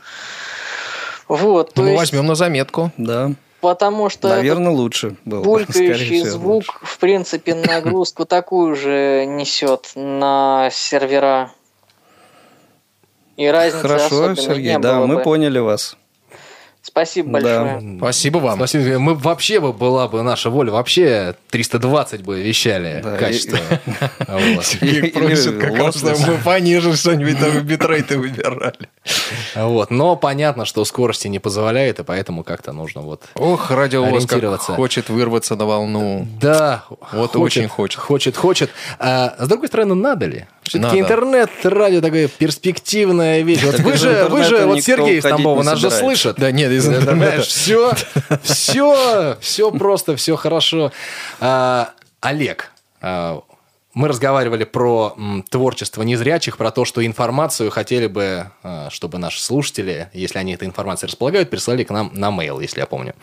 Вот, 1.29 1.73
Ну, 1.77 1.87
есть, 1.87 1.99
возьмем 1.99 2.27
на 2.27 2.35
заметку. 2.35 2.91
Да, 2.99 3.33
потому 3.61 4.11
что 4.11 4.29
этот 4.29 4.39
наверное, 4.39 4.73
лучше 4.73 5.17
было. 5.25 5.41
бы, 5.41 5.45
булькающий 5.45 6.21
всего, 6.21 6.31
звук, 6.31 6.55
лучше. 6.55 6.71
в 6.83 6.99
принципе, 6.99 7.55
нагрузку 7.67 8.27
такую 8.27 8.77
же 8.77 9.25
несет 9.27 9.93
на 9.95 10.69
сервера. 10.71 11.51
И 13.37 13.47
разницы 13.49 13.83
Хорошо, 13.83 14.35
Сергей, 14.37 14.75
не 14.75 14.79
да, 14.79 14.99
было 14.99 15.07
мы 15.07 15.17
бы. 15.17 15.23
поняли 15.23 15.59
вас. 15.59 15.97
Спасибо 16.87 17.41
Да. 17.41 17.65
большое. 17.65 17.97
Спасибо 17.99 18.39
вам. 18.39 18.57
Спасибо. 18.57 18.99
Мы 18.99 19.15
вообще 19.15 19.59
бы 19.59 19.73
была 19.73 20.07
бы 20.07 20.23
наша 20.23 20.51
воля, 20.51 20.71
вообще 20.71 21.35
320 21.49 22.23
бы 22.23 22.43
вещали 22.43 23.01
Да, 23.03 23.17
качество. 23.17 23.59
Или 24.83 25.09
просит 25.09 25.59
как 25.59 25.75
раз, 25.77 26.03
мы 26.03 26.37
пониже 26.45 26.95
что-нибудь 26.95 27.39
там 27.39 27.59
битрейты 27.61 28.19
выбирали. 28.19 28.91
Вот. 29.55 29.91
Но 29.91 30.15
понятно, 30.17 30.67
что 30.67 30.85
скорости 30.85 31.27
не 31.27 31.39
позволяет, 31.39 32.01
и 32.01 32.05
поэтому 32.05 32.45
как-то 32.45 32.73
нужно 32.73 33.01
вот... 33.01 33.23
Ох, 33.35 33.71
Ориентироваться. 33.71 34.73
хочет 34.73 35.09
вырваться 35.09 35.57
на 35.57 35.65
волну. 35.65 36.29
Да, 36.39 36.85
Вот 37.13 37.35
очень 37.37 37.67
хочет. 37.67 37.99
Хочет, 37.99 38.37
хочет. 38.37 38.71
А, 38.99 39.35
с 39.39 39.49
другой 39.49 39.69
стороны, 39.69 39.95
надо 39.95 40.27
ли? 40.27 40.47
Все-таки 40.65 41.01
интернет, 41.01 41.51
радио 41.65 42.01
такая 42.01 42.29
перспективная 42.29 43.43
вещь. 43.43 43.63
Вот 43.63 43.79
вы 43.81 43.97
же, 43.97 44.27
вы 44.31 44.45
же, 44.45 44.67
вот 44.67 44.83
Сергей 44.83 45.19
из 45.19 45.23
Тамбова 45.23 45.63
нас 45.63 45.79
же 45.79 45.91
слышит. 45.91 46.37
Да 46.37 46.51
нет. 46.53 46.74
Понимаешь, 46.81 47.47
все, 47.47 47.93
все, 48.43 49.37
все 49.41 49.71
просто, 49.71 50.17
все 50.17 50.37
хорошо. 50.37 50.93
А, 51.41 51.91
Олег, 52.21 52.71
а, 53.01 53.43
мы 53.95 54.09
разговаривали 54.09 54.65
про 54.65 55.15
м, 55.17 55.45
творчество 55.49 56.03
незрячих, 56.03 56.57
про 56.57 56.71
то, 56.71 56.85
что 56.85 57.05
информацию 57.05 57.71
хотели 57.71 58.07
бы, 58.09 58.51
а, 58.63 58.89
чтобы 58.91 59.19
наши 59.19 59.41
слушатели, 59.41 60.09
если 60.13 60.39
они 60.39 60.55
этой 60.55 60.67
информацией 60.67 61.09
располагают, 61.09 61.49
прислали 61.51 61.85
к 61.85 61.91
нам 61.91 62.11
на 62.15 62.31
mail, 62.31 62.61
если 62.61 62.81
я 62.81 62.87
помню. 62.87 63.15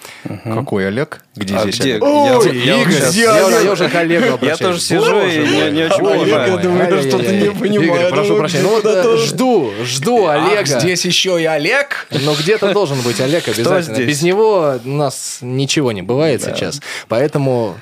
Какой 0.44 0.88
Олег? 0.88 1.24
Где 1.36 1.56
А 1.58 1.62
здесь 1.64 1.80
где? 1.80 1.92
Олег? 1.96 2.04
Я- 2.04 2.38
Ой, 2.40 2.58
я 2.66 2.82
Игорь, 2.82 2.94
щас- 2.94 3.16
я, 3.16 3.60
я 3.62 3.72
уже 3.72 3.90
к 3.90 3.96
Олегу 3.96 4.34
обращаюсь. 4.36 4.60
тоже 4.60 4.80
сижу 4.80 5.12
Боже 5.12 5.36
и 5.36 5.48
не- 5.48 5.72
не 5.72 5.84
очень 5.84 5.98
понимаю. 5.98 6.52
мой. 6.52 6.62
думаю, 6.64 6.82
Ай-яй-яй. 6.86 7.10
что-то 7.10 7.32
не 7.36 7.52
понимаю. 7.52 7.84
Игорь, 8.02 8.10
прошу 8.10 8.38
прощения. 8.38 8.64
Ну 8.64 8.80
э, 8.80 9.04
тоже. 9.04 9.26
жду, 9.28 9.72
жду 9.84 10.28
Олега. 10.28 10.66
здесь 10.66 11.04
еще 11.06 11.42
и 11.42 11.46
Олег? 11.46 12.08
Но 12.12 12.34
где-то 12.34 12.72
должен 12.74 13.02
быть 13.02 13.20
Олег 13.20 13.48
обязательно. 13.48 13.98
Без 13.98 14.22
него 14.22 14.76
у 14.84 14.90
нас 14.90 15.40
ничего 15.42 15.92
не 15.92 16.02
бывает 16.02 16.42
сейчас. 16.42 16.80
Поэтому 17.08 17.76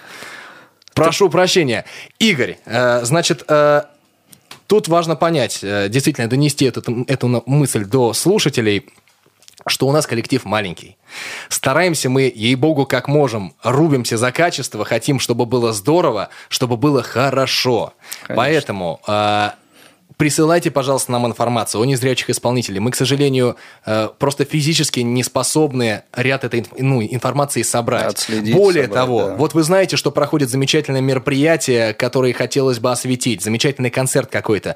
прошу 1.05 1.29
прощения. 1.29 1.85
Игорь, 2.19 2.57
э, 2.65 3.03
значит, 3.03 3.43
э, 3.47 3.83
тут 4.67 4.87
важно 4.87 5.15
понять, 5.15 5.59
э, 5.61 5.89
действительно 5.89 6.29
донести 6.29 6.65
эту, 6.65 7.05
эту 7.07 7.43
мысль 7.45 7.85
до 7.85 8.13
слушателей, 8.13 8.85
что 9.67 9.87
у 9.87 9.91
нас 9.91 10.07
коллектив 10.07 10.43
маленький. 10.45 10.97
Стараемся 11.49 12.09
мы, 12.09 12.31
ей-богу, 12.33 12.85
как 12.85 13.07
можем, 13.07 13.53
рубимся 13.63 14.17
за 14.17 14.31
качество, 14.31 14.85
хотим, 14.85 15.19
чтобы 15.19 15.45
было 15.45 15.73
здорово, 15.73 16.29
чтобы 16.47 16.77
было 16.77 17.03
хорошо. 17.03 17.93
Поэтому 18.27 19.01
э, 19.07 19.51
присылайте, 20.19 20.69
пожалуйста, 20.69 21.13
нам 21.13 21.25
информацию 21.25 21.81
о 21.81 21.85
незрячих 21.85 22.29
исполнителей. 22.29 22.81
Мы, 22.81 22.91
к 22.91 22.95
сожалению, 22.95 23.55
э, 23.85 24.09
просто 24.19 24.43
физически 24.43 24.99
не 24.99 25.23
способны 25.23 26.03
ряд 26.13 26.43
этой 26.43 26.65
ну, 26.77 27.01
информации 27.01 27.61
собрать. 27.61 28.11
Отследить, 28.13 28.53
Более 28.53 28.83
собрать, 28.83 29.01
того, 29.01 29.27
да. 29.27 29.35
вот 29.35 29.53
вы 29.53 29.63
знаете, 29.63 29.95
что 29.95 30.11
проходит 30.11 30.49
замечательное 30.49 30.99
мероприятие, 30.99 31.93
которое 31.93 32.33
хотелось 32.33 32.79
бы 32.79 32.91
осветить, 32.91 33.41
замечательный 33.41 33.91
концерт 33.91 34.29
какой-то. 34.29 34.75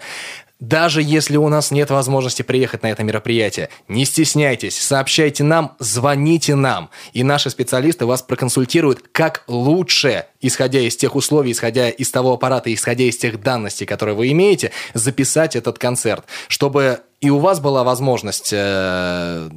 Даже 0.63 1.01
если 1.01 1.35
у 1.35 1.49
нас 1.49 1.71
нет 1.71 1.89
возможности 1.89 2.41
приехать 2.41 2.83
на 2.83 2.87
это 2.87 3.03
мероприятие, 3.03 3.67
не 3.89 4.05
стесняйтесь, 4.05 4.79
сообщайте 4.79 5.43
нам, 5.43 5.75
звоните 5.79 6.55
нам, 6.55 6.89
и 7.11 7.21
наши 7.21 7.49
специалисты 7.49 8.05
вас 8.05 8.21
проконсультируют, 8.21 9.03
как 9.11 9.43
лучше, 9.47 10.25
исходя 10.39 10.79
из 10.79 10.95
тех 10.95 11.15
условий, 11.15 11.51
исходя 11.51 11.89
из 11.89 12.09
того 12.11 12.31
аппарата, 12.31 12.73
исходя 12.73 13.03
из 13.03 13.17
тех 13.17 13.41
данностей, 13.41 13.85
которые 13.85 14.15
вы 14.15 14.31
имеете, 14.31 14.71
записать 14.93 15.57
этот 15.57 15.79
концерт, 15.79 16.23
чтобы 16.47 17.01
и 17.19 17.29
у 17.29 17.39
вас 17.39 17.59
была 17.59 17.83
возможность 17.83 18.51
э, 18.53 19.49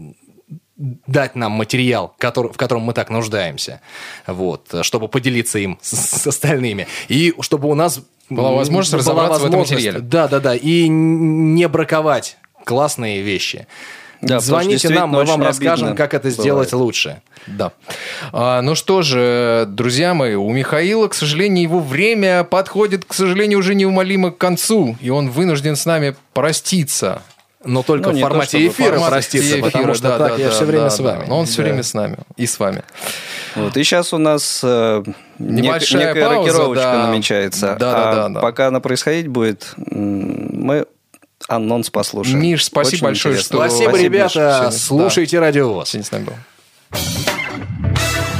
дать 0.76 1.36
нам 1.36 1.52
материал, 1.52 2.16
который, 2.18 2.52
в 2.52 2.56
котором 2.56 2.82
мы 2.82 2.94
так 2.94 3.10
нуждаемся, 3.10 3.80
вот, 4.26 4.74
чтобы 4.82 5.06
поделиться 5.06 5.60
им 5.60 5.78
с, 5.82 5.94
с 5.94 6.26
остальными, 6.26 6.88
и 7.06 7.32
чтобы 7.40 7.68
у 7.68 7.74
нас 7.74 8.00
Была 8.28 8.50
возможность 8.52 8.94
разобраться 8.94 9.40
в 9.40 9.46
этом 9.46 9.60
материале. 9.60 10.00
Да, 10.00 10.28
да, 10.28 10.40
да, 10.40 10.54
и 10.54 10.88
не 10.88 11.68
браковать 11.68 12.36
классные 12.64 13.22
вещи. 13.22 13.66
Да, 14.22 14.40
Звоните 14.40 14.88
нам, 14.88 15.10
мы 15.10 15.24
вам 15.24 15.42
расскажем, 15.42 15.94
как 15.94 16.14
это 16.14 16.30
сделать 16.30 16.70
бывает. 16.70 16.86
лучше. 16.86 17.22
Да. 17.46 17.72
А, 18.32 18.62
ну 18.62 18.74
что 18.74 19.02
же, 19.02 19.66
друзья 19.68 20.14
мои, 20.14 20.34
у 20.34 20.50
Михаила, 20.50 21.08
к 21.08 21.14
сожалению, 21.14 21.62
его 21.62 21.80
время 21.80 22.42
подходит, 22.44 23.04
к 23.04 23.14
сожалению, 23.14 23.58
уже 23.58 23.74
неумолимо 23.74 24.30
к 24.30 24.38
концу, 24.38 24.96
и 25.00 25.10
он 25.10 25.30
вынужден 25.30 25.76
с 25.76 25.86
нами 25.86 26.16
проститься. 26.32 27.22
Но 27.66 27.82
только 27.82 28.10
Ну, 28.10 28.16
в 28.16 28.20
то 28.20 28.26
формате 28.28 28.48
чтобы 28.58 28.66
эфира 28.68 28.90
Формат 28.92 29.10
проститься, 29.10 29.48
эфира, 29.58 29.64
потому 29.64 29.94
что 29.94 30.02
да, 30.08 30.18
так 30.18 30.28
да, 30.36 30.36
я 30.42 30.48
да, 30.48 30.54
все 30.54 30.64
время 30.64 30.82
да, 30.84 30.90
с 30.90 30.96
да. 30.98 31.02
вами. 31.04 31.24
Но 31.28 31.38
он 31.40 31.46
все 31.46 31.56
Да. 31.58 31.62
время 31.64 31.82
с 31.82 31.94
нами 31.94 32.16
и 32.36 32.46
с 32.46 32.58
вами. 32.58 32.82
Вот. 33.56 33.76
И 33.76 33.84
сейчас 33.84 34.12
у 34.12 34.18
нас 34.18 34.60
э, 34.62 35.02
нек- 35.06 35.12
Небольшая 35.38 36.08
некая 36.08 36.28
пауза, 36.28 36.48
рокировочка 36.52 36.82
да. 36.84 37.06
намечается. 37.06 37.76
Да, 37.78 37.92
да, 37.92 38.10
А 38.10 38.14
да, 38.14 38.28
да. 38.28 38.40
Пока 38.40 38.68
она 38.68 38.80
происходить 38.80 39.28
будет, 39.28 39.72
мы 39.76 40.86
анонс 41.48 41.90
послушаем. 41.90 42.40
Миш, 42.40 42.64
спасибо 42.64 42.96
Очень 42.96 43.04
большое, 43.04 43.34
интересно. 43.34 43.56
что- 43.56 43.68
Спасибо, 43.68 43.90
Спасибо, 43.90 44.14
ребята. 44.14 44.30
Сегодня. 44.30 44.70
Слушайте 44.72 45.38
радио 45.40 45.72
ВОС. 45.72 45.88
Сегодня 45.90 46.06
с 46.06 46.10
нами 46.12 46.24
был. 46.24 46.32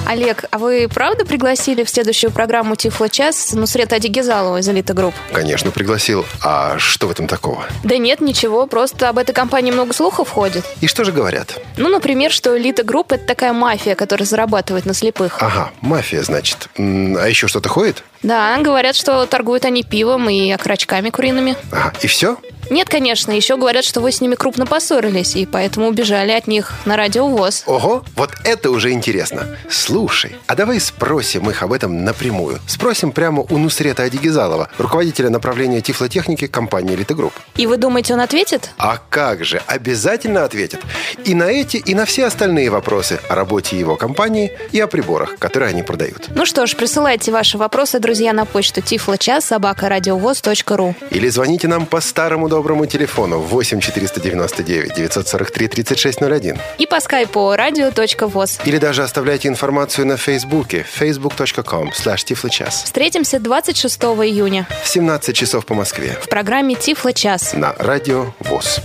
Олег, 0.07 0.45
а 0.53 0.59
вы 0.59 0.89
правда 0.93 1.25
пригласили 1.25 1.83
в 1.83 1.91
следующую 1.91 2.31
программу 2.31 2.77
Тифлочас 2.77 3.53
Нусрета 3.53 3.97
Адигизалова 3.97 4.59
из 4.59 4.69
Элита 4.69 4.95
Групп? 4.95 5.15
Конечно, 5.33 5.73
пригласил. 5.73 6.25
А 6.45 6.79
что 6.79 7.09
в 7.09 7.11
этом 7.11 7.27
такого? 7.27 7.65
Да 7.83 7.99
нет, 7.99 8.21
ничего, 8.21 8.69
просто 8.69 9.09
об 9.09 9.19
этой 9.19 9.33
компании 9.33 9.73
много 9.73 9.93
слухов 9.93 10.31
ходит. 10.31 10.65
И 10.81 10.87
что 10.87 11.05
же 11.05 11.11
говорят? 11.11 11.61
Ну, 11.77 11.89
например, 11.89 12.31
что 12.31 12.57
Элита 12.57 12.85
Групп 12.85 13.13
это 13.13 13.27
такая 13.27 13.53
мафия, 13.53 13.97
которая 13.97 14.27
зарабатывает 14.27 14.87
на 14.87 14.95
слепых. 14.95 15.43
Ага, 15.43 15.71
мафия, 15.81 16.23
значит. 16.23 16.69
А 16.77 17.27
еще 17.27 17.49
что-то 17.49 17.69
ходит? 17.69 18.05
Да, 18.23 18.57
говорят, 18.59 18.95
что 18.95 19.27
торгуют 19.27 19.65
они 19.65 19.83
пивом 19.83 20.29
и 20.31 20.51
окорочками 20.51 21.11
куриными. 21.11 21.57
Ага, 21.73 21.93
и 22.01 22.07
все? 22.07 22.37
Нет, 22.71 22.89
конечно, 22.89 23.33
еще 23.33 23.57
говорят, 23.57 23.85
что 23.85 24.01
вы 24.01 24.13
с 24.13 24.21
ними 24.21 24.35
крупно 24.35 24.67
поссорились, 24.67 25.37
и 25.37 25.47
поэтому 25.47 25.89
убежали 25.89 26.33
от 26.33 26.47
них 26.47 26.73
на 26.85 26.97
радио 26.97 27.29
ВОС. 27.29 27.65
Ого, 27.67 28.05
вот 28.17 28.31
это 28.45 28.71
уже 28.71 28.93
интересно. 28.93 29.47
Слушай, 29.71 30.37
а 30.47 30.55
давай 30.55 30.81
спросим 30.81 31.49
их 31.51 31.63
об 31.63 31.73
этом 31.73 32.05
напрямую. 32.05 32.59
Спросим 32.67 33.13
прямо 33.13 33.43
у 33.49 33.59
Нусрета 33.59 34.05
Адигизалова, 34.05 34.69
руководителя 34.79 35.31
направления 35.31 35.81
тифлотехники 35.81 36.47
компании 36.47 36.95
«Элита 36.95 37.15
Групп». 37.15 37.35
И 37.57 37.67
вы 37.67 37.77
думаете, 37.77 38.15
он 38.15 38.21
ответит? 38.21 38.71
А 38.79 38.99
как 39.11 39.45
же, 39.45 39.63
обязательно 39.67 40.45
ответит. 40.45 40.81
И 41.25 41.35
на 41.35 41.45
эти, 41.45 41.77
и 41.77 41.95
на 41.95 42.05
все 42.05 42.27
остальные 42.27 42.71
вопросы 42.71 43.21
о 43.29 43.35
работе 43.35 43.79
его 43.79 43.97
компании 43.97 44.53
и 44.73 44.81
о 44.81 44.87
приборах, 44.87 45.37
которые 45.39 45.71
они 45.71 45.83
продают. 45.83 46.29
Ну 46.35 46.47
что 46.47 46.67
ж, 46.67 46.77
присылайте 46.77 47.33
ваши 47.33 47.59
вопросы, 47.59 47.99
друзья, 48.01 48.33
на 48.33 48.45
почту 48.45 48.81
тифлочас 48.81 49.45
собака 49.45 49.89
ру. 49.89 50.95
Или 51.11 51.29
звоните 51.29 51.69
нам 51.69 51.87
по 51.87 52.01
старому 52.01 52.49
доброму 52.57 52.87
телефону 52.87 53.39
8 53.41 53.81
499 53.81 54.95
943 54.95 55.69
3601. 55.69 56.59
И 56.79 56.87
по 56.87 57.01
скайпу 57.01 57.55
радио.воз. 57.55 58.61
Или 58.65 58.79
даже 58.79 59.03
оставляйте 59.03 59.49
информацию 59.49 60.07
на 60.07 60.17
Фейсбуке 60.17 60.87
facebook.com 61.01 61.91
slash 61.91 62.25
tifloчас. 62.25 62.85
Встретимся 62.85 63.39
26 63.41 64.03
июня 64.03 64.67
В 64.83 64.89
17 64.89 65.37
часов 65.37 65.67
по 65.67 65.75
Москве 65.75 66.17
в 66.23 66.29
программе 66.31 66.75
Тифло 66.75 67.13
час. 67.13 67.53
на 67.53 67.75
Радио 67.79 68.33
ВОЗ. 68.41 68.81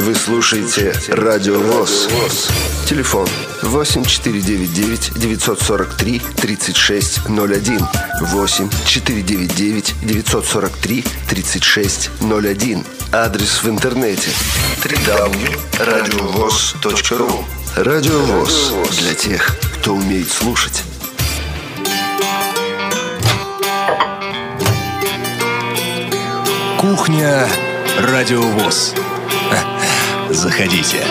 Вы 0.00 0.14
слушаете 0.16 0.92
Радио 1.08 1.60
ВОЗ. 1.60 2.08
Телефон 2.88 3.28
8499 3.62 5.12
943 5.16 6.20
3601. 6.36 7.88
8 8.20 8.70
499 8.86 9.94
943 10.02 11.04
3601. 11.28 12.84
Адрес 13.12 13.62
в 13.62 13.68
интернете 13.68 14.30
www.radiovoz.ru 14.82 17.44
Радио 17.76 18.18
ВОЗ 18.18 18.72
для 18.98 19.14
тех, 19.14 19.56
кто 19.74 19.94
умеет 19.94 20.28
слушать. 20.30 20.82
Кухня 26.78 27.48
Радио 27.98 28.42
ВОЗ. 28.42 28.94
Заходите. 30.30 31.04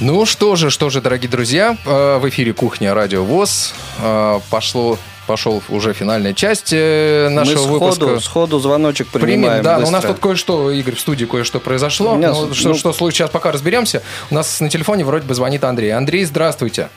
Ну 0.00 0.24
что 0.26 0.54
же, 0.54 0.70
что 0.70 0.90
же, 0.90 1.00
дорогие 1.00 1.28
друзья, 1.28 1.76
э, 1.84 2.18
в 2.18 2.28
эфире 2.28 2.52
«Кухня. 2.52 2.94
Радио 2.94 3.24
ВОЗ». 3.24 3.74
Э, 4.00 4.38
Пошло, 4.48 4.96
пошел 5.26 5.60
уже 5.68 5.92
финальная 5.92 6.34
часть 6.34 6.72
э, 6.72 7.28
нашего 7.30 7.64
Мы 7.66 7.72
выпуска. 7.72 8.04
сходу, 8.04 8.20
сходу 8.20 8.58
звоночек 8.60 9.08
Примем, 9.08 9.26
принимаем 9.26 9.64
да, 9.64 9.78
но 9.80 9.88
у 9.88 9.90
нас 9.90 10.04
тут 10.04 10.20
кое-что, 10.20 10.70
Игорь, 10.70 10.94
в 10.94 11.00
студии 11.00 11.24
кое-что 11.24 11.58
произошло. 11.58 12.14
Меня 12.14 12.28
Ну, 12.32 12.54
что, 12.54 12.68
ну- 12.68 12.74
что 12.76 12.92
случилось, 12.92 13.14
сейчас 13.16 13.30
пока 13.30 13.50
разберемся. 13.50 14.02
У 14.30 14.34
нас 14.36 14.60
на 14.60 14.70
телефоне 14.70 15.04
вроде 15.04 15.26
бы 15.26 15.34
звонит 15.34 15.64
Андрей. 15.64 15.90
Андрей, 15.90 16.24
здравствуйте. 16.24 16.90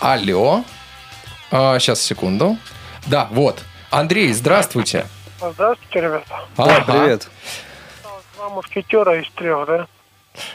Алло. 0.00 0.64
А, 1.52 1.78
сейчас, 1.78 2.02
секунду. 2.02 2.56
Да, 3.06 3.28
вот. 3.30 3.60
Андрей, 3.90 4.32
здравствуйте. 4.32 5.06
Здравствуйте, 5.38 6.00
ребята. 6.00 6.40
Ага. 6.56 6.84
привет. 6.86 7.28
Два 8.36 8.48
мушкетера 8.48 9.20
из 9.20 9.30
трех, 9.36 9.66
да? 9.68 9.86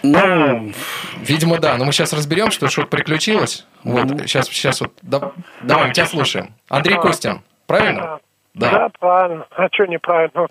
Ну, 0.03 0.71
Видимо, 1.19 1.59
да. 1.59 1.77
Но 1.77 1.85
мы 1.85 1.91
сейчас 1.91 2.13
разберем, 2.13 2.51
что 2.51 2.67
что 2.69 2.85
приключилось. 2.85 3.65
Вот, 3.83 4.07
сейчас, 4.21 4.47
сейчас 4.47 4.81
вот. 4.81 4.93
да- 5.01 5.31
давай, 5.61 5.87
мы 5.87 5.93
тебя 5.93 6.05
слушаем. 6.05 6.53
Андрей 6.69 6.97
Костин, 6.99 7.41
правильно? 7.67 8.19
Да. 8.57 8.89
правильно. 8.99 9.45
А 9.51 9.67
что 9.71 9.85
неправильно? 9.85 10.47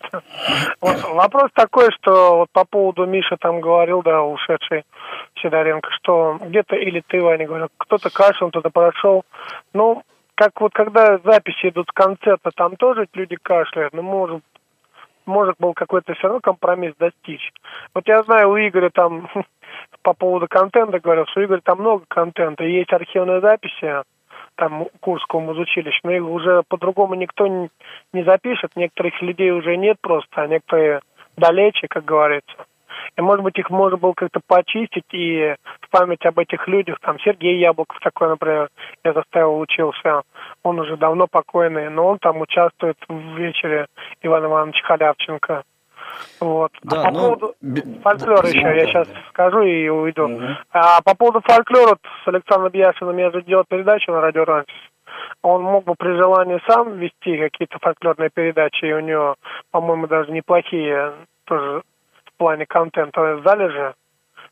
Вот 0.80 1.02
вопрос 1.10 1.50
такой, 1.54 1.90
что 1.92 2.38
вот 2.38 2.48
по 2.52 2.64
поводу 2.64 3.04
Миша 3.04 3.36
там 3.36 3.60
говорил, 3.60 4.02
да, 4.02 4.22
ушедший 4.22 4.84
Сидоренко, 5.42 5.88
что 5.90 6.38
где-то 6.40 6.76
или 6.76 7.02
ты, 7.08 7.20
Ваня, 7.20 7.46
говорил, 7.46 7.68
кто-то 7.78 8.10
кашлял, 8.10 8.50
кто-то 8.50 8.70
прошел. 8.70 9.24
Ну, 9.74 10.02
как 10.36 10.60
вот 10.60 10.72
когда 10.72 11.18
записи 11.24 11.68
идут 11.68 11.88
с 11.88 11.92
концерта, 11.92 12.50
там 12.54 12.76
тоже 12.76 13.08
люди 13.14 13.36
кашляют, 13.42 13.92
но 13.92 14.02
может 14.02 14.42
может 15.26 15.56
был 15.58 15.74
какой-то 15.74 16.14
все 16.14 16.28
равно 16.28 16.40
компромисс 16.40 16.94
достичь. 16.98 17.52
Вот 17.94 18.06
я 18.08 18.22
знаю, 18.22 18.50
у 18.50 18.56
Игоря 18.56 18.90
там 18.90 19.28
по 20.02 20.14
поводу 20.14 20.46
контента 20.48 21.00
говорил, 21.00 21.26
что 21.26 21.40
у 21.40 21.44
Игоря 21.44 21.60
там 21.62 21.80
много 21.80 22.04
контента, 22.08 22.64
есть 22.64 22.92
архивные 22.92 23.40
записи, 23.40 24.02
там 24.56 24.86
Курского 25.00 25.40
музучилища, 25.40 26.00
но 26.04 26.12
их 26.12 26.24
уже 26.24 26.62
по-другому 26.68 27.14
никто 27.14 27.46
не, 27.46 27.68
не 28.12 28.24
запишет, 28.24 28.74
некоторых 28.74 29.20
людей 29.22 29.50
уже 29.50 29.76
нет 29.76 29.98
просто, 30.00 30.42
а 30.42 30.46
некоторые 30.46 31.00
далече, 31.36 31.86
как 31.88 32.04
говорится. 32.04 32.56
И, 33.16 33.22
может 33.22 33.42
быть, 33.42 33.58
их 33.58 33.70
можно 33.70 33.96
было 33.96 34.12
как-то 34.12 34.40
почистить 34.46 35.12
и 35.12 35.54
в 35.80 35.90
память 35.90 36.24
об 36.26 36.38
этих 36.38 36.68
людях, 36.68 36.98
там, 37.00 37.18
Сергей 37.20 37.58
Яблоков 37.58 37.98
такой, 38.00 38.28
например, 38.28 38.68
я 39.04 39.12
заставил 39.14 39.58
учился, 39.58 40.22
он 40.62 40.78
уже 40.80 40.96
давно 40.96 41.26
покойный, 41.26 41.88
но 41.88 42.06
он 42.06 42.18
там 42.18 42.40
участвует 42.40 42.98
в 43.08 43.36
вечере 43.36 43.86
Ивана 44.22 44.46
Ивановича 44.46 44.84
Халявченко. 44.84 45.62
Вот. 46.40 46.72
Да, 46.82 47.02
а 47.02 47.04
по 47.06 47.10
ну, 47.10 47.18
поводу 47.20 47.54
фольклора 48.02 48.48
еще, 48.48 48.60
я 48.60 48.86
сейчас 48.86 49.08
скажу 49.30 49.62
и 49.62 49.88
уйду. 49.88 50.40
А 50.70 51.00
по 51.02 51.14
поводу 51.14 51.40
фольклора, 51.40 51.96
с 52.24 52.28
Александром 52.28 52.72
Яшиным 52.74 53.16
я 53.16 53.30
же 53.30 53.42
делал 53.42 53.64
передачу 53.68 54.12
на 54.12 54.20
радио 54.20 54.44
Ранчес. 54.44 54.74
Он 55.42 55.62
мог 55.62 55.84
бы 55.84 55.94
при 55.96 56.16
желании 56.16 56.60
сам 56.68 56.98
вести 56.98 57.38
какие-то 57.38 57.78
фольклорные 57.80 58.30
передачи, 58.32 58.84
и 58.84 58.92
у 58.92 59.00
него, 59.00 59.36
по-моему, 59.70 60.06
даже 60.06 60.30
неплохие 60.30 61.12
тоже 61.44 61.82
в 62.36 62.38
плане 62.38 62.66
контента 62.66 63.40
залежи. 63.42 63.94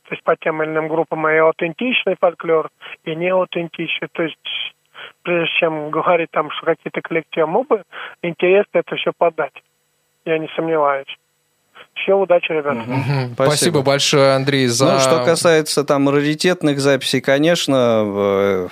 То 0.05 0.11
есть 0.11 0.23
по 0.25 0.37
тем 0.37 0.63
или 0.63 0.71
иным 0.71 0.89
группам 0.89 1.29
и 1.29 1.37
аутентичный 1.37 2.17
фольклор, 2.19 2.71
и 3.05 3.15
неаутентичный. 3.15 4.09
То 4.13 4.23
есть 4.23 4.75
прежде 5.23 5.55
чем 5.59 5.91
говорить 5.91 6.31
там, 6.31 6.51
что 6.51 6.67
какие-то 6.67 7.01
коллективы 7.03 7.47
мог 7.47 7.69
бы, 7.69 7.83
интересно 8.23 8.79
это 8.79 8.97
все 8.97 9.13
подать. 9.17 9.63
Я 10.25 10.39
не 10.39 10.49
сомневаюсь. 10.57 11.19
Все, 11.95 12.13
удачи, 12.15 12.51
ребята. 12.53 12.81
Мгм. 12.87 13.33
Спасибо. 13.35 13.83
большое, 13.83 14.35
Андрей, 14.35 14.67
за... 14.67 14.95
Ну, 14.95 15.01
что 15.01 15.25
касается 15.25 15.85
там 15.85 16.09
раритетных 16.09 16.81
записей, 16.81 17.21
конечно, 17.21 18.03
в- 18.05 18.71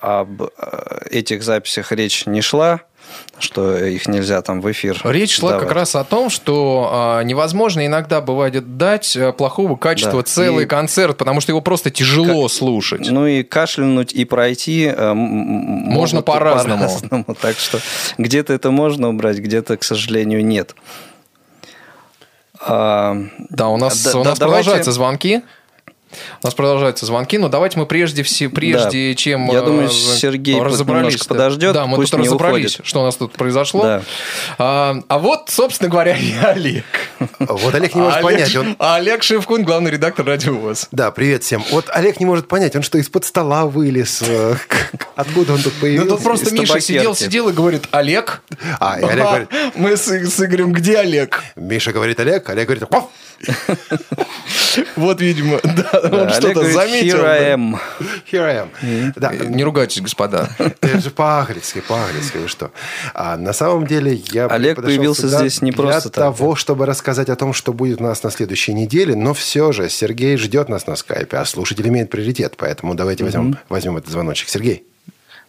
об 0.00 0.42
э, 0.42 0.48
этих 1.10 1.42
записях 1.42 1.92
речь 1.92 2.26
не 2.26 2.40
шла, 2.42 2.80
что 3.38 3.76
их 3.78 4.06
нельзя 4.06 4.42
там 4.42 4.60
в 4.60 4.70
эфир. 4.70 5.00
Речь 5.04 5.36
шла 5.38 5.50
давать. 5.52 5.66
как 5.66 5.74
раз 5.74 5.94
о 5.96 6.04
том, 6.04 6.30
что 6.30 6.88
а, 6.92 7.22
невозможно 7.22 7.84
иногда 7.84 8.20
бывает 8.20 8.76
дать 8.76 9.16
а, 9.16 9.32
плохого 9.32 9.74
качества 9.76 10.20
Да. 10.22 10.28
целый 10.28 10.64
И- 10.64 10.68
концерт, 10.68 11.16
потому 11.16 11.40
что 11.40 11.52
его 11.52 11.60
просто 11.62 11.90
тяжело 11.90 12.48
слушать. 12.48 13.08
Ну 13.10 13.26
и 13.26 13.42
кашлянуть 13.42 14.12
и 14.12 14.24
пройти 14.24 14.92
э, 14.94 15.12
Можно 15.14 16.22
по-разному. 16.22 16.84
по-разному. 16.84 17.24
Так 17.40 17.58
что 17.58 17.78
где-то 18.18 18.52
это 18.52 18.70
можно 18.70 19.08
убрать, 19.08 19.38
где-то, 19.38 19.76
к 19.78 19.82
сожалению, 19.84 20.44
нет. 20.44 20.74
Да, 22.66 23.68
у 23.68 23.76
нас, 23.76 24.02
Да- 24.04 24.20
у 24.20 24.22
да, 24.24 24.30
нас 24.30 24.38
давайте- 24.38 24.38
продолжаются 24.38 24.92
звонки. 24.92 25.42
У 26.42 26.46
нас 26.46 26.54
продолжаются 26.54 27.06
звонки, 27.06 27.38
но 27.38 27.48
давайте 27.48 27.78
мы 27.78 27.86
прежде, 27.86 28.22
все, 28.22 28.48
прежде 28.48 29.10
Да. 29.10 29.14
чем 29.14 29.50
Я 29.50 29.60
э, 29.60 29.64
думаю, 29.64 29.88
Сергей 29.88 30.60
разобрались, 30.60 31.06
немножко 31.14 31.28
подождет, 31.28 31.72
Да, 31.74 31.86
мы 31.86 31.96
пусть 31.96 32.10
тут 32.10 32.20
не 32.20 32.26
разобрались, 32.26 32.74
уходит. 32.74 32.86
что 32.86 33.00
у 33.00 33.04
нас 33.04 33.16
тут 33.16 33.32
произошло. 33.32 33.82
Да. 33.82 34.02
А, 34.58 34.96
а 35.08 35.18
вот, 35.18 35.48
собственно 35.48 35.88
говоря, 35.90 36.16
и 36.16 36.32
Олег. 36.42 36.84
Вот 37.38 37.74
Олег 37.74 37.94
не 37.94 38.00
может 38.00 38.18
Олег- 38.18 38.24
понять. 38.24 38.56
Он... 38.56 38.76
А 38.78 38.96
Олег 38.96 39.22
Шевкун, 39.22 39.62
главный 39.64 39.90
редактор 39.90 40.26
Радио 40.26 40.54
ВОЗ. 40.54 40.88
Да, 40.92 41.10
привет 41.10 41.42
всем. 41.44 41.62
Вот 41.70 41.86
Олег 41.90 42.20
не 42.20 42.26
может 42.26 42.48
понять, 42.48 42.74
он 42.76 42.82
что, 42.82 42.98
из-под 42.98 43.24
стола 43.24 43.66
вылез? 43.66 44.22
Э, 44.22 44.56
Откуда 45.16 45.54
он 45.54 45.62
тут 45.62 45.72
Ну 45.76 45.80
появился? 45.80 46.08
тут 46.10 46.22
просто 46.22 46.46
Из 46.46 46.52
Миша 46.52 46.66
табакерки. 46.74 46.86
сидел, 46.98 47.14
сидел 47.14 47.48
и 47.48 47.52
говорит, 47.52 47.84
Олег. 47.90 48.42
А, 48.80 48.98
и 49.00 49.04
Олег 49.04 49.24
говорит, 49.24 49.48
Мы 49.76 49.96
с, 49.96 50.06
с 50.08 50.40
Игорем, 50.40 50.72
где 50.72 50.98
Олег? 50.98 51.42
Миша 51.56 51.92
говорит 51.92 52.18
Олег, 52.20 52.48
Олег 52.48 52.68
говорит! 52.68 52.84
Вот, 54.96 55.20
видимо, 55.20 55.58
да, 55.62 56.01
он 56.02 56.30
что-то 56.30 56.64
заметил. 56.64 57.18
«Here 57.18 57.24
I 57.24 57.54
am». 57.54 57.78
Here 58.30 58.42
I 58.42 58.66
am. 58.66 59.12
Да, 59.16 59.32
Не 59.32 59.64
ругайтесь, 59.64 60.00
господа. 60.00 60.48
Это 60.80 61.00
же 61.00 61.10
по-английски, 61.10 61.82
по-английски, 61.86 62.38
вы 62.38 62.48
что? 62.48 62.70
А 63.14 63.36
на 63.36 63.52
самом 63.52 63.86
деле 63.86 64.14
я 64.32 64.46
Олег 64.46 64.82
появился 64.82 65.28
здесь 65.28 65.62
не 65.62 65.72
просто 65.72 66.08
для 66.08 66.10
так, 66.10 66.36
того, 66.36 66.54
чтобы 66.56 66.86
рассказать 66.86 67.28
о 67.28 67.36
том, 67.36 67.52
что 67.52 67.72
будет 67.72 68.00
у 68.00 68.04
нас 68.04 68.22
на 68.22 68.30
следующей 68.30 68.74
неделе, 68.74 69.14
но 69.14 69.34
все 69.34 69.72
же 69.72 69.88
Сергей 69.88 70.36
ждет 70.36 70.68
нас 70.68 70.86
на 70.86 70.96
скайпе, 70.96 71.36
а 71.38 71.44
слушатель 71.44 71.86
имеет 71.88 72.10
приоритет, 72.10 72.54
поэтому 72.56 72.94
давайте 72.94 73.24
возьмем, 73.24 73.58
возьмем 73.68 73.96
этот 73.96 74.10
звоночек. 74.10 74.48
Сергей. 74.48 74.86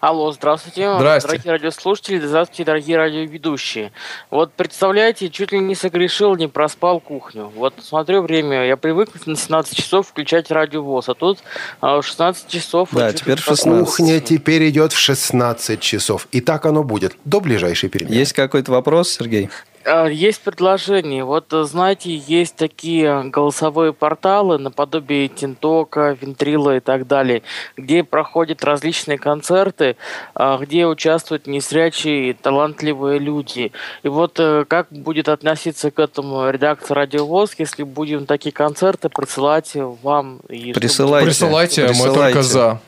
Алло, 0.04 0.34
здравствуйте. 0.34 0.94
Здрасте. 0.98 1.30
Дорогие 1.30 1.52
радиослушатели, 1.54 2.20
здравствуйте, 2.20 2.66
дорогие 2.66 2.98
радиоведущие. 2.98 3.94
Вот 4.30 4.52
представляете, 4.52 5.30
чуть 5.30 5.54
ли 5.54 5.60
не 5.60 5.76
согрешил, 5.76 6.36
не 6.36 6.50
проспал 6.50 7.00
кухню. 7.00 7.50
Вот 7.56 7.76
смотрю 7.82 8.22
время, 8.22 8.66
я 8.66 8.76
привык 8.76 9.12
на 9.26 9.38
17 9.38 9.78
часов 9.78 10.10
включать 10.10 10.52
радиовоз, 10.52 11.08
а 11.08 11.14
тут 11.14 11.40
а, 11.80 12.02
в 12.02 12.06
16 12.06 12.50
часов... 12.50 12.90
Да, 12.92 13.14
теперь 13.14 13.36
ли 13.36 13.42
в 13.42 13.46
проспал. 13.46 13.76
16. 13.76 13.96
Кухня 13.96 14.20
теперь 14.20 14.70
идет 14.70 14.92
в 14.92 14.98
16 14.98 15.80
часов. 15.80 16.28
И 16.34 16.42
так 16.42 16.66
оно 16.66 16.84
будет 16.84 17.16
до 17.24 17.40
ближайшей 17.40 17.88
перемены. 17.88 18.14
Есть 18.14 18.34
какой-то 18.34 18.74
вопрос, 18.74 19.10
Сергей? 19.10 19.50
А, 19.86 20.08
Есть 20.08 20.42
предложение. 20.42 21.24
Вот, 21.24 21.52
э, 21.54 21.64
знаете, 21.64 22.16
есть 22.16 22.56
такие 22.56 23.24
голосовые 23.26 23.94
порталы 23.94 24.58
наподобие 24.58 25.28
Тинтока, 25.28 26.18
Вентрила 26.20 26.78
и 26.78 26.80
так 26.80 27.08
далее, 27.08 27.44
где 27.78 28.04
проходят 28.04 28.64
различные 28.64 29.18
концерты, 29.18 29.96
а, 30.36 30.58
где 30.58 30.86
участвуют 30.86 31.48
незрячие 31.48 32.34
талантливые 32.34 33.20
люди. 33.20 33.72
И 34.04 34.08
вот 34.08 34.40
э, 34.40 34.66
как 34.68 34.88
будет 34.90 35.28
относиться 35.30 35.92
к 35.92 36.00
этому 36.00 36.50
редакция 36.50 36.96
Радиовоз, 36.96 37.56
если 37.58 37.84
будем 37.84 38.26
такие 38.26 38.52
концерты 38.52 39.10
присылать 39.10 39.72
вам? 39.76 40.40
И 40.50 40.72
чтобы- 40.72 40.80
Присылайте. 40.80 41.26
Присылайте, 41.28 41.82
мы 41.84 41.88
Присылайте. 41.90 42.20
только 42.20 42.42
за. 42.44 42.80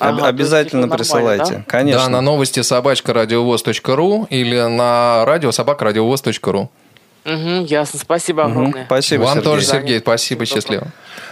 Об- 0.00 0.18
Ага, 0.18 0.26
обязательно 0.28 0.86
есть 0.86 0.90
нормально, 0.90 0.96
присылайте. 0.96 1.64
Конечно. 1.66 2.02
Да, 2.04 2.08
на 2.08 2.20
новости 2.20 2.60
собачка 2.62 3.12
радиовоз.ру 3.12 4.26
или 4.30 4.60
на 4.60 5.24
радио 5.26 5.52
собака 5.52 5.84
радиовоз.ру. 5.86 6.70
Мгм, 7.24 7.64
ясно. 7.64 7.98
Спасибо 7.98 8.44
огромное. 8.44 8.84
Спасибо, 8.86 9.22
Вам 9.22 9.34
Сергей. 9.34 9.44
тоже, 9.44 9.66
Сергей, 9.66 10.00
спасибо, 10.00 10.46
счастливо. 10.46 10.88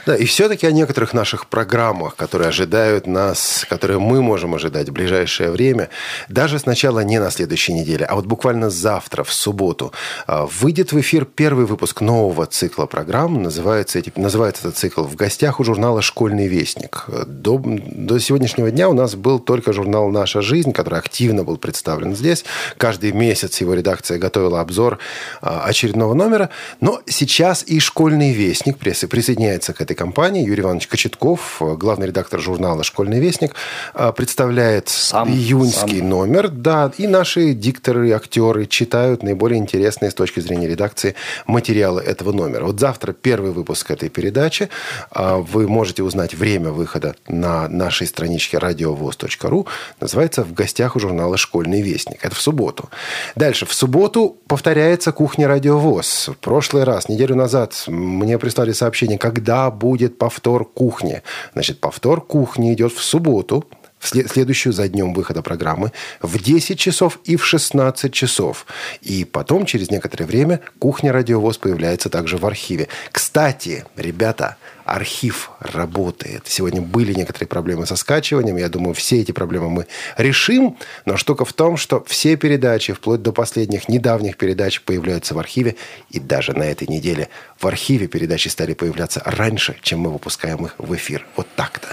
Да, 0.06 0.16
и 0.16 0.24
все-таки 0.24 0.66
о 0.66 0.72
некоторых 0.72 1.12
наших 1.12 1.48
программах, 1.48 2.16
которые 2.16 2.48
ожидают 2.48 3.06
нас, 3.06 3.66
которые 3.68 3.98
мы 3.98 4.22
можем 4.22 4.54
ожидать 4.54 4.88
в 4.88 4.92
ближайшее 4.92 5.50
время, 5.50 5.90
даже 6.28 6.58
сначала 6.58 7.00
не 7.00 7.18
на 7.18 7.30
следующей 7.30 7.74
неделе, 7.74 8.06
а 8.06 8.14
вот 8.14 8.24
буквально 8.24 8.70
завтра, 8.70 9.22
в 9.22 9.32
субботу, 9.32 9.92
а, 10.26 10.46
выйдет 10.46 10.92
в 10.92 11.00
эфир 11.00 11.26
первый 11.26 11.66
выпуск 11.66 12.00
нового 12.00 12.46
цикла 12.46 12.86
программ. 12.86 13.42
Называется, 13.42 14.00
называется 14.16 14.68
этот 14.68 14.78
цикл 14.78 15.02
«В 15.02 15.14
гостях 15.14 15.60
у 15.60 15.64
журнала 15.64 16.00
«Школьный 16.00 16.48
вестник». 16.48 17.04
До, 17.26 17.62
до 17.62 18.18
сегодняшнего 18.18 18.70
дня 18.70 18.88
у 18.88 18.94
нас 18.94 19.14
был 19.14 19.38
только 19.38 19.72
журнал 19.72 20.08
«Наша 20.08 20.40
жизнь», 20.40 20.72
который 20.72 20.98
активно 20.98 21.44
был 21.44 21.58
представлен 21.58 22.16
здесь. 22.16 22.44
Каждый 22.78 23.12
месяц 23.12 23.60
его 23.60 23.74
редакция 23.74 24.18
готовила 24.18 24.60
обзор 24.60 24.98
а, 25.42 25.64
очередного 25.78 26.14
номера. 26.14 26.50
Но 26.80 27.00
сейчас 27.06 27.62
и 27.62 27.78
«Школьный 27.78 28.32
вестник» 28.32 28.78
прессы 28.78 29.06
присоединяется 29.06 29.72
к 29.72 29.80
этой 29.80 29.94
компании. 29.94 30.44
Юрий 30.44 30.62
Иванович 30.62 30.88
Кочетков, 30.88 31.58
э, 31.60 31.74
главный 31.76 32.08
редактор 32.08 32.40
журнала 32.40 32.82
«Школьный 32.82 33.20
вестник», 33.20 33.54
э, 33.94 34.12
представляет 34.16 34.88
июньский 34.88 36.02
номер. 36.02 36.48
Да, 36.48 36.92
и 36.98 37.06
наши 37.06 37.54
дикторы, 37.54 38.10
актеры 38.10 38.66
читают 38.66 39.22
наиболее 39.22 39.58
интересные 39.58 40.10
с 40.10 40.14
точки 40.14 40.40
зрения 40.40 40.66
редакции 40.66 41.14
материалы 41.46 42.02
этого 42.02 42.32
номера. 42.32 42.64
Вот 42.64 42.80
завтра 42.80 43.12
первый 43.12 43.52
выпуск 43.52 43.90
этой 43.90 44.08
передачи. 44.08 44.68
А, 45.10 45.36
Вы 45.36 45.68
можете 45.68 46.02
узнать 46.02 46.34
время 46.34 46.70
выхода 46.70 47.14
на 47.28 47.68
нашей 47.68 48.06
страничке 48.06 48.58
радиовоз.ру. 48.58 49.66
Называется 50.00 50.42
«В 50.42 50.52
гостях 50.52 50.96
у 50.96 51.00
журнала 51.00 51.36
«Школьный 51.36 51.82
вестник». 51.82 52.24
Это 52.24 52.34
в 52.34 52.40
субботу. 52.40 52.88
Дальше. 53.36 53.66
В 53.66 53.72
субботу 53.72 54.36
повторяется 54.48 55.12
«Кухня 55.12 55.46
радиовоз». 55.68 56.28
В 56.28 56.36
прошлый 56.36 56.84
раз, 56.84 57.08
неделю 57.08 57.36
назад, 57.36 57.84
мне 57.86 58.38
прислали 58.38 58.72
сообщение, 58.72 59.18
когда 59.18 59.70
будет 59.70 60.18
повтор 60.18 60.64
«Кухни». 60.64 61.22
Значит, 61.52 61.80
повтор 61.80 62.20
«Кухни» 62.20 62.72
идет 62.72 62.92
в 62.92 63.02
субботу, 63.02 63.64
в 63.98 64.08
след- 64.08 64.30
следующую 64.30 64.72
за 64.72 64.88
днем 64.88 65.12
выхода 65.12 65.42
программы 65.42 65.92
в 66.22 66.42
10 66.42 66.78
часов 66.78 67.18
и 67.24 67.36
в 67.36 67.44
16 67.44 68.12
часов. 68.12 68.64
И 69.02 69.24
потом, 69.24 69.66
через 69.66 69.90
некоторое 69.90 70.24
время, 70.24 70.60
«Кухня 70.78 71.12
Радиовоз» 71.12 71.58
появляется 71.58 72.08
также 72.08 72.36
в 72.36 72.46
архиве. 72.46 72.88
Кстати, 73.12 73.84
ребята, 73.96 74.56
архив 74.88 75.50
работает. 75.60 76.44
Сегодня 76.46 76.80
были 76.80 77.12
некоторые 77.12 77.46
проблемы 77.46 77.86
со 77.86 77.94
скачиванием. 77.94 78.56
Я 78.56 78.68
думаю, 78.68 78.94
все 78.94 79.20
эти 79.20 79.32
проблемы 79.32 79.68
мы 79.68 79.86
решим. 80.16 80.78
Но 81.04 81.16
штука 81.16 81.44
в 81.44 81.52
том, 81.52 81.76
что 81.76 82.02
все 82.06 82.36
передачи, 82.36 82.94
вплоть 82.94 83.22
до 83.22 83.32
последних 83.32 83.88
недавних 83.88 84.38
передач, 84.38 84.80
появляются 84.80 85.34
в 85.34 85.38
архиве. 85.38 85.76
И 86.10 86.18
даже 86.18 86.54
на 86.54 86.62
этой 86.62 86.88
неделе 86.88 87.28
в 87.58 87.66
архиве 87.66 88.06
передачи 88.06 88.48
стали 88.48 88.72
появляться 88.72 89.20
раньше, 89.24 89.76
чем 89.82 90.00
мы 90.00 90.10
выпускаем 90.10 90.64
их 90.64 90.74
в 90.78 90.94
эфир. 90.94 91.26
Вот 91.36 91.46
так-то. 91.54 91.88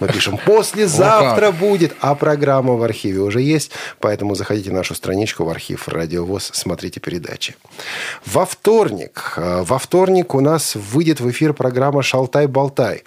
Мы 0.00 0.08
пишем 0.08 0.38
«Послезавтра 0.46 1.50
будет», 1.50 1.94
а 2.00 2.14
программа 2.14 2.74
в 2.74 2.82
архиве 2.82 3.20
уже 3.20 3.42
есть. 3.42 3.72
Поэтому 4.00 4.34
заходите 4.34 4.70
на 4.70 4.78
нашу 4.78 4.94
страничку 4.94 5.44
в 5.44 5.50
архив 5.50 5.88
«Радиовоз», 5.88 6.50
смотрите 6.54 7.00
передачи. 7.00 7.56
Во 8.24 8.46
вторник, 8.46 9.34
э, 9.36 9.62
во 9.62 9.78
вторник 9.78 10.34
у 10.34 10.40
нас 10.40 10.76
выйдет 10.76 11.20
в 11.20 11.30
эфир 11.30 11.52
программа 11.52 12.02
«Шалтай-болтай». 12.38 13.02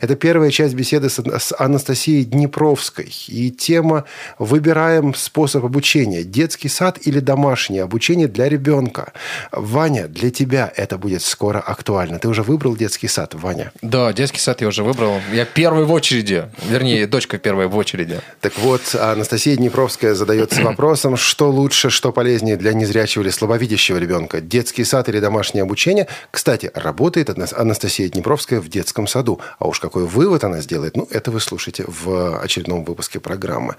Это 0.00 0.14
первая 0.14 0.50
часть 0.50 0.74
беседы 0.74 1.08
с 1.10 1.54
Анастасией 1.58 2.24
Днепровской. 2.24 3.12
И 3.28 3.50
тема 3.50 4.04
«Выбираем 4.38 5.14
способ 5.14 5.64
обучения. 5.64 6.22
Детский 6.22 6.68
сад 6.68 6.98
или 7.02 7.20
домашнее 7.20 7.82
обучение 7.82 8.28
для 8.28 8.48
ребенка». 8.48 9.12
Ваня, 9.52 10.08
для 10.08 10.30
тебя 10.30 10.72
это 10.76 10.98
будет 10.98 11.22
скоро 11.22 11.58
актуально. 11.58 12.18
Ты 12.18 12.28
уже 12.28 12.42
выбрал 12.42 12.76
детский 12.76 13.08
сад, 13.08 13.34
Ваня? 13.34 13.72
Да, 13.82 14.12
детский 14.12 14.40
сад 14.40 14.60
я 14.60 14.68
уже 14.68 14.82
выбрал. 14.82 15.20
Я 15.32 15.44
первый 15.44 15.84
в 15.84 15.92
очереди. 15.92 16.44
Вернее, 16.68 17.06
дочка 17.06 17.38
первая 17.38 17.68
в 17.68 17.76
очереди. 17.76 18.20
Так 18.40 18.58
вот, 18.58 18.94
Анастасия 18.94 19.56
Днепровская 19.56 20.14
задается 20.14 20.62
вопросом, 20.62 21.16
что 21.16 21.50
лучше, 21.50 21.90
что 21.90 22.12
полезнее 22.12 22.56
для 22.56 22.72
незрячего 22.72 23.22
или 23.22 23.30
слабовидящего 23.30 23.98
ребенка? 23.98 24.40
Детский 24.40 24.84
сад 24.84 25.08
или 25.08 25.20
домашнее 25.20 25.62
обучение? 25.62 26.06
Кстати, 26.30 26.70
работает 26.74 27.30
Ана- 27.30 27.46
Анастасия 27.56 28.08
Днепровская 28.08 28.60
в 28.60 28.68
детском 28.76 29.06
саду. 29.06 29.40
А 29.58 29.66
уж 29.66 29.80
какой 29.80 30.04
вывод 30.04 30.44
она 30.44 30.60
сделает, 30.60 30.96
ну, 30.96 31.08
это 31.10 31.30
вы 31.30 31.40
слушаете 31.40 31.84
в 31.86 32.40
очередном 32.40 32.84
выпуске 32.84 33.20
программы 33.20 33.76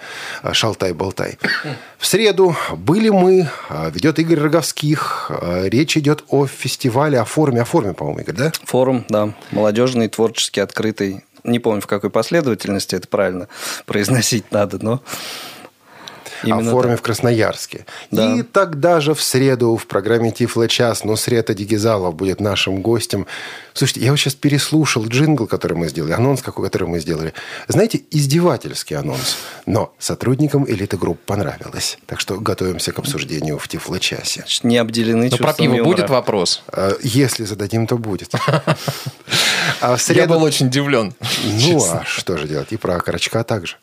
«Шалтай-болтай». 0.52 1.38
В 1.98 2.06
среду 2.06 2.56
были 2.76 3.10
мы, 3.10 3.50
а, 3.70 3.90
ведет 3.90 4.20
Игорь 4.20 4.40
Роговских. 4.40 5.30
А, 5.30 5.66
Речь 5.68 5.98
идет 5.98 6.24
о 6.30 6.48
фестивале, 6.48 7.20
о 7.20 7.26
форуме, 7.26 7.62
о 7.62 7.66
форуме, 7.66 7.94
по-моему, 7.94 8.22
Игорь, 8.22 8.36
да? 8.36 8.52
Форум, 8.66 9.06
да, 9.10 9.34
молодежный, 9.52 10.08
творческий, 10.08 10.62
открытый. 10.62 11.24
Не 11.44 11.60
помню, 11.60 11.82
в 11.82 11.88
какой 11.88 12.10
последовательности 12.10 12.96
это 12.96 13.08
правильно 13.08 13.48
произносить 13.86 14.52
надо, 14.52 14.84
но... 14.84 15.02
о 16.44 16.48
Именно 16.48 16.72
форуме 16.72 16.94
так. 16.96 17.00
в 17.00 17.04
Красноярске. 17.04 17.86
Да. 18.12 18.36
И 18.36 18.42
тогда 18.44 19.00
же 19.02 19.14
в 19.14 19.22
среду 19.22 19.76
в 19.76 19.88
программе 19.88 20.32
Тифло 20.32 20.68
час 20.68 21.04
Нусрета 21.04 21.54
Дигизалов 21.54 22.16
будет 22.16 22.40
нашим 22.40 22.82
гостем. 22.82 23.26
Слушайте, 23.74 24.02
я 24.02 24.12
вот 24.12 24.18
сейчас 24.18 24.34
переслушал 24.34 25.06
джингл, 25.06 25.46
который 25.46 25.78
мы 25.78 25.88
сделали, 25.88 26.14
анонс, 26.14 26.42
какой, 26.42 26.66
который 26.66 26.88
мы 26.88 27.00
сделали. 27.00 27.34
Знаете, 27.68 28.02
издевательский 28.10 28.96
анонс. 28.96 29.38
Но 29.68 29.94
сотрудникам 30.00 30.68
элиты 30.68 30.98
групп 30.98 31.20
понравилось. 31.26 31.98
Так 32.08 32.20
что 32.20 32.40
готовимся 32.40 32.92
к 32.92 33.00
обсуждению 33.00 33.60
в 33.60 33.68
Тифло 33.68 34.00
часе. 34.00 34.46
Не 34.64 34.78
обделены 34.78 35.30
Но 35.32 35.38
про 35.38 35.54
пиво 35.54 35.76
юмора. 35.76 35.84
будет 35.96 36.10
вопрос? 36.10 36.64
Э, 36.72 36.94
Если 37.02 37.46
зададим, 37.46 37.86
то 37.88 37.98
будет. 37.98 38.32
А 39.82 39.96
в 39.96 40.02
среду... 40.02 40.22
Я 40.22 40.28
был 40.28 40.44
очень 40.44 40.68
удивлен. 40.68 41.14
Ну, 41.44 41.84
а 41.92 42.04
что 42.06 42.38
же 42.38 42.48
делать? 42.48 42.72
И 42.72 42.78
про 42.78 42.96
окорочка 42.96 43.44
также. 43.44 43.76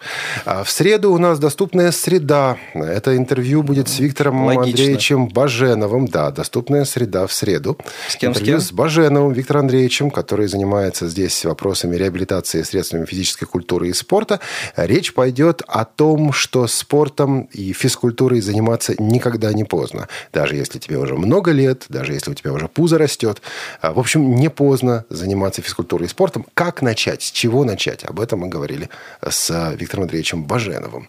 А 0.44 0.64
в 0.64 0.70
среду 0.70 1.12
у 1.12 1.18
нас 1.18 1.38
доступная 1.38 1.92
среда. 1.92 2.43
Это 2.74 3.16
интервью 3.16 3.62
будет 3.62 3.88
с 3.88 3.99
Виктором 3.99 4.45
Логично. 4.45 4.64
Андреевичем 4.64 5.28
Баженовым. 5.28 6.07
Да, 6.07 6.30
доступная 6.30 6.84
среда 6.84 7.26
в 7.26 7.32
среду. 7.32 7.78
С 8.09 8.16
кем, 8.16 8.32
с 8.32 8.38
интервью 8.38 8.59
кем? 8.59 8.66
с 8.66 8.72
Баженовым 8.72 9.32
Виктором 9.32 9.62
Андреевичем, 9.62 10.11
который 10.11 10.47
занимается 10.49 11.09
здесь 11.09 11.45
вопросами 11.45 11.97
реабилитации 11.97 12.62
средствами 12.62 13.05
физической 13.07 13.47
культуры 13.47 13.88
и 13.88 13.92
спорта. 13.92 14.40
Речь 14.76 15.14
пойдет 15.14 15.62
о 15.66 15.84
том, 15.84 16.32
что 16.32 16.66
спортом 16.66 17.42
и 17.53 17.72
физкультурой 17.72 18.40
заниматься 18.40 18.95
никогда 18.99 19.53
не 19.53 19.64
поздно. 19.64 20.09
Даже 20.32 20.57
если 20.57 20.78
тебе 20.78 20.99
уже 20.99 21.14
много 21.16 21.53
лет, 21.53 21.84
даже 21.88 22.12
если 22.12 22.30
у 22.30 22.34
тебя 22.34 22.53
уже 22.53 22.68
пузо 22.68 22.99
растет. 22.99 23.40
А, 23.80 23.92
В 23.92 23.99
общем, 23.99 24.34
не 24.34 24.51
поздно 24.51 25.05
заниматься 25.09 25.62
физкультурой 25.62 26.07
и 26.07 26.11
спортом. 26.11 26.47
Как 26.55 26.82
начать? 26.82 27.22
С 27.22 27.30
чего 27.30 27.64
начать? 27.64 28.05
Об 28.05 28.20
этом 28.20 28.40
мы 28.40 28.49
говорили 28.49 28.88
с 29.26 29.74
Виктором 29.76 30.05
Андреевичем 30.05 30.45
Баженовым. 30.45 31.09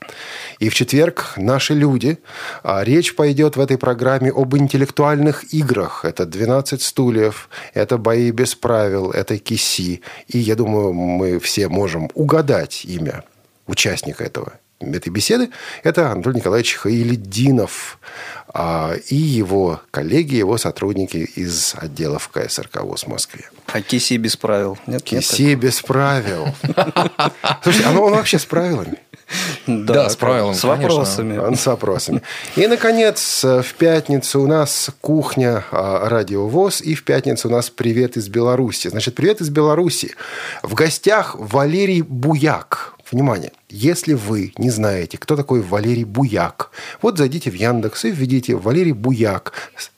И 0.59 0.69
в 0.69 0.75
четверг 0.75 1.24
«Наши 1.38 1.73
люди». 1.73 2.19
А, 2.63 2.84
Речь 2.84 3.15
пойдет 3.15 3.55
в 3.55 3.59
этой 3.59 3.78
программе 3.78 4.32
об 4.32 4.55
интеллектуальных 4.55 5.53
играх. 5.53 6.05
Это 6.05 6.23
«12 6.23 6.80
стульев», 6.80 7.49
это 7.73 7.97
«Бои 7.97 8.32
без 8.32 8.55
правил», 8.55 9.11
это 9.11 9.38
«Киси». 9.38 10.01
И 10.28 10.38
я 10.38 10.55
думаю, 10.55 10.93
мы 10.93 11.39
все 11.39 11.67
можем 11.67 12.09
угадать 12.13 12.86
имя 12.86 13.23
участника 13.67 14.23
этого 14.23 14.53
этой 14.80 15.09
беседы, 15.09 15.49
это 15.84 16.11
Анатолий 16.11 16.38
Николаевич 16.38 16.76
Хаилиддинов 16.76 17.97
а, 18.47 18.93
и 19.09 19.15
его 19.15 19.82
коллеги, 19.91 20.36
его 20.36 20.57
сотрудники 20.57 21.17
из 21.17 21.76
отделов 21.76 22.30
КСРК 22.30 22.82
ВОЗ 22.84 23.03
в 23.03 23.07
Москве. 23.07 23.49
А 23.67 23.82
киси 23.82 24.17
без 24.17 24.36
правил? 24.36 24.78
Нет, 24.86 25.11
нет 25.11 25.21
Киси 25.21 25.55
без 25.55 25.82
правил. 25.82 26.47
Слушайте, 27.63 27.88
а 27.88 27.99
он 27.99 28.13
вообще 28.13 28.38
с 28.38 28.45
правилами? 28.45 28.97
Да, 29.67 30.09
с 30.09 30.15
правилами, 30.15 30.53
с 30.53 30.61
конечно. 30.61 30.88
вопросами. 30.88 31.55
С 31.55 31.65
вопросами. 31.65 32.21
И, 32.55 32.67
наконец, 32.67 33.43
в 33.43 33.73
пятницу 33.78 34.41
у 34.41 34.47
нас 34.47 34.89
кухня 35.01 35.63
а, 35.71 36.07
Радио 36.09 36.47
ВОЗ, 36.47 36.82
и 36.82 36.93
в 36.93 37.03
пятницу 37.03 37.47
у 37.47 37.51
нас 37.51 37.69
привет 37.69 38.17
из 38.17 38.30
Беларуси. 38.30 38.89
Значит, 38.89 39.15
привет 39.15 39.41
из 39.41 39.49
Беларуси. 39.49 40.15
В 40.61 40.73
гостях 40.73 41.36
Валерий 41.38 42.01
Буяк. 42.01 42.93
Внимание, 43.11 43.51
если 43.69 44.13
вы 44.13 44.53
не 44.57 44.69
знаете, 44.71 45.17
кто 45.17 45.36
такой 45.36 45.61
Валерий 45.61 46.05
Буяк, 46.05 46.71
вот 47.01 47.17
зайдите 47.17 47.51
в 47.51 47.53
Яндекс 47.53 48.05
и 48.05 48.11
введите 48.11 48.55
Валерий 48.55 48.93
Буяк. 48.93 49.53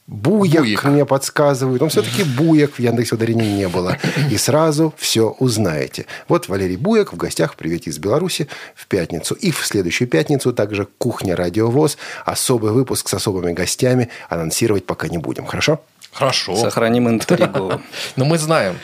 Буяк, 0.07 0.61
Буяк. 0.61 0.83
мне 0.85 1.05
подсказывают. 1.05 1.81
Он 1.81 1.89
все-таки 1.89 2.23
Буяк, 2.23 2.71
в 2.73 2.79
Яндексе 2.79 3.15
ударения 3.15 3.57
не 3.57 3.67
было. 3.67 3.97
И 4.31 4.37
сразу 4.37 4.93
все 4.97 5.35
узнаете. 5.39 6.05
Вот 6.29 6.47
Валерий 6.47 6.77
Буяк 6.77 7.11
в 7.11 7.17
гостях 7.17 7.53
в 7.53 7.55
«Привете 7.57 7.89
из 7.89 7.99
Беларуси» 7.99 8.47
в 8.73 8.87
пятницу. 8.87 9.35
И 9.35 9.51
в 9.51 9.65
следующую 9.65 10.07
пятницу 10.07 10.53
также 10.53 10.87
«Кухня 10.97 11.35
Радио 11.35 11.69
ВОЗ». 11.69 11.97
Особый 12.23 12.71
выпуск 12.71 13.09
с 13.09 13.13
особыми 13.13 13.51
гостями 13.51 14.09
анонсировать 14.29 14.85
пока 14.85 15.09
не 15.09 15.17
будем. 15.17 15.45
Хорошо? 15.45 15.81
Хорошо. 16.13 16.55
Сохраним 16.55 17.09
интригу. 17.09 17.81
Но 18.15 18.23
мы 18.23 18.37
знаем. 18.37 18.77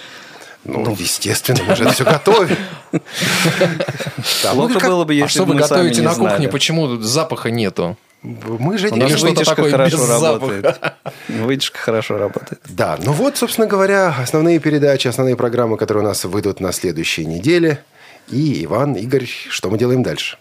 Ну, 0.66 0.96
естественно, 0.98 1.60
мы 1.68 1.76
же 1.76 1.84
это 1.84 1.94
все 1.94 2.04
готовим. 2.04 2.58
Плохо 4.52 4.80
было 4.88 5.04
бы, 5.06 5.14
А 5.14 5.16
если 5.16 5.30
что 5.30 5.46
бы 5.46 5.54
вы 5.54 5.60
мы 5.62 5.68
сами 5.68 5.90
готовите 5.90 6.02
на 6.02 6.16
кухне? 6.16 6.50
Почему 6.50 6.98
запаха 6.98 7.50
нету? 7.50 7.98
Мы 8.24 8.78
же 8.78 8.88
Или 8.88 9.16
что-то 9.16 9.44
такое 9.44 9.70
хорошо 9.70 10.08
работает. 10.08 10.64
запаха. 10.64 10.96
Вытяжка 11.28 11.78
хорошо 11.78 12.18
работает. 12.18 12.62
Да, 12.70 12.98
ну 13.04 13.12
вот, 13.12 13.36
собственно 13.38 13.68
говоря, 13.68 14.16
основные 14.18 14.60
передачи, 14.60 15.08
основные 15.10 15.36
программы, 15.36 15.78
которые 15.78 16.04
у 16.06 16.08
нас 16.08 16.24
выйдут 16.24 16.62
на 16.62 16.72
следующей 16.72 17.26
неделе. 17.26 17.84
И, 18.30 18.64
Иван, 18.64 18.94
Игорь, 18.94 19.28
что 19.50 19.70
мы 19.70 19.78
делаем 19.78 20.04
дальше? 20.04 20.38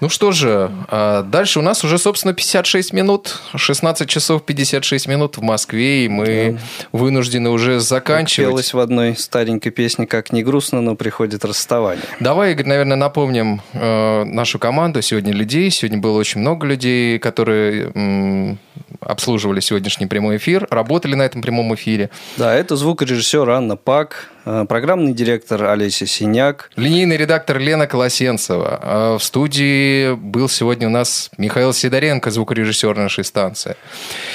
Ну 0.00 0.08
что 0.08 0.30
же, 0.30 0.70
а 0.88 1.22
дальше 1.22 1.58
у 1.58 1.62
нас 1.62 1.82
уже, 1.82 1.98
собственно, 1.98 2.32
56 2.32 2.92
минут, 2.92 3.40
16 3.56 4.08
часов 4.08 4.44
56 4.44 5.08
минут 5.08 5.38
в 5.38 5.42
Москве, 5.42 6.04
и 6.04 6.08
мы 6.08 6.60
вынуждены 6.92 7.50
уже 7.50 7.80
заканчивать. 7.80 8.48
Пелось 8.48 8.74
в 8.74 8.78
одной 8.78 9.16
старенькой 9.16 9.72
песне 9.72 10.06
«Как 10.06 10.32
не 10.32 10.44
грустно, 10.44 10.80
но 10.80 10.94
приходит 10.94 11.44
расставание». 11.44 12.04
Давай, 12.20 12.52
Игорь, 12.52 12.66
наверное, 12.66 12.96
напомним 12.96 13.60
э, 13.72 14.24
нашу 14.24 14.60
команду. 14.60 15.02
Сегодня 15.02 15.32
людей, 15.32 15.68
сегодня 15.70 15.98
было 15.98 16.16
очень 16.16 16.42
много 16.42 16.66
людей, 16.66 17.18
которые 17.18 18.56
обслуживали 19.00 19.60
сегодняшний 19.60 20.06
прямой 20.06 20.36
эфир, 20.36 20.66
работали 20.70 21.14
на 21.14 21.22
этом 21.22 21.42
прямом 21.42 21.74
эфире. 21.74 22.10
Да, 22.36 22.54
это 22.54 22.76
звукорежиссер 22.76 23.48
Анна 23.50 23.76
Пак, 23.76 24.28
э, 24.44 24.64
программный 24.68 25.12
директор 25.12 25.64
Олеся 25.64 26.06
Синяк, 26.06 26.70
Линейный 26.76 27.16
редактор 27.16 27.58
Лена 27.58 27.86
Колосенцева. 27.86 28.80
А 28.82 29.18
В 29.18 29.24
студии 29.24 29.87
был 30.20 30.48
сегодня 30.48 30.86
у 30.88 30.90
нас 30.90 31.30
Михаил 31.38 31.72
Сидоренко, 31.72 32.30
звукорежиссер 32.30 32.96
нашей 32.96 33.24
станции. 33.24 33.76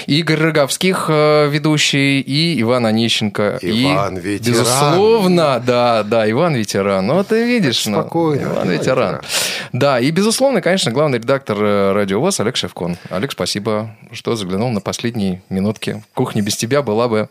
Игорь 0.08 0.40
Роговских, 0.40 1.06
э, 1.10 1.50
ведущий, 1.50 2.22
и 2.22 2.62
Иван 2.62 2.86
Онищенко. 2.86 3.60
Иван 3.62 4.18
и, 4.18 4.22
ветеран. 4.22 4.54
Безусловно, 4.54 5.64
да, 5.66 6.04
да, 6.04 6.30
Иван 6.30 6.56
ветеран. 6.56 7.08
Ну, 7.08 7.24
ты 7.24 7.46
видишь. 7.46 7.86
ну, 7.86 8.02
Спокойно, 8.02 8.44
Иван 8.44 8.70
ветеран. 8.70 9.22
Да, 9.72 10.00
и, 10.00 10.12
безусловно, 10.12 10.62
конечно, 10.62 10.92
главный 10.92 11.18
редактор 11.20 11.58
э, 11.60 11.92
Радио 11.94 12.20
ВОЗ 12.20 12.40
Олег 12.40 12.56
Шевкон. 12.56 12.98
Олег, 13.10 13.32
спасибо, 13.32 13.96
что 14.12 14.36
заглянул 14.36 14.70
на 14.70 14.82
последние 14.82 15.42
минутки. 15.50 16.04
Кухня 16.14 16.42
без 16.42 16.56
тебя 16.56 16.82
была 16.82 17.08
бы... 17.08 17.30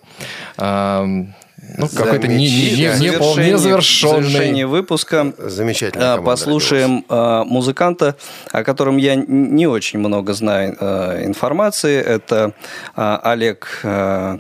ам, 0.56 1.34
ну, 1.76 1.88
какой-то 1.88 2.28
не, 2.28 2.48
не, 2.50 2.70
не, 2.72 2.98
не, 3.00 3.12
пол- 3.12 3.34
завершение, 3.34 3.52
незавершенный. 3.52 4.22
завершение 4.22 4.66
выпуска 4.66 5.32
Замечательно. 5.38 6.14
а, 6.14 6.22
послушаем 6.22 7.04
а, 7.08 7.44
музыканта, 7.44 8.16
о 8.50 8.64
котором 8.64 8.96
я 8.96 9.14
не 9.14 9.66
очень 9.66 9.98
много 9.98 10.32
знаю 10.32 10.76
а, 10.80 11.24
информации. 11.24 12.00
Это 12.00 12.52
а, 12.96 13.20
Олег 13.24 13.80
а, 13.84 14.38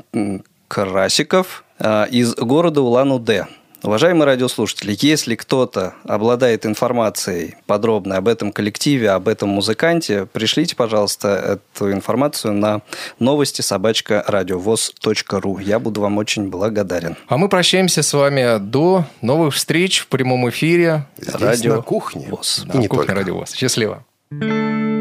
из 2.10 2.34
города 2.34 2.80
Улан-Удэ. 2.80 3.46
Уважаемые 3.82 4.26
радиослушатели, 4.26 4.96
если 5.00 5.34
кто-то 5.34 5.94
обладает 6.04 6.66
информацией 6.66 7.56
подробной 7.66 8.16
об 8.16 8.28
этом 8.28 8.52
коллективе, 8.52 9.10
об 9.10 9.26
этом 9.26 9.48
музыканте, 9.48 10.26
пришлите, 10.26 10.76
пожалуйста, 10.76 11.58
эту 11.74 11.90
информацию 11.90 12.52
на 12.52 12.82
новости 13.18 13.60
собачка 13.60 14.22
радиовоз.ру. 14.26 15.58
Я 15.58 15.80
буду 15.80 16.00
вам 16.00 16.18
очень 16.18 16.48
благодарен. 16.48 17.16
А 17.26 17.36
мы 17.36 17.48
прощаемся 17.48 18.02
с 18.04 18.12
вами 18.12 18.58
до 18.58 19.04
новых 19.20 19.54
встреч 19.54 19.98
в 19.98 20.06
прямом 20.06 20.48
эфире. 20.50 21.06
Здесь 21.16 21.34
Радио 21.40 21.76
на 21.76 21.82
кухне. 21.82 22.28
ВОЗ. 22.30 22.64
Да, 22.66 22.74
И 22.74 22.78
не 22.78 22.88
кухня 22.88 23.06
только. 23.06 23.20
Радио 23.20 23.34
ВОЗ. 23.34 23.54
Счастливо. 23.54 24.04
Это 24.30 24.91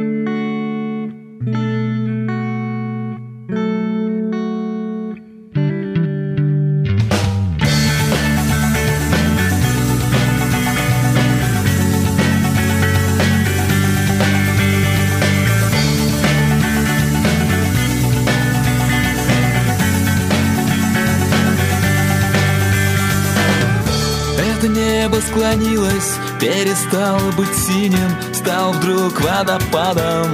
небо 25.11 25.21
склонилось, 25.21 26.13
перестало 26.39 27.31
быть 27.31 27.55
синим, 27.55 28.15
стал 28.33 28.71
вдруг 28.73 29.19
водопадом. 29.21 30.33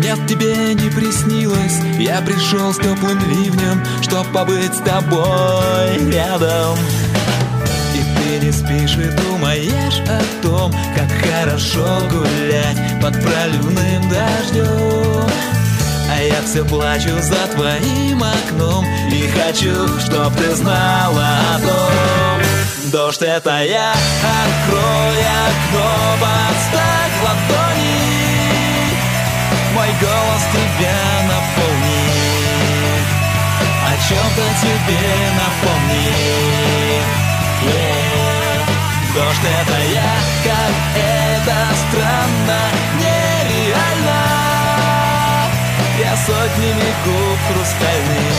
Нет, 0.00 0.18
тебе 0.28 0.74
не 0.74 0.90
приснилось, 0.90 1.78
я 1.98 2.20
пришел 2.20 2.72
с 2.72 2.76
теплым 2.76 3.18
ливнем, 3.30 3.82
чтоб 4.02 4.26
побыть 4.32 4.74
с 4.74 4.78
тобой 4.78 6.10
рядом. 6.12 6.76
И 7.94 8.18
ты 8.18 8.46
не 8.46 8.52
спишь 8.52 8.96
и 8.96 9.10
думаешь 9.22 10.00
о 10.08 10.42
том, 10.42 10.72
как 10.96 11.10
хорошо 11.30 12.00
гулять 12.10 13.00
под 13.00 13.14
проливным 13.22 14.08
дождем. 14.08 15.28
А 16.10 16.22
я 16.22 16.42
все 16.42 16.64
плачу 16.64 17.10
за 17.22 17.54
твоим 17.54 18.22
окном 18.22 18.84
И 19.10 19.28
хочу, 19.28 19.88
чтоб 19.98 20.32
ты 20.34 20.54
знала 20.54 21.26
о 21.54 21.58
том 21.58 22.21
Дождь 22.92 23.22
это 23.22 23.64
я, 23.64 23.90
открой 23.90 25.18
окно, 25.48 25.88
подставь 26.20 27.16
ладони. 27.24 28.92
Мой 29.72 29.88
голос 29.98 30.42
тебя 30.52 31.00
наполнит 31.22 33.06
О 33.88 33.92
чем-то 34.08 34.44
тебе 34.60 35.08
напомнит 35.40 36.12
Yeah. 37.62 38.02
Дождь 39.14 39.46
это 39.60 39.78
я, 39.94 40.12
как 40.42 40.74
это 40.96 41.58
странно, 41.88 42.60
нереально. 42.98 44.22
Я 45.98 46.12
сотнями 46.16 46.90
губ 47.06 47.38
хрустальных 47.48 48.36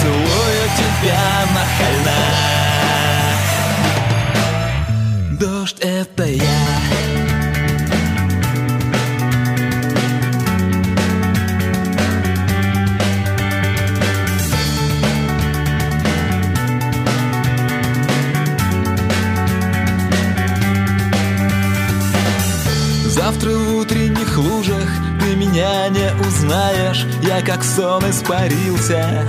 Целую 0.00 0.64
тебя 0.76 1.24
зеркально 1.84 2.63
это 5.84 6.24
я 6.24 6.44
Завтра 23.08 23.50
в 23.50 23.76
утренних 23.76 24.36
лужах 24.36 24.88
ты 25.20 25.36
меня 25.36 25.88
не 25.88 26.12
узнаешь. 26.26 27.06
Я 27.22 27.40
как 27.42 27.64
сон 27.64 28.08
испарился 28.10 29.26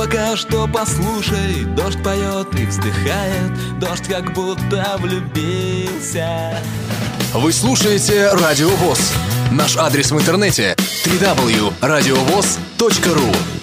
пока 0.00 0.34
что 0.34 0.66
послушай. 0.66 1.66
Дождь 1.76 2.02
поет 2.02 2.58
и 2.58 2.64
вздыхает 2.64 3.52
Дождь 3.78 4.08
как 4.08 4.32
будто 4.32 4.96
влюбился. 4.98 6.58
Вы 7.34 7.52
слушаете 7.52 8.30
Радио 8.32 8.70
ВОЗ. 8.70 9.12
Наш 9.50 9.76
адрес 9.76 10.10
в 10.10 10.18
интернете 10.18 10.74
www.radiovoz.ru 11.04 13.59